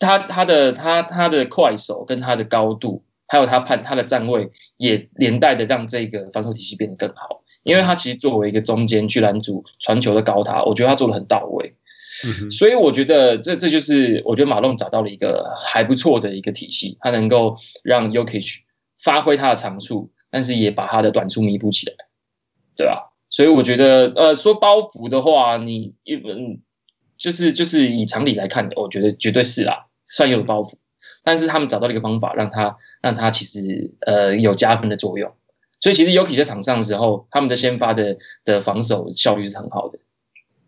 [0.00, 7.44] 他他的他他的快手跟他的高度，还有他判他的站位，也连带的让这个防守体系变得更好。
[7.62, 11.76] 因为他其实作为一个中间去拦阻传球的高塔，我觉得他做的很到位。
[12.26, 18.62] 嗯，所以我觉得这这就是我觉得马龙找到了一个还不错的一个体系，他能够让 Jokic
[18.98, 21.94] 发挥他的长处，但是也把他的短处弥补起来。
[22.74, 22.98] 对啊，
[23.28, 26.60] 所以我觉得，呃，说包袱的话，你一嗯，
[27.16, 30.74] 就是就是以常理来看，我觉得绝对是啦，算有包袱。
[31.22, 35.34] 但是他们找到了一个方法，让他让他其实呃有加分的作用。
[35.80, 39.98] 所以其实 Jokic 在场上的时候，他们的先发的的防守效率是很好的。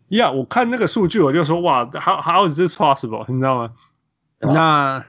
[0.09, 3.25] 呀、yeah，我看那个数据，我就说哇，how how is this possible？
[3.31, 3.73] 你知道吗？
[4.39, 5.05] 那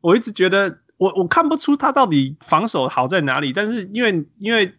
[0.00, 3.52] 我一直觉得，我我看不出他到底防守好在哪里。
[3.52, 4.74] 但是因为因为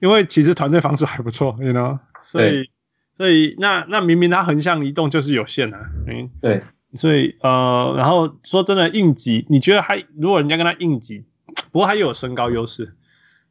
[0.00, 2.70] 因为其实团队防守还不错，you know，所以
[3.16, 6.62] 所以那那明明他横向移动就是有限啊，嗯，对，
[6.94, 11.24] 所以呃，然后说真的应急，你觉得还如果人家跟他应急，
[11.72, 12.94] 不过他又有身高优势，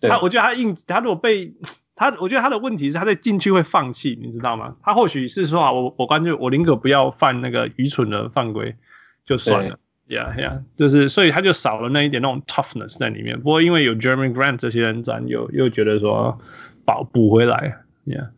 [0.02, 1.54] 他我觉得他硬挤，他如果被
[1.96, 4.76] 他，我觉得他的问题是他在禁区会放弃，你知道吗？
[4.84, 8.76] 他或许是说啊，我我干脆我宁可不要犯那个愚蠢的犯规
[9.26, 9.80] 就算了。
[10.08, 13.38] ，Yeah Yeah，，就是所以他就少了那一点那种 toughness 在里面。
[13.40, 16.38] 不过因为有 Jerami Grant 这些人占，又又觉得说
[16.84, 17.78] 保补回来。
[18.06, 18.30] ，Yeah，，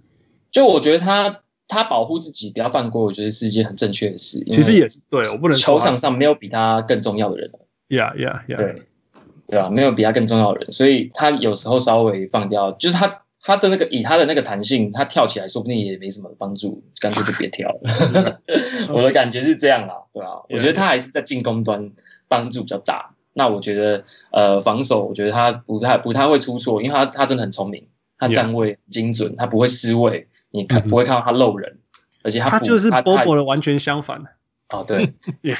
[0.51, 4.43] 就我觉得他他保护自己不要犯规，我觉得是一件很正确的事。
[4.45, 7.51] 其实也是对，我不能球场上没有比他更重要的人。
[7.89, 8.81] 呀呀呀，对
[9.47, 9.69] 对吧？
[9.69, 13.21] 没有比他更重要的人，所以他有时候稍微放掉，就是他。
[13.39, 18.41] 他的那个以他的那个弹性，他跳起来说不定也没什么帮助，干脆就别跳了。
[18.91, 20.43] 我的感觉是这样啦，对吧？
[20.49, 21.89] 我觉得他还是在进攻端
[22.27, 23.11] 帮助比较大。
[23.31, 27.87] 那我觉得呃防守，我觉得他不太不太会出错，因为他他真的很聪明，
[28.17, 31.79] 他站位精准，他不会失位，你看不会看到他漏人，
[32.23, 34.21] 而且他他就是波波的完全相反。
[34.69, 35.13] 哦，对，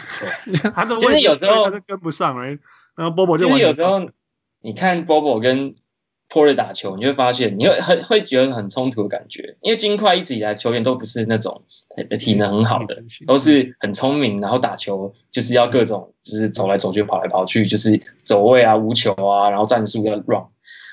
[0.76, 2.58] 他的就是有时候他跟不上哎，
[2.96, 4.10] 然后波波就其实有时候
[4.62, 5.76] 你看波波跟。
[6.30, 11.64] Porter 打球，你会发现你会很会觉得很冲突的感觉，因为金块一直以来球员都不是那种
[12.20, 20.44] 体能很好的，都是很聪明，然后打球就是要各种就是走来走去、跑来跑去，就是走位啊、无球啊，然后战术要 run。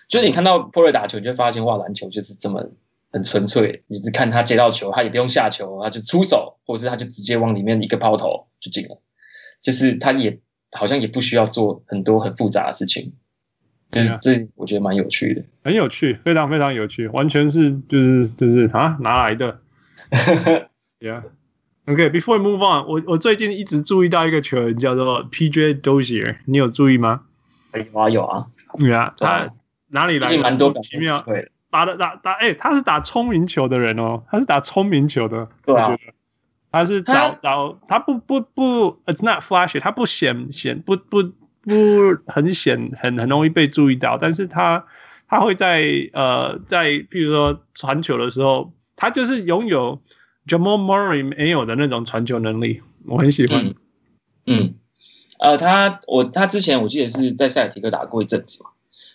[0.09, 2.71] 就是你看到 Porter 打球，你就会发现哇，篮球就是这么
[3.15, 9.01] 很纯粹，你只看他接到球，他也不用下球，他就出手，或者是他就直接往里面一个抛投就进了，
[9.63, 10.41] 就是他也
[10.73, 13.13] 好像也不需要做很多很复杂的事情。
[13.93, 19.61] 就是这我觉得蛮有趣的，很有趣，非常非常有趣，完全是就是就是啊哪来的
[20.99, 27.21] ？Yeah，OK，Before、 we move on，我我最近一直注意到一个球员叫做 PJ Dozier，你有注意吗？
[27.73, 29.55] 有啊有啊，Yeah，他
[29.91, 30.39] 哪里来的？
[30.39, 35.97] 蛮多奇妙，对，打的打打，哎、欸，他是打聪明球的人哦，他是打聪明球的，对啊，
[36.71, 41.23] 他是找找他不不不，It's not flashy，他不显显不不。
[41.23, 41.33] 不
[41.67, 41.73] 不
[42.27, 44.85] 很显很很容易被注意到，但是他
[45.27, 50.03] 他会在呃在譬如说传球的时候，他就是拥有
[50.47, 53.65] Jamal Murray 没有的那种传球能力，我很喜欢。
[53.65, 53.75] 嗯，
[54.45, 54.75] 嗯
[55.41, 58.69] 呃，他我他之前我记得是在塞尔提克打过一阵子嘛，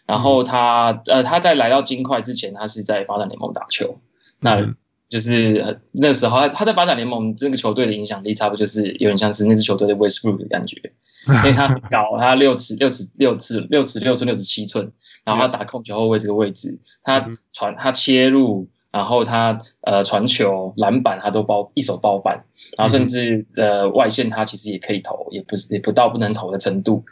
[0.10, 3.99] 然后他呃他在来到金块之前，他是在发展联盟打球，
[4.40, 4.56] 那。
[4.56, 4.76] 嗯
[5.10, 10.80] 就是那时候，他他在发展联盟这个球队的影响力，差不多就是有点像是那支球队的 Westbrook 的感觉，
[11.26, 14.91] 因为他很高，他六尺六尺六尺六尺六寸六尺七寸，
[15.26, 22.44] 然后他打控球后卫这个位置，他传他切入，然后他呃传球篮板他都包一手包办，
[22.77, 27.03] 然后甚至呃外线他其实也可以投，也不是也不到不能投的程度，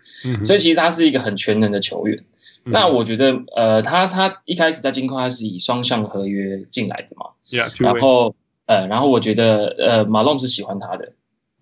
[0.46, 2.24] 所以其实他是一个很全能的球员。
[2.64, 8.36] 那我觉得，呃，他他一开始在金块他是以双向合约进来的嘛，yeah, 然后
[8.66, 11.14] 呃，然后我觉得，呃，马龙是喜欢他的，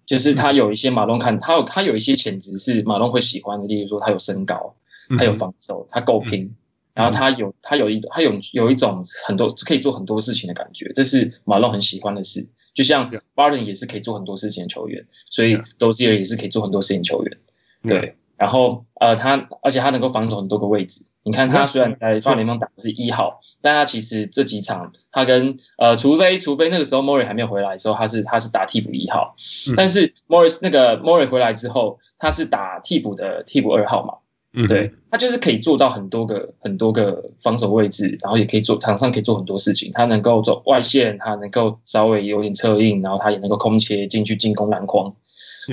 [0.06, 4.76] 就是他有一些马龙看他有他有一些潜质是马龙会喜欢的，例如说他有身高，
[5.18, 6.52] 他有防守，他够拼，
[6.94, 12.48] 然后他有他有一他有有一种很多可以做很多事情的感觉，这是马龙很喜欢的事。
[12.74, 17.38] 就像 Barton 也是可以做很多事情的球员，所以 Dozier 也是可以做很多事情的球员，
[17.84, 18.16] 对。
[18.38, 21.06] 然后，呃，他而且他能够防守很多个位置。
[21.24, 29.36] 你看，他虽然在双联盟打的是一号，但他其实这几场他跟呃，除非除非那个时候 Murray 还没有回来的时候，他是他是打替补一号。
[29.76, 34.14] 但是 Morris 那个 Murray 回来之后，他是打替补的替补二号嘛。
[34.58, 39.92] 嗯，对，他就是可以做到很多个很多个防守位置，然后也可以做场上可以做很多事情。
[39.94, 45.14] 他能够做外线，他能够稍微有点策应，然后他也能够空切进去进攻篮筐。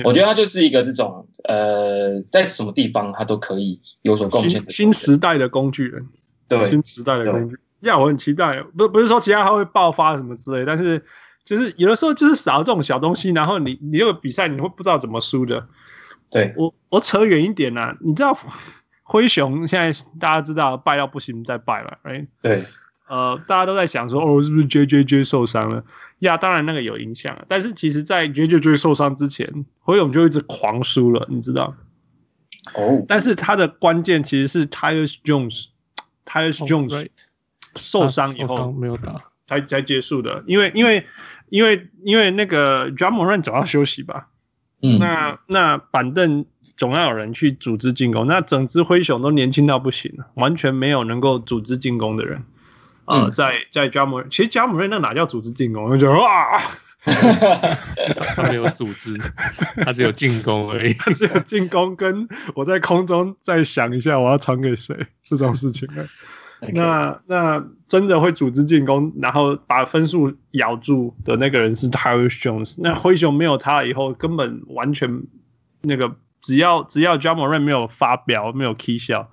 [0.03, 6.07] 我觉得他就是一个这种呃，在什么地方他都可以有所贡献新新时代的工具人，
[6.47, 7.57] 对，新时代的工具。
[7.81, 11.03] 呀，我很期待，不不是说其他他会爆发什么之类，但是
[11.43, 15.67] 就是有的时候就是少了这种小东西，然后你你这个比赛你会不知道怎么输的。
[16.31, 18.35] 对，我我扯远一点啊，你知道
[19.03, 22.63] 灰熊现在大家知道败到不行再败了，哎，对。
[23.07, 25.83] 呃，大家都在想说，哦，是不是 J J J 受伤了？
[26.19, 27.45] 呀，当然那个有影响。
[27.49, 31.75] 但是其实，在 J J J 受伤之前，灰熊就一直狂输了，你知道？
[32.75, 33.03] 哦。
[33.07, 37.09] 但是他的关键其实是 Tyus Jones，Tyus Jones
[37.75, 40.43] 受伤以后没有打，才才结束的。
[40.47, 41.05] 因为因为
[41.49, 44.29] 因为因为那个 Ja Morant 总要休息吧？
[44.81, 44.97] 嗯。
[44.97, 46.45] 那那板凳
[46.77, 48.25] 总要有人去组织进攻。
[48.27, 52.43] 那整支灰熊都年轻到不行了，完全没有能够组织进攻的人。
[53.05, 55.83] 呃，在在加姆，其实加姆瑞那哪叫组织进攻？
[55.83, 56.59] 我就觉得哇，
[58.35, 59.17] 他没有组织，
[59.83, 65.87] 他只有进攻而已，他只有进攻，跟我在空中再想一下我要传给谁这种事情。
[66.73, 72.75] 那那真的会组织进攻，然后把分数咬住的那个人 Jones。
[72.79, 75.23] 那灰熊没有他以后，根本完全
[75.81, 79.29] 那个只要只要加姆瑞没有发飙，没有 key 笑。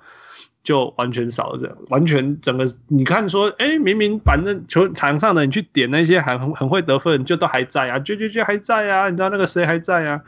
[0.63, 10.21] 就完全少了这样，完全整个你看说，哎、明明反正球场上的你去点那些还很很会得分，就都还在啊，就就就还在啊，你知道那个谁还在啊，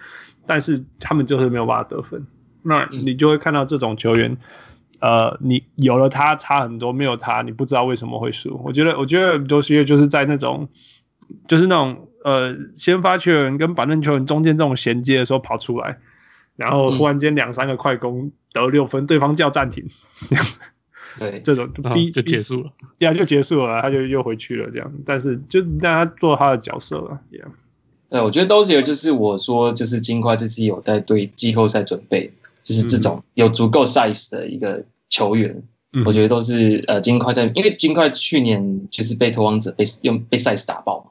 [0.46, 2.26] 但是他们就是没有办法得分，
[2.62, 4.36] 那你就会看到这种球员，
[5.00, 8.58] 呃，你有了他差很多，没有他你不知道为什么会输。
[8.64, 10.68] 我觉得，我觉得多西叶就是在那种，
[11.46, 15.98] 就是那种呃，先发球员跟板凳球员中间这种衔接的时候跑出来。
[16.56, 19.84] 然后忽然间两三个快攻得六分，对方叫暂停，
[20.28, 20.60] 这样子，
[21.18, 24.92] 对， 这种逼就结束了，对啊，就结束了，他就又回去了，这样。
[25.06, 27.50] 但是就让他做他的角色了，这样。
[28.10, 32.30] 对，我觉得都是有，就是我说，就是金块这次有在对季后赛准备，
[32.62, 35.62] 就是这种有足够 size 的一个球员，
[35.94, 41.10] 嗯、我觉得都是呃金块在，因为金块去年就是被投王者被用被 size 打爆嘛，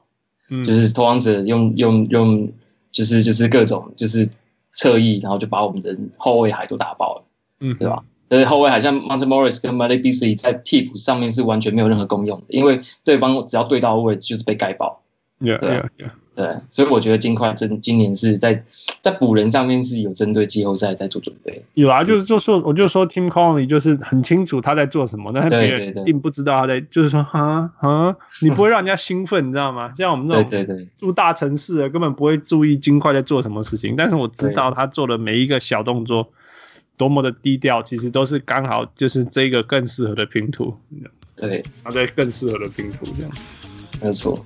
[0.50, 2.52] 嗯，就是投王者用用用，
[2.92, 4.28] 就是就是各种就是。
[4.72, 7.24] 侧翼，然后就把我们的后卫海都打爆了，
[7.60, 8.02] 嗯，对吧？
[8.28, 15.02] 但是后卫海像 Monte Morris 跟 Malik Beasley 在替补上面是完全没有任何功用的，因为对方只要对到位就是被盖爆。
[15.38, 16.10] Yeah, 对，yeah, yeah.
[16.34, 18.64] 对，所以我觉得金块真今年是在
[19.02, 21.62] 在补人上面是有针对季后赛在做准备。
[21.74, 29.92] 有啊，就是就说我就说 Tim Connelly 就是很清楚他在做什么，但是别人并不知道他在，就是说啊啊，你不会让人家兴奋，你知道吗？
[29.94, 36.26] 像我们这种对对对住大城市的根本不会注意金块在做什么事情，但是我知道他做的每一个小动作
[36.96, 40.74] 多么的低调，其实都是刚好就是这个更适合的拼图。
[41.36, 43.42] 对，他在更适合的拼图这样子，
[44.02, 44.42] 没错。